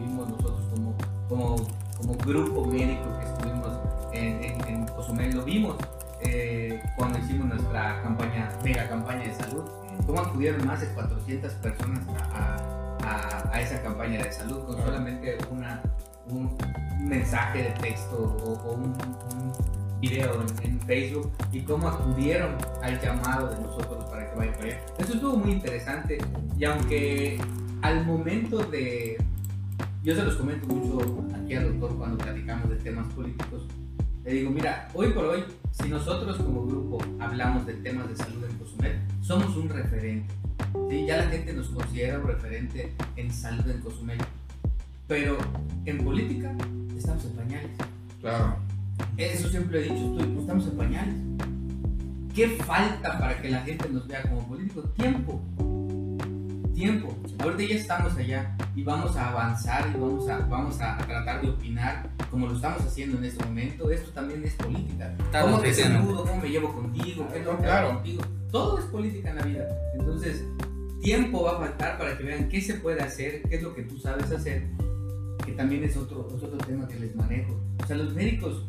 como, 1.29 1.57
como, 1.97 2.15
grupo 2.25 2.65
médico 2.67 3.05
que 3.19 3.25
estuvimos 3.27 3.69
en, 4.13 4.45
en, 4.45 4.69
en 4.69 4.87
Cozumel, 4.89 5.35
lo 5.37 5.45
vimos 5.45 5.77
eh, 6.21 6.81
cuando 6.97 7.19
hicimos 7.19 7.47
nuestra 7.49 8.03
campaña, 8.03 8.49
mega 8.65 8.89
campaña 8.89 9.25
de 9.25 9.35
salud, 9.35 9.63
cómo 10.07 10.21
acudieron 10.21 10.67
más 10.67 10.81
de 10.81 10.89
400 10.89 11.53
personas 11.55 12.01
a, 12.33 12.57
a- 13.05 13.51
a 13.53 13.61
esa 13.61 13.81
campaña 13.83 14.23
de 14.23 14.33
salud 14.33 14.65
con 14.65 14.77
solamente 14.79 15.37
una, 15.51 15.81
un 16.29 16.57
mensaje 17.01 17.63
de 17.65 17.71
texto 17.81 18.17
o, 18.45 18.53
o 18.69 18.73
un, 18.75 18.85
un 18.85 19.53
video 20.01 20.43
en, 20.63 20.71
en 20.73 20.81
Facebook 20.81 21.31
y 21.53 21.61
cómo 21.63 21.89
acudieron 21.89 22.57
al 22.83 23.01
llamado 23.01 23.49
de 23.51 23.61
nosotros 23.61 24.05
para 24.07 24.31
que 24.31 24.37
vayan 24.37 24.55
para 24.55 24.67
allá. 24.67 24.81
Eso 24.99 25.15
estuvo 25.15 25.37
muy 25.37 25.53
interesante 25.53 26.19
y 26.59 26.65
aunque 26.65 27.41
al 27.83 28.05
momento 28.05 28.59
de... 28.59 29.17
Yo 30.07 30.15
se 30.15 30.23
los 30.23 30.37
comento 30.37 30.69
mucho 30.69 31.27
aquí 31.35 31.55
al 31.55 31.65
doctor 31.65 31.99
cuando 31.99 32.19
platicamos 32.19 32.71
de 32.71 32.77
temas 32.77 33.13
políticos. 33.13 33.67
Le 34.25 34.35
digo, 34.35 34.51
mira, 34.51 34.89
hoy 34.95 35.11
por 35.11 35.25
hoy, 35.25 35.43
si 35.73 35.89
nosotros 35.89 36.37
como 36.37 36.65
grupo 36.65 36.99
hablamos 37.19 37.67
de 37.67 37.75
temas 37.75 38.09
de 38.09 38.15
salud 38.15 38.45
en 38.49 38.57
Cozumel, 38.57 39.01
somos 39.21 39.57
un 39.57 39.69
referente. 39.69 40.33
¿sí? 40.89 41.07
Ya 41.09 41.17
la 41.17 41.25
gente 41.25 41.53
nos 41.55 41.67
considera 41.71 42.21
un 42.21 42.29
referente 42.29 42.93
en 43.17 43.33
salud 43.33 43.69
en 43.69 43.81
Cozumel. 43.81 44.19
Pero 45.09 45.39
en 45.87 45.99
política 45.99 46.55
estamos 46.97 47.25
en 47.25 47.33
pañales. 47.33 47.71
Claro. 48.21 48.59
Eso 49.17 49.49
siempre 49.49 49.81
he 49.81 49.83
dicho, 49.93 50.17
estoy, 50.21 50.39
estamos 50.39 50.67
en 50.69 50.77
pañales. 50.77 51.15
¿Qué 52.33 52.49
falta 52.51 53.19
para 53.19 53.43
que 53.43 53.51
la 53.51 53.63
gente 53.63 53.89
nos 53.89 54.07
vea 54.07 54.23
como 54.23 54.47
políticos? 54.47 54.85
Tiempo. 54.95 55.43
Tiempo. 56.77 57.09
Ahorita 57.39 57.63
ya 57.73 57.75
estamos 57.81 58.15
allá 58.19 58.55
y 58.75 58.83
vamos 58.83 59.17
a 59.17 59.31
avanzar 59.31 59.91
y 59.95 59.99
vamos 59.99 60.29
a, 60.29 60.41
vamos 60.41 60.79
a 60.83 60.99
tratar 60.99 61.41
de 61.41 61.49
opinar 61.49 62.07
como 62.31 62.49
lo 62.49 62.55
estamos 62.55 62.83
haciendo 62.83 63.17
en 63.17 63.25
este 63.25 63.43
momento. 63.47 63.91
Esto 63.91 64.11
también 64.11 64.45
es 64.45 64.53
política. 64.57 65.17
Claro, 65.31 65.47
¿Cómo 65.47 65.61
te 65.61 65.73
saludo? 65.73 66.27
¿Cómo 66.27 66.43
me 66.43 66.51
llevo 66.51 66.75
contigo? 66.75 67.27
¿Qué 67.33 67.41
no 67.41 67.53
te 67.53 67.63
Claro. 67.63 67.95
contigo? 67.95 68.23
Todo 68.51 68.79
es 68.79 68.85
política 68.85 69.31
en 69.31 69.37
la 69.37 69.43
vida. 69.45 69.69
Entonces, 69.99 70.45
tiempo 71.01 71.45
va 71.45 71.53
a 71.53 71.59
faltar 71.61 71.97
para 71.97 72.19
que 72.19 72.25
vean 72.25 72.47
qué 72.51 72.61
se 72.61 72.75
puede 72.75 73.01
hacer, 73.01 73.41
qué 73.49 73.57
es 73.57 73.63
lo 73.63 73.75
que 73.75 73.83
tú 73.85 73.97
sabes 73.97 74.31
hacer, 74.31 74.67
que 75.47 75.53
también 75.53 75.83
es 75.83 75.97
otro, 75.97 76.29
es 76.37 76.43
otro 76.43 76.59
tema 76.59 76.87
que 76.87 77.01
les 77.01 77.17
manejo. 77.17 77.59
O 77.83 77.87
sea, 77.87 77.97
los 77.97 78.15
médicos 78.15 78.67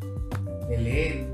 que 0.66 0.78
leen, 0.78 1.28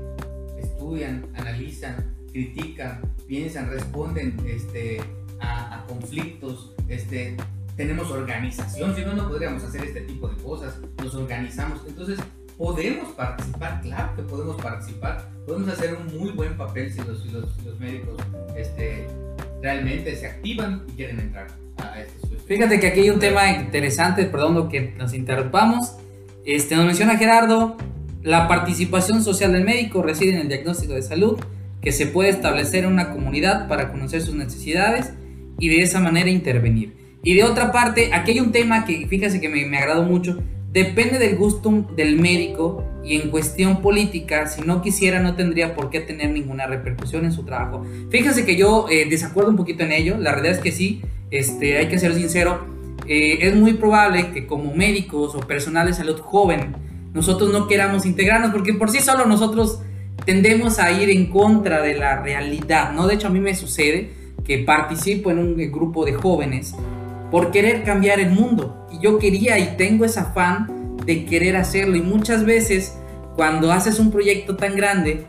estudian, 0.59 1.25
analizan, 1.35 2.13
critican, 2.33 2.99
piensan, 3.29 3.69
responden 3.69 4.35
este, 4.45 4.99
a, 5.39 5.75
a 5.75 5.85
conflictos, 5.85 6.73
este, 6.87 7.35
tenemos 7.75 8.09
organización, 8.09 8.95
si 8.95 9.01
no, 9.01 9.13
no 9.13 9.27
podríamos 9.27 9.63
hacer 9.63 9.83
este 9.83 10.01
tipo 10.01 10.27
de 10.27 10.41
cosas, 10.41 10.75
nos 11.01 11.13
organizamos, 11.15 11.81
entonces 11.87 12.19
podemos 12.57 13.11
participar, 13.13 13.81
claro 13.81 14.15
que 14.15 14.21
podemos 14.23 14.61
participar, 14.61 15.29
podemos 15.45 15.69
hacer 15.69 15.95
un 15.95 16.19
muy 16.19 16.31
buen 16.31 16.55
papel 16.57 16.91
si 16.91 16.99
los, 16.99 17.25
los, 17.27 17.65
los 17.65 17.79
médicos 17.79 18.17
este, 18.55 19.07
realmente 19.61 20.15
se 20.15 20.27
activan 20.27 20.83
y 20.87 20.91
quieren 20.93 21.19
entrar 21.19 21.47
a 21.77 21.99
estos. 21.99 22.25
Fíjate 22.45 22.79
que 22.79 22.87
aquí 22.87 23.01
hay 23.01 23.09
un 23.09 23.19
tema 23.19 23.51
interesante, 23.51 24.25
perdón 24.25 24.69
que 24.69 24.93
nos 24.97 25.13
interrumpamos. 25.13 25.93
Este, 26.45 26.75
nos 26.75 26.85
menciona 26.85 27.17
Gerardo, 27.17 27.75
la 28.21 28.47
participación 28.47 29.23
social 29.23 29.51
del 29.51 29.65
médico 29.65 30.03
reside 30.03 30.35
en 30.35 30.41
el 30.41 30.47
diagnóstico 30.47 30.93
de 30.93 31.01
salud 31.01 31.39
que 31.81 31.91
se 31.91 32.05
puede 32.07 32.29
establecer 32.29 32.83
en 32.83 32.93
una 32.93 33.11
comunidad 33.11 33.67
para 33.67 33.91
conocer 33.91 34.21
sus 34.21 34.35
necesidades 34.35 35.13
y 35.59 35.69
de 35.69 35.81
esa 35.81 35.99
manera 35.99 36.29
intervenir. 36.29 36.93
Y 37.23 37.33
de 37.33 37.43
otra 37.43 37.71
parte, 37.71 38.11
aquí 38.13 38.31
hay 38.31 38.39
un 38.39 38.51
tema 38.51 38.85
que 38.85 39.07
fíjese 39.07 39.41
que 39.41 39.49
me, 39.49 39.65
me 39.65 39.77
agradó 39.77 40.03
mucho, 40.03 40.37
depende 40.71 41.19
del 41.19 41.37
gusto 41.37 41.87
del 41.95 42.19
médico 42.19 42.83
y 43.03 43.15
en 43.15 43.29
cuestión 43.29 43.81
política, 43.81 44.47
si 44.47 44.61
no 44.61 44.81
quisiera 44.81 45.21
no 45.21 45.35
tendría 45.35 45.73
por 45.73 45.89
qué 45.89 46.01
tener 46.01 46.31
ninguna 46.31 46.67
repercusión 46.67 47.23
en 47.23 47.31
su 47.31 47.43
trabajo. 47.43 47.85
Fíjese 48.09 48.45
que 48.45 48.55
yo 48.55 48.87
eh, 48.89 49.07
desacuerdo 49.09 49.51
un 49.51 49.55
poquito 49.55 49.83
en 49.83 49.91
ello, 49.91 50.17
la 50.17 50.33
realidad 50.33 50.57
es 50.57 50.61
que 50.61 50.71
sí, 50.71 51.01
este, 51.31 51.77
hay 51.77 51.87
que 51.87 51.97
ser 51.97 52.13
sincero, 52.13 52.65
eh, 53.07 53.39
es 53.41 53.55
muy 53.55 53.73
probable 53.73 54.31
que 54.31 54.47
como 54.47 54.73
médicos 54.75 55.33
o 55.35 55.39
personal 55.39 55.87
de 55.87 55.93
salud 55.93 56.19
joven, 56.19 56.75
nosotros 57.13 57.51
no 57.51 57.67
queramos 57.67 58.05
integrarnos, 58.05 58.51
porque 58.51 58.73
por 58.73 58.89
sí 58.89 58.99
solo 58.99 59.25
nosotros 59.25 59.79
tendemos 60.25 60.79
a 60.79 60.91
ir 60.91 61.09
en 61.09 61.27
contra 61.27 61.81
de 61.81 61.95
la 61.95 62.21
realidad, 62.21 62.91
¿no? 62.91 63.07
De 63.07 63.15
hecho, 63.15 63.27
a 63.27 63.29
mí 63.29 63.39
me 63.39 63.55
sucede 63.55 64.09
que 64.45 64.59
participo 64.59 65.31
en 65.31 65.39
un 65.39 65.55
grupo 65.71 66.05
de 66.05 66.13
jóvenes 66.13 66.75
por 67.31 67.51
querer 67.51 67.83
cambiar 67.83 68.19
el 68.19 68.29
mundo. 68.29 68.87
Y 68.91 68.99
yo 68.99 69.19
quería 69.19 69.59
y 69.59 69.75
tengo 69.75 70.05
ese 70.05 70.19
afán 70.19 70.97
de 71.05 71.25
querer 71.25 71.57
hacerlo. 71.57 71.97
Y 71.97 72.01
muchas 72.01 72.45
veces, 72.45 72.95
cuando 73.35 73.71
haces 73.71 73.99
un 73.99 74.11
proyecto 74.11 74.55
tan 74.55 74.75
grande, 74.75 75.25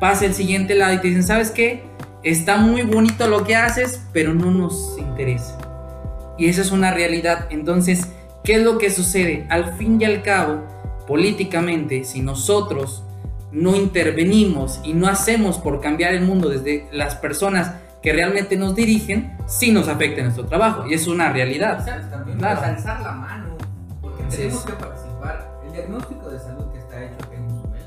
pasa 0.00 0.26
el 0.26 0.34
siguiente 0.34 0.74
lado 0.74 0.94
y 0.94 0.98
te 0.98 1.08
dicen, 1.08 1.22
¿sabes 1.22 1.50
qué? 1.50 1.82
Está 2.22 2.58
muy 2.58 2.82
bonito 2.82 3.28
lo 3.28 3.44
que 3.44 3.54
haces, 3.54 4.02
pero 4.12 4.34
no 4.34 4.50
nos 4.50 4.96
interesa. 4.98 5.56
Y 6.36 6.48
esa 6.48 6.62
es 6.62 6.72
una 6.72 6.92
realidad. 6.92 7.46
Entonces, 7.50 8.08
¿qué 8.44 8.54
es 8.54 8.62
lo 8.62 8.78
que 8.78 8.90
sucede? 8.90 9.46
Al 9.48 9.76
fin 9.76 10.00
y 10.00 10.04
al 10.04 10.22
cabo, 10.22 10.64
políticamente, 11.06 12.04
si 12.04 12.20
nosotros 12.20 13.04
no 13.52 13.76
intervenimos 13.76 14.80
y 14.84 14.92
no 14.92 15.06
hacemos 15.06 15.58
por 15.58 15.80
cambiar 15.80 16.14
el 16.14 16.24
mundo 16.24 16.48
desde 16.48 16.86
las 16.92 17.14
personas 17.14 17.74
que 18.06 18.12
realmente 18.12 18.56
nos 18.56 18.76
dirigen, 18.76 19.36
sí 19.48 19.72
nos 19.72 19.88
afecta 19.88 20.18
en 20.20 20.26
nuestro 20.26 20.46
trabajo. 20.46 20.86
Y 20.88 20.94
es 20.94 21.08
una 21.08 21.32
realidad. 21.32 21.84
¿Sabes 21.84 22.08
también? 22.08 22.38
Claro. 22.38 22.60
Pues 22.60 22.70
alzar 22.70 23.00
la 23.00 23.10
mano, 23.10 23.56
porque 24.00 24.22
Así 24.22 24.36
tenemos 24.36 24.60
es. 24.60 24.64
que 24.64 24.72
participar. 24.74 25.60
El 25.66 25.72
diagnóstico 25.72 26.30
de 26.30 26.38
salud 26.38 26.72
que 26.72 26.78
está 26.78 27.02
hecho 27.04 27.16
aquí 27.26 27.34
en 27.34 27.48
Cozumel, 27.48 27.82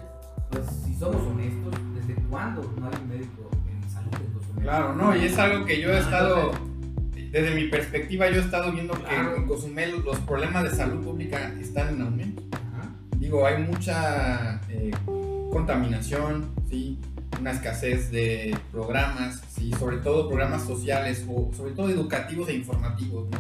pues 0.52 0.64
si 0.86 0.94
somos 0.96 1.22
honestos, 1.26 1.74
¿desde 1.96 2.22
cuándo 2.24 2.74
no 2.78 2.88
hay 2.88 2.94
un 3.02 3.08
médico 3.08 3.50
en 3.72 3.90
salud 3.90 4.10
en 4.14 4.34
Cozumel? 4.34 4.64
Claro, 4.64 4.94
no, 4.94 5.16
y 5.16 5.24
es 5.24 5.38
algo 5.40 5.66
que 5.66 5.80
yo 5.80 5.90
he 5.90 5.96
Ah, 5.96 6.00
estado, 6.00 6.52
desde 7.32 7.56
mi 7.56 7.70
perspectiva, 7.70 8.30
yo 8.30 8.42
he 8.42 8.44
estado 8.44 8.74
viendo 8.74 8.96
Claro. 8.96 9.36
que 9.36 9.40
en 9.40 9.48
Cozumel 9.48 10.02
los 10.04 10.20
problemas 10.20 10.64
de 10.66 10.76
salud 10.76 11.02
pública 11.02 11.54
están 11.62 11.96
en 11.96 12.02
aumento. 12.02 12.44
ajá. 12.52 12.90
Digo, 13.16 13.46
hay 13.48 13.64
mucha 13.64 14.60
eh, 14.68 14.92
contaminación, 15.50 16.52
¿sí? 16.70 17.00
una 17.40 17.52
escasez 17.52 18.12
de 18.12 18.54
programas, 18.70 19.42
¿sí? 19.72 19.80
sobre 19.80 19.98
todo 19.98 20.28
programas 20.28 20.64
sociales 20.66 21.26
o 21.30 21.52
sobre 21.56 21.72
todo 21.74 21.90
educativos 21.90 22.50
e 22.50 22.54
informativos, 22.56 23.28
¿no? 23.30 23.40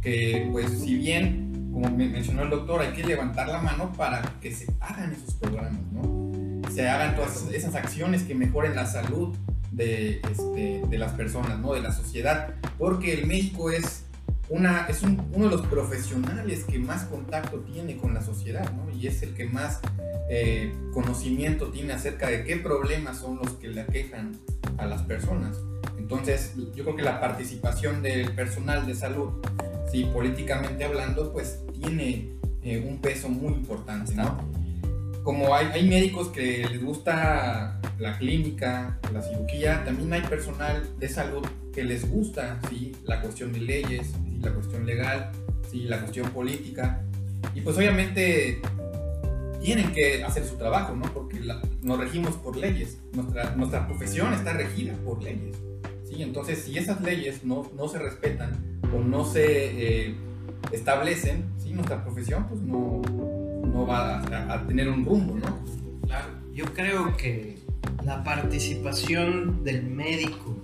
que 0.00 0.48
pues 0.50 0.70
si 0.80 0.94
bien, 0.94 1.70
como 1.72 1.90
me 1.94 2.08
mencionó 2.08 2.42
el 2.42 2.50
doctor, 2.50 2.80
hay 2.80 2.92
que 2.92 3.04
levantar 3.04 3.48
la 3.48 3.60
mano 3.60 3.92
para 3.96 4.22
que 4.40 4.52
se 4.54 4.66
hagan 4.80 5.12
esos 5.12 5.34
programas, 5.34 5.82
¿no? 5.92 6.62
se 6.70 6.88
hagan 6.88 7.16
todas 7.16 7.46
esas 7.52 7.74
acciones 7.74 8.22
que 8.22 8.34
mejoren 8.34 8.74
la 8.74 8.86
salud 8.86 9.36
de, 9.72 10.20
este, 10.30 10.82
de 10.88 10.98
las 10.98 11.12
personas, 11.12 11.58
¿no? 11.58 11.72
de 11.74 11.80
la 11.82 11.92
sociedad, 11.92 12.54
porque 12.78 13.12
el 13.14 13.26
médico 13.26 13.70
es 13.70 14.04
una, 14.48 14.86
es 14.88 15.02
un- 15.02 15.22
uno 15.32 15.44
de 15.44 15.50
los 15.56 15.66
profesionales 15.66 16.64
que 16.64 16.78
más 16.80 17.04
contacto 17.04 17.58
tiene 17.60 17.96
con 17.96 18.14
la 18.14 18.20
sociedad, 18.20 18.68
¿no? 18.72 18.90
Y 18.92 19.06
es 19.06 19.22
el 19.22 19.32
que 19.34 19.44
más 19.46 19.78
eh, 20.28 20.72
conocimiento 20.92 21.68
tiene 21.68 21.92
acerca 21.92 22.28
de 22.28 22.42
qué 22.44 22.56
problemas 22.56 23.18
son 23.18 23.36
los 23.38 23.50
que 23.54 23.68
le 23.68 23.82
aquejan 23.82 24.32
a 24.80 24.86
las 24.86 25.02
personas. 25.02 25.58
Entonces, 25.98 26.54
yo 26.74 26.84
creo 26.84 26.96
que 26.96 27.02
la 27.02 27.20
participación 27.20 28.02
del 28.02 28.32
personal 28.32 28.86
de 28.86 28.94
salud, 28.94 29.30
sí, 29.90 30.04
políticamente 30.12 30.84
hablando, 30.84 31.32
pues 31.32 31.60
tiene 31.78 32.30
eh, 32.62 32.84
un 32.86 32.98
peso 32.98 33.28
muy 33.28 33.54
importante, 33.54 34.14
¿no? 34.14 34.38
Como 35.22 35.54
hay, 35.54 35.66
hay 35.66 35.88
médicos 35.88 36.28
que 36.28 36.66
les 36.68 36.82
gusta 36.82 37.80
la 37.98 38.18
clínica, 38.18 38.98
la 39.12 39.22
cirugía, 39.22 39.84
también 39.84 40.12
hay 40.12 40.22
personal 40.22 40.88
de 40.98 41.08
salud 41.08 41.46
que 41.72 41.84
les 41.84 42.10
gusta, 42.10 42.58
¿sí? 42.68 42.92
La 43.04 43.20
cuestión 43.20 43.52
de 43.52 43.60
leyes, 43.60 44.08
¿sí? 44.08 44.40
la 44.42 44.52
cuestión 44.52 44.86
legal, 44.86 45.30
¿sí? 45.70 45.82
La 45.82 46.00
cuestión 46.00 46.30
política. 46.30 47.02
Y 47.54 47.60
pues 47.60 47.76
obviamente 47.76 48.60
tienen 49.60 49.92
que 49.92 50.24
hacer 50.24 50.44
su 50.44 50.56
trabajo, 50.56 50.94
¿no? 50.96 51.04
Porque 51.12 51.40
la- 51.40 51.60
nos 51.82 51.98
regimos 51.98 52.34
por 52.36 52.56
leyes. 52.56 52.98
Nuestra, 53.12 53.54
nuestra 53.56 53.86
profesión 53.86 54.32
está 54.32 54.52
regida 54.52 54.94
por 55.04 55.22
leyes. 55.22 55.56
¿sí? 56.08 56.22
Entonces, 56.22 56.62
si 56.64 56.76
esas 56.78 57.00
leyes 57.02 57.44
no, 57.44 57.70
no 57.76 57.88
se 57.88 57.98
respetan 57.98 58.58
o 58.94 58.98
no 59.00 59.24
se 59.24 60.06
eh, 60.08 60.14
establecen, 60.72 61.44
¿sí? 61.58 61.72
nuestra 61.72 62.02
profesión 62.04 62.46
pues 62.48 62.60
no, 62.62 63.00
no 63.64 63.86
va 63.86 64.18
a, 64.20 64.54
a 64.54 64.66
tener 64.66 64.88
un 64.88 65.04
rumbo, 65.04 65.34
¿no? 65.36 65.58
Claro. 66.06 66.28
Yo 66.54 66.64
creo 66.74 67.16
que 67.16 67.58
la 68.04 68.24
participación 68.24 69.62
del 69.64 69.82
médico 69.84 70.56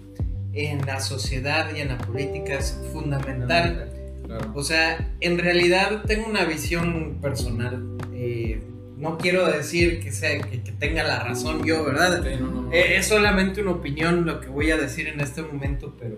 en 0.52 0.84
la 0.86 1.00
sociedad 1.00 1.68
y 1.76 1.80
en 1.80 1.88
la 1.88 1.98
política 1.98 2.54
es 2.54 2.78
fundamental. 2.92 3.92
Claro. 4.24 4.52
O 4.54 4.62
sea, 4.62 5.14
en 5.20 5.38
realidad 5.38 6.02
tengo 6.06 6.26
una 6.28 6.44
visión 6.44 7.18
personal. 7.20 7.96
eh, 8.12 8.62
no 8.96 9.18
quiero 9.18 9.46
decir 9.46 10.00
que, 10.00 10.12
sea, 10.12 10.40
que, 10.40 10.62
que 10.62 10.72
tenga 10.72 11.02
la 11.04 11.20
razón 11.20 11.64
yo, 11.64 11.84
¿verdad? 11.84 12.22
Sí, 12.22 12.30
no, 12.40 12.50
no, 12.50 12.62
no. 12.62 12.72
Eh, 12.72 12.96
es 12.96 13.06
solamente 13.06 13.62
una 13.62 13.72
opinión 13.72 14.24
lo 14.24 14.40
que 14.40 14.48
voy 14.48 14.70
a 14.70 14.76
decir 14.76 15.06
en 15.08 15.20
este 15.20 15.42
momento, 15.42 15.94
pero 15.98 16.16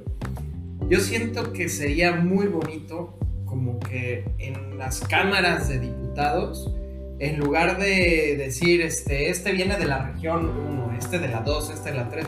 yo 0.88 1.00
siento 1.00 1.52
que 1.52 1.68
sería 1.68 2.12
muy 2.12 2.46
bonito 2.46 3.18
como 3.44 3.80
que 3.80 4.24
en 4.38 4.78
las 4.78 5.00
cámaras 5.00 5.68
de 5.68 5.80
diputados 5.80 6.72
en 7.20 7.38
lugar 7.38 7.78
de 7.78 8.36
decir, 8.38 8.80
este, 8.80 9.28
este 9.28 9.52
viene 9.52 9.76
de 9.76 9.86
la 9.86 10.10
región 10.10 10.48
1, 10.48 10.96
este 10.98 11.18
de 11.18 11.28
la 11.28 11.40
2, 11.40 11.70
este 11.70 11.90
de 11.90 11.96
la 11.96 12.08
3, 12.08 12.26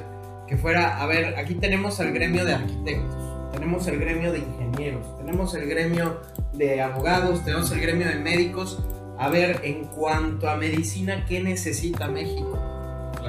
que 0.49 0.57
fuera, 0.57 1.01
a 1.01 1.07
ver, 1.07 1.37
aquí 1.37 1.55
tenemos 1.55 2.01
el 2.01 2.13
gremio 2.13 2.45
de 2.45 2.55
arquitectos, 2.55 3.53
tenemos 3.53 3.87
el 3.87 4.01
gremio 4.01 4.33
de 4.33 4.39
ingenieros, 4.39 5.17
tenemos 5.19 5.55
el 5.55 5.69
gremio 5.69 6.21
de 6.53 6.83
abogados, 6.83 7.45
tenemos 7.45 7.71
el 7.71 7.81
gremio 7.81 8.09
de 8.09 8.17
médicos, 8.17 8.83
a 9.21 9.29
ver, 9.29 9.61
en 9.65 9.85
cuanto 9.85 10.49
a 10.49 10.57
medicina, 10.57 11.27
¿qué 11.29 11.43
necesita 11.43 12.09
México? 12.09 12.59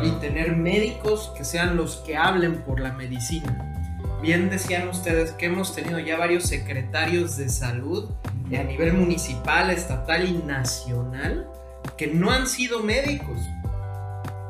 Y 0.02 0.10
tener 0.22 0.56
médicos 0.56 1.34
que 1.36 1.44
sean 1.44 1.76
los 1.76 1.98
que 1.98 2.16
hablen 2.16 2.62
por 2.62 2.80
la 2.80 2.94
medicina. 2.94 4.00
Bien 4.22 4.50
decían 4.50 4.88
ustedes 4.88 5.32
que 5.32 5.48
hemos 5.48 5.76
tenido 5.76 6.00
ya 6.00 6.18
varios 6.18 6.46
secretarios 6.46 7.36
de 7.36 7.50
salud 7.50 8.10
a 8.58 8.64
nivel 8.64 8.94
municipal, 8.94 9.70
estatal 9.70 10.26
y 10.26 10.32
nacional 10.32 11.50
que 11.98 12.08
no 12.08 12.32
han 12.32 12.48
sido 12.48 12.82
médicos, 12.82 13.38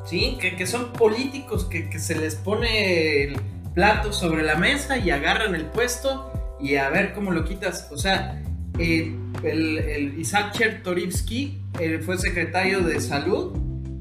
¿sí? 0.06 0.38
Que, 0.40 0.68
son 0.68 0.94
políticos 0.94 1.66
que, 1.66 2.00
se 2.00 2.20
les 2.20 2.36
pone 2.36 3.24
el 3.24 3.42
plato 3.74 4.14
sobre 4.14 4.44
la 4.44 4.58
mesa 4.58 5.00
y 5.00 5.10
agarran 5.10 5.56
el 5.56 5.66
puesto 5.66 6.32
y 6.60 6.76
a 6.76 6.90
ver 6.90 7.16
cómo 7.16 7.32
lo 7.32 7.46
quitas. 7.46 7.88
O 7.92 7.98
sea, 7.98 8.40
eh, 8.82 9.16
el, 9.44 10.20
Isaac 10.20 10.54
Chertorivsky 10.54 11.60
fue 12.06 12.18
secretario 12.18 12.82
de 12.82 13.00
salud 13.00 13.58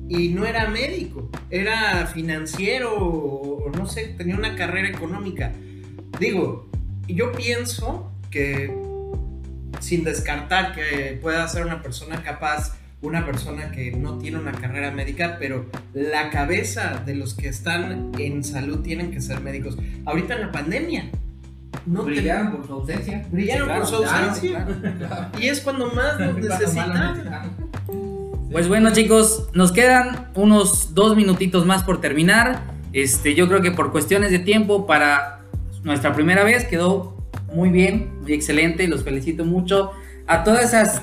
y 0.09 0.29
no 0.31 0.45
era 0.45 0.69
médico, 0.69 1.31
era 1.51 2.07
financiero 2.07 2.95
o 2.99 3.71
no 3.71 3.87
sé, 3.87 4.15
tenía 4.19 4.37
una 4.37 4.57
carrera 4.57 4.89
económica. 4.89 5.53
Digo, 6.19 6.69
yo 7.07 7.33
pienso 7.33 8.13
que 8.31 8.75
sin 9.81 10.05
descartar 10.05 10.75
que 10.75 11.19
pueda 11.21 11.47
ser 11.49 11.65
una 11.65 11.83
persona 11.83 12.23
capaz, 12.23 12.77
una 13.03 13.25
persona 13.25 13.71
que 13.71 13.93
no 13.93 14.19
tiene 14.19 14.39
una 14.39 14.53
carrera 14.53 14.91
médica, 14.91 15.37
pero 15.39 15.67
la 15.95 16.31
cabeza 16.31 17.03
de 17.05 17.15
los 17.15 17.35
que 17.35 17.49
están 17.49 18.13
en 18.19 18.45
salud 18.45 18.81
tienen 18.81 19.11
que 19.11 19.21
ser 19.21 19.41
médicos. 19.41 19.77
Ahorita 20.05 20.35
en 20.35 20.41
la 20.43 20.53
pandemia. 20.53 21.11
No 21.87 22.03
brillaron 22.03 22.53
por 22.53 22.67
su 22.67 22.73
ausencia. 22.73 23.27
Brillaron 23.31 23.69
por 23.69 23.87
su 23.87 23.97
ausencia. 23.97 24.67
Y 25.39 25.49
es 25.49 25.61
cuando 25.61 25.93
más 25.93 26.19
los 26.21 26.37
necesitan. 26.37 27.51
Pues 28.51 28.67
bueno 28.69 28.93
chicos, 28.93 29.49
nos 29.55 29.71
quedan 29.71 30.31
unos 30.35 30.95
dos 30.95 31.17
minutitos 31.17 31.67
más 31.67 31.85
por 31.85 32.01
terminar. 32.01 32.63
Este, 32.93 33.35
yo 33.35 33.47
creo 33.49 33.63
que 33.63 33.71
por 33.71 33.93
cuestiones 33.93 34.33
de 34.33 34.41
tiempo 34.41 34.87
para 34.87 35.43
nuestra 35.85 36.15
primera 36.15 36.43
vez 36.43 36.65
quedó 36.65 37.17
muy 37.53 37.71
bien, 37.71 38.21
muy 38.21 38.33
excelente, 38.33 38.89
los 38.89 39.05
felicito 39.05 39.45
mucho. 39.45 39.93
A 40.27 40.45
todas 40.45 40.65
esas 40.65 41.03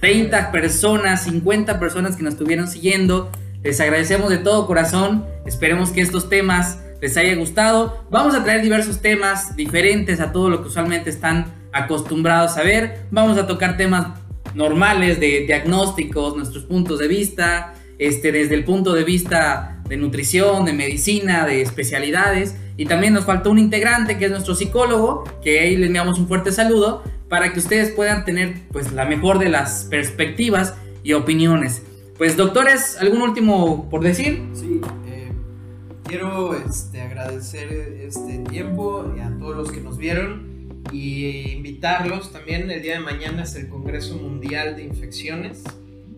30 0.00 0.50
personas, 0.50 1.22
50 1.22 1.78
personas 1.78 2.16
que 2.16 2.24
nos 2.24 2.34
estuvieron 2.34 2.66
siguiendo, 2.66 3.30
les 3.62 3.80
agradecemos 3.80 4.30
de 4.30 4.38
todo 4.38 4.66
corazón. 4.66 5.24
Esperemos 5.46 5.90
que 5.90 6.00
estos 6.00 6.28
temas 6.28 6.80
les 7.02 7.16
haya 7.16 7.34
gustado. 7.34 8.04
Vamos 8.10 8.34
a 8.34 8.44
traer 8.44 8.62
diversos 8.62 9.02
temas 9.02 9.56
diferentes 9.56 10.20
a 10.20 10.32
todo 10.32 10.48
lo 10.48 10.62
que 10.62 10.68
usualmente 10.68 11.10
están 11.10 11.52
acostumbrados 11.72 12.56
a 12.56 12.62
ver. 12.62 13.06
Vamos 13.10 13.36
a 13.36 13.46
tocar 13.46 13.76
temas 13.76 14.18
normales 14.54 15.18
de 15.18 15.44
diagnósticos, 15.46 16.36
nuestros 16.36 16.64
puntos 16.64 17.00
de 17.00 17.08
vista, 17.08 17.74
este, 17.98 18.30
desde 18.30 18.54
el 18.54 18.64
punto 18.64 18.92
de 18.94 19.02
vista 19.02 19.82
de 19.88 19.96
nutrición, 19.96 20.64
de 20.64 20.72
medicina, 20.74 21.44
de 21.44 21.60
especialidades. 21.60 22.54
Y 22.76 22.86
también 22.86 23.14
nos 23.14 23.24
faltó 23.24 23.50
un 23.50 23.58
integrante 23.58 24.16
que 24.16 24.26
es 24.26 24.30
nuestro 24.30 24.54
psicólogo, 24.54 25.24
que 25.42 25.58
ahí 25.58 25.76
le 25.76 25.86
enviamos 25.86 26.20
un 26.20 26.28
fuerte 26.28 26.52
saludo, 26.52 27.02
para 27.28 27.52
que 27.52 27.58
ustedes 27.58 27.90
puedan 27.90 28.24
tener 28.24 28.54
pues 28.70 28.92
la 28.92 29.06
mejor 29.06 29.40
de 29.40 29.48
las 29.48 29.86
perspectivas 29.90 30.74
y 31.02 31.14
opiniones. 31.14 31.82
Pues 32.16 32.36
doctores, 32.36 32.96
¿algún 33.00 33.22
último 33.22 33.90
por 33.90 34.02
decir? 34.02 34.44
Sí, 34.52 34.80
eh, 35.08 35.11
quiero 36.12 36.54
este, 36.54 37.00
agradecer 37.00 37.72
este 37.72 38.40
tiempo 38.40 39.14
a 39.18 39.38
todos 39.38 39.56
los 39.56 39.72
que 39.72 39.80
nos 39.80 39.96
vieron 39.96 40.82
y 40.92 41.52
invitarlos 41.52 42.30
también. 42.30 42.70
El 42.70 42.82
día 42.82 42.98
de 42.98 43.00
mañana 43.00 43.44
es 43.44 43.54
el 43.54 43.70
Congreso 43.70 44.18
Mundial 44.18 44.76
de 44.76 44.82
Infecciones, 44.82 45.64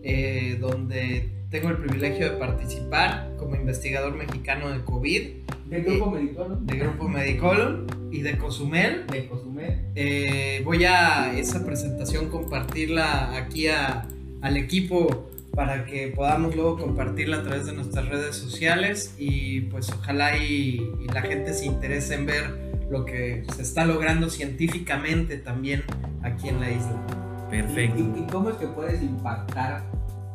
eh, 0.03 0.57
donde 0.59 1.29
tengo 1.49 1.69
el 1.69 1.77
privilegio 1.77 2.29
de 2.29 2.37
participar 2.37 3.35
como 3.39 3.55
investigador 3.55 4.17
mexicano 4.17 4.69
de 4.69 4.83
COVID. 4.83 5.21
¿De 5.69 5.81
Grupo 5.81 6.11
Medicolon? 6.11 6.67
De 6.67 6.77
Grupo 6.77 7.07
Medicolon 7.07 7.87
y 8.11 8.21
de 8.21 8.37
Cozumel. 8.37 9.07
De 9.07 9.27
Cozumel. 9.27 9.79
Eh, 9.95 10.61
voy 10.65 10.83
a 10.83 11.39
esa 11.39 11.65
presentación 11.65 12.27
compartirla 12.27 13.37
aquí 13.37 13.67
al 13.69 14.57
equipo 14.57 15.29
para 15.55 15.85
que 15.85 16.09
podamos 16.09 16.55
luego 16.55 16.77
compartirla 16.77 17.37
a 17.37 17.43
través 17.43 17.65
de 17.65 17.73
nuestras 17.73 18.07
redes 18.09 18.35
sociales 18.35 19.15
y 19.17 19.61
pues 19.61 19.89
ojalá 19.89 20.37
y, 20.37 20.91
la 21.13 21.21
gente 21.21 21.53
se 21.53 21.65
interese 21.65 22.15
en 22.15 22.25
ver 22.25 22.75
lo 22.89 23.05
que 23.05 23.45
se 23.55 23.61
está 23.61 23.85
logrando 23.85 24.29
científicamente 24.29 25.37
también 25.37 25.83
aquí 26.23 26.49
en 26.49 26.59
la 26.59 26.69
isla. 26.71 27.07
Perfecto. 27.49 27.99
y 27.99 28.31
cómo 28.31 28.49
es 28.49 28.57
que 28.57 28.67
puedes 28.67 29.01
impactar 29.01 29.83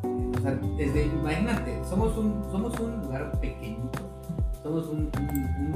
o 0.03 0.43
sea, 0.43 0.59
desde, 0.79 1.05
imagínate, 1.05 1.85
somos 1.85 2.17
un, 2.17 2.43
somos 2.51 2.79
un 2.81 3.03
lugar 3.03 3.31
pequeñito, 3.41 4.11
somos 4.63 4.89
un, 4.89 5.11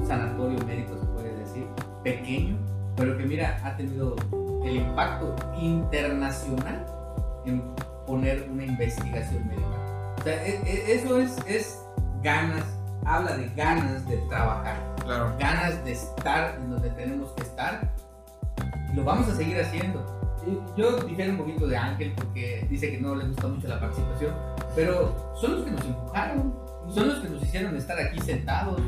sanatorio 0.07 0.59
médico, 0.65 0.97
se 0.99 1.07
puede 1.07 1.37
decir, 1.37 1.67
pequeño, 2.03 2.57
pero 2.97 3.19
que 3.19 3.25
mira, 3.25 3.61
ha 3.63 3.77
tenido 3.77 4.17
el 4.65 4.77
impacto 4.77 5.35
internacional 5.61 6.87
en 7.45 7.63
poner 8.07 8.49
una 8.51 8.65
investigación 8.65 9.47
médica. 9.47 10.15
O 10.19 10.23
sea, 10.23 10.47
e, 10.47 10.61
e, 10.65 10.95
eso 10.95 11.19
es, 11.19 11.37
es 11.47 11.79
ganas, 12.23 12.65
habla 13.05 13.37
de 13.37 13.49
ganas 13.55 14.07
de 14.09 14.17
trabajar, 14.29 14.77
claro. 15.05 15.37
ganas 15.39 15.85
de 15.85 15.93
estar 15.93 16.57
en 16.57 16.71
donde 16.71 16.91
tenemos 16.91 17.31
que 17.33 17.43
estar, 17.43 17.93
y 18.93 18.97
lo 18.97 19.05
vamos 19.05 19.29
a 19.29 19.35
seguir 19.35 19.61
haciendo 19.61 20.15
yo 20.77 20.99
difiero 21.01 21.33
un 21.33 21.39
poquito 21.39 21.67
de 21.67 21.77
Ángel 21.77 22.13
porque 22.15 22.67
dice 22.69 22.91
que 22.91 23.01
no 23.01 23.15
le 23.15 23.27
gusta 23.27 23.49
mucho 23.49 23.69
la 23.69 23.81
participación, 23.81 24.35
pero 24.75 25.35
son 25.41 25.57
los 25.57 25.65
que 25.65 25.71
nos 25.71 25.85
empujaron, 25.85 26.55
son 26.93 27.09
los 27.09 27.19
que 27.21 27.29
nos 27.29 27.43
hicieron 27.43 27.77
estar 27.77 27.99
aquí 27.99 28.21
sentados. 28.21 28.81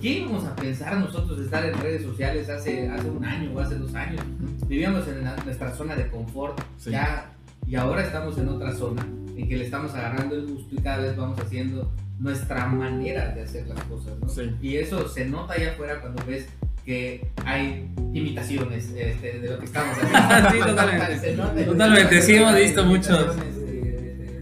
¿Qué 0.00 0.08
íbamos 0.08 0.44
a 0.44 0.54
pensar 0.54 0.96
nosotros 0.98 1.38
de 1.38 1.44
estar 1.44 1.64
en 1.64 1.80
redes 1.80 2.02
sociales 2.02 2.50
hace, 2.50 2.88
hace 2.90 3.08
un 3.08 3.24
año 3.24 3.52
o 3.54 3.60
hace 3.60 3.76
dos 3.76 3.94
años? 3.94 4.20
Vivíamos 4.66 5.06
en 5.08 5.24
nuestra 5.44 5.74
zona 5.74 5.96
de 5.96 6.08
confort 6.08 6.60
ya, 6.78 7.33
y 7.66 7.76
ahora 7.76 8.02
estamos 8.02 8.38
en 8.38 8.48
otra 8.48 8.72
zona 8.74 9.06
en 9.36 9.48
que 9.48 9.56
le 9.56 9.64
estamos 9.64 9.94
agarrando 9.94 10.34
el 10.34 10.46
gusto 10.46 10.74
y 10.74 10.78
cada 10.78 10.98
vez 10.98 11.16
vamos 11.16 11.38
haciendo 11.38 11.90
nuestra 12.18 12.66
manera 12.66 13.28
de 13.34 13.42
hacer 13.42 13.66
las 13.66 13.80
cosas. 13.84 14.14
Y 14.62 14.76
eso 14.76 15.08
se 15.08 15.26
nota 15.26 15.54
allá 15.54 15.72
afuera 15.72 16.00
cuando 16.00 16.24
ves 16.26 16.46
que 16.84 17.26
hay 17.44 17.90
imitaciones 18.12 18.92
este, 18.96 19.40
de 19.40 19.48
lo 19.48 19.58
que 19.58 19.64
estamos 19.64 19.96
haciendo. 19.96 20.50
sí, 20.50 20.58
totalmente. 20.58 21.64
totalmente, 21.64 22.22
sí 22.22 22.34
hemos 22.36 22.54
visto 22.54 22.84
muchos. 22.84 23.36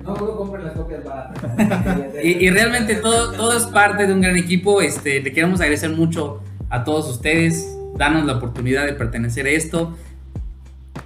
No, 0.03 0.16
no 0.16 0.37
compren 0.37 0.64
las 0.64 0.73
copias 0.75 1.05
baratas. 1.05 2.14
y, 2.25 2.47
y, 2.47 2.51
realmente 2.51 2.97
todo, 2.97 3.33
todo 3.33 3.57
es 3.57 3.64
parte 3.66 4.07
de 4.07 4.12
un 4.12 4.20
gran 4.20 4.37
equipo. 4.37 4.83
Este, 4.83 5.20
le 5.20 5.33
queremos 5.33 5.61
agradecer 5.61 5.91
mucho 5.91 6.43
a 6.68 6.83
todos 6.83 7.09
ustedes. 7.09 7.68
Danos 7.97 8.25
la 8.27 8.35
oportunidad 8.35 8.87
de 8.87 8.95
pertenecer 8.95 9.47
a 9.47 9.51
esto. 9.51 9.97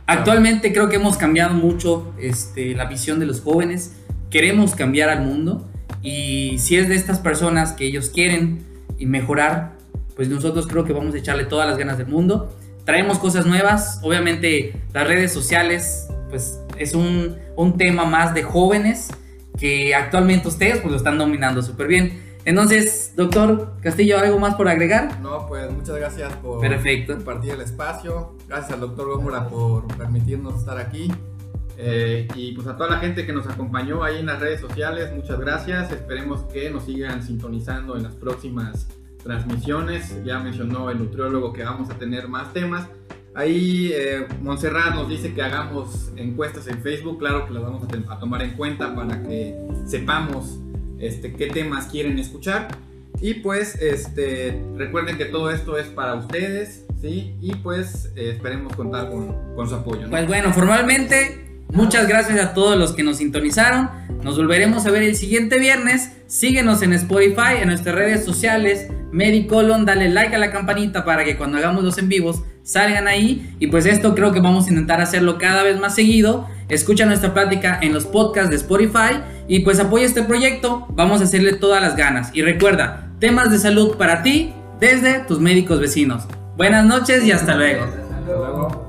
Actualmente 0.07 0.73
creo 0.73 0.89
que 0.89 0.97
hemos 0.97 1.17
cambiado 1.17 1.55
mucho 1.55 2.15
este, 2.19 2.75
la 2.75 2.85
visión 2.85 3.19
de 3.19 3.27
los 3.27 3.41
jóvenes. 3.41 3.97
Queremos 4.31 4.75
cambiar 4.75 5.09
al 5.09 5.23
mundo. 5.23 5.69
Y 6.03 6.59
si 6.59 6.77
es 6.77 6.89
de 6.89 6.95
estas 6.95 7.19
personas 7.19 7.73
que 7.73 7.87
ellos 7.87 8.11
quieren 8.11 8.65
y 8.99 9.07
mejorar, 9.07 9.77
pues 10.15 10.29
nosotros 10.29 10.67
creo 10.67 10.85
que 10.85 10.93
vamos 10.93 11.15
a 11.15 11.19
echarle 11.19 11.45
todas 11.45 11.69
las 11.69 11.77
ganas 11.77 11.99
del 11.99 12.07
mundo. 12.07 12.57
Traemos 12.85 13.19
cosas 13.19 13.47
nuevas, 13.47 13.99
obviamente 14.03 14.81
las 14.93 15.09
redes 15.09 15.33
sociales, 15.33 16.07
pues 16.31 16.61
es 16.79 16.95
un, 16.95 17.37
un 17.57 17.77
tema 17.77 18.05
más 18.05 18.33
de 18.33 18.45
jóvenes 18.45 19.09
que 19.59 19.95
actualmente 19.95 20.47
ustedes 20.49 20.79
pues 20.79 20.93
lo 20.93 20.97
están 20.97 21.19
dominando 21.19 21.63
súper 21.63 21.89
bien. 21.89 22.36
Entonces, 22.47 23.13
doctor 23.17 23.73
Castillo, 23.83 24.21
¿algo 24.21 24.39
más 24.39 24.55
por 24.55 24.69
agregar? 24.69 25.21
No, 25.21 25.49
pues 25.49 25.69
muchas 25.73 25.97
gracias 25.97 26.33
por 26.37 26.61
Perfecto. 26.61 27.17
compartir 27.17 27.51
el 27.51 27.61
espacio. 27.61 28.37
Gracias 28.47 28.73
al 28.73 28.81
doctor 28.81 29.09
Gómora 29.09 29.49
por 29.49 29.85
permitirnos 29.97 30.61
estar 30.61 30.79
aquí. 30.79 31.13
Eh, 31.77 32.29
y 32.37 32.53
pues 32.53 32.69
a 32.69 32.77
toda 32.77 32.89
la 32.89 32.99
gente 32.99 33.27
que 33.27 33.33
nos 33.33 33.49
acompañó 33.49 34.05
ahí 34.05 34.21
en 34.21 34.27
las 34.27 34.39
redes 34.39 34.61
sociales, 34.61 35.13
muchas 35.13 35.41
gracias. 35.41 35.91
Esperemos 35.91 36.45
que 36.45 36.71
nos 36.71 36.85
sigan 36.85 37.21
sintonizando 37.25 37.97
en 37.97 38.05
las 38.05 38.15
próximas 38.15 38.87
transmisiones. 39.25 40.15
Ya 40.25 40.39
mencionó 40.39 40.89
el 40.89 40.99
nutriólogo 40.99 41.53
que 41.53 41.65
vamos 41.65 41.91
a 41.91 41.99
tener 41.99 42.29
más 42.29 42.53
temas. 42.53 42.87
Ahí 43.35 43.91
eh, 43.93 44.25
Montserrat 44.41 44.95
nos 44.95 45.09
dice 45.09 45.35
que 45.35 45.43
hagamos 45.43 46.13
encuestas 46.15 46.69
en 46.69 46.81
Facebook. 46.81 47.19
Claro 47.19 47.45
que 47.45 47.53
las 47.53 47.65
vamos 47.65 47.83
a, 48.09 48.19
tomar 48.21 48.43
en 48.43 48.53
cuenta 48.53 48.95
para 48.95 49.21
que 49.25 49.59
sepamos 49.85 50.61
este, 50.99 51.33
qué 51.33 51.47
temas 51.49 51.87
quieren 51.87 52.19
escuchar. 52.19 52.69
Y 53.21 53.35
pues 53.35 53.77
este, 53.81 54.61
recuerden 54.77 55.17
que 55.17 55.25
todo 55.25 55.51
esto 55.51 55.79
es 55.79 55.87
para 55.87 56.15
ustedes, 56.15 56.85
¿sí? 57.01 57.35
Y 57.41 57.55
pues 57.57 58.13
eh, 58.15 58.33
esperemos 58.35 58.75
contar 58.75 59.11
con, 59.11 59.55
con 59.55 59.69
su 59.69 59.75
apoyo. 59.75 60.09
Pues 60.11 60.27
bueno, 60.27 60.53
formalmente 60.53 61.47
Muchas 61.73 62.07
gracias 62.07 62.39
a 62.41 62.55
todos 62.55 62.79
los 62.79 62.93
que 62.93 63.03
nos 63.03 63.19
sintonizaron. 63.19 63.91
Nos 64.23 64.37
volveremos 64.37 64.87
a 64.87 64.91
ver 64.91 65.03
el 65.03 65.17
siguiente 65.17 65.59
viernes. 65.59 66.13
Síguenos 66.27 66.81
en 66.83 66.93
Spotify, 66.93 67.59
en 67.61 67.69
nuestras 67.69 67.95
redes 67.95 68.25
sociales. 68.25 68.89
Medicolon, 69.11 69.85
dale 69.85 70.09
like 70.09 70.35
a 70.35 70.39
la 70.39 70.53
campanita 70.53 71.05
para 71.05 71.25
que 71.25 71.37
cuando 71.37 71.59
hagamos 71.59 71.83
los 71.83 71.99
en 71.99 72.09
vivos 72.09 72.43
salgan 72.63 73.09
ahí. 73.09 73.55
Y 73.59 73.67
pues 73.67 73.85
esto 73.85 74.15
creo 74.15 74.33
que 74.33 74.41
vamos 74.41 74.67
a 74.67 74.71
intentar 74.71 75.01
hacerlo 75.01 75.39
cada 75.39 75.65
vez 75.65 75.79
más 75.79 75.95
seguido. 75.95 76.49
Escucha 76.69 77.07
nuestra 77.07 77.33
plática 77.33 77.79
en 77.81 77.93
los 77.93 78.07
podcasts 78.07 78.51
de 78.51 78.57
Spotify 78.57 79.21
y 79.49 79.61
pues 79.61 79.79
apoya 79.79 80.07
este 80.07 80.23
proyecto. 80.23 80.87
Vamos 80.91 81.21
a 81.21 81.25
hacerle 81.25 81.55
todas 81.55 81.83
las 81.83 81.97
ganas. 81.97 82.31
Y 82.35 82.43
recuerda, 82.43 83.11
temas 83.21 83.51
de 83.51 83.59
salud 83.59 83.97
para 83.97 84.23
ti 84.23 84.53
desde 84.81 85.21
tus 85.21 85.41
médicos 85.41 85.81
vecinos. 85.81 86.25
Buenas 86.57 86.85
noches 86.85 87.25
y 87.25 87.33
hasta 87.33 87.55
luego. 87.55 87.85
Hasta 87.85 88.21
luego. 88.27 88.86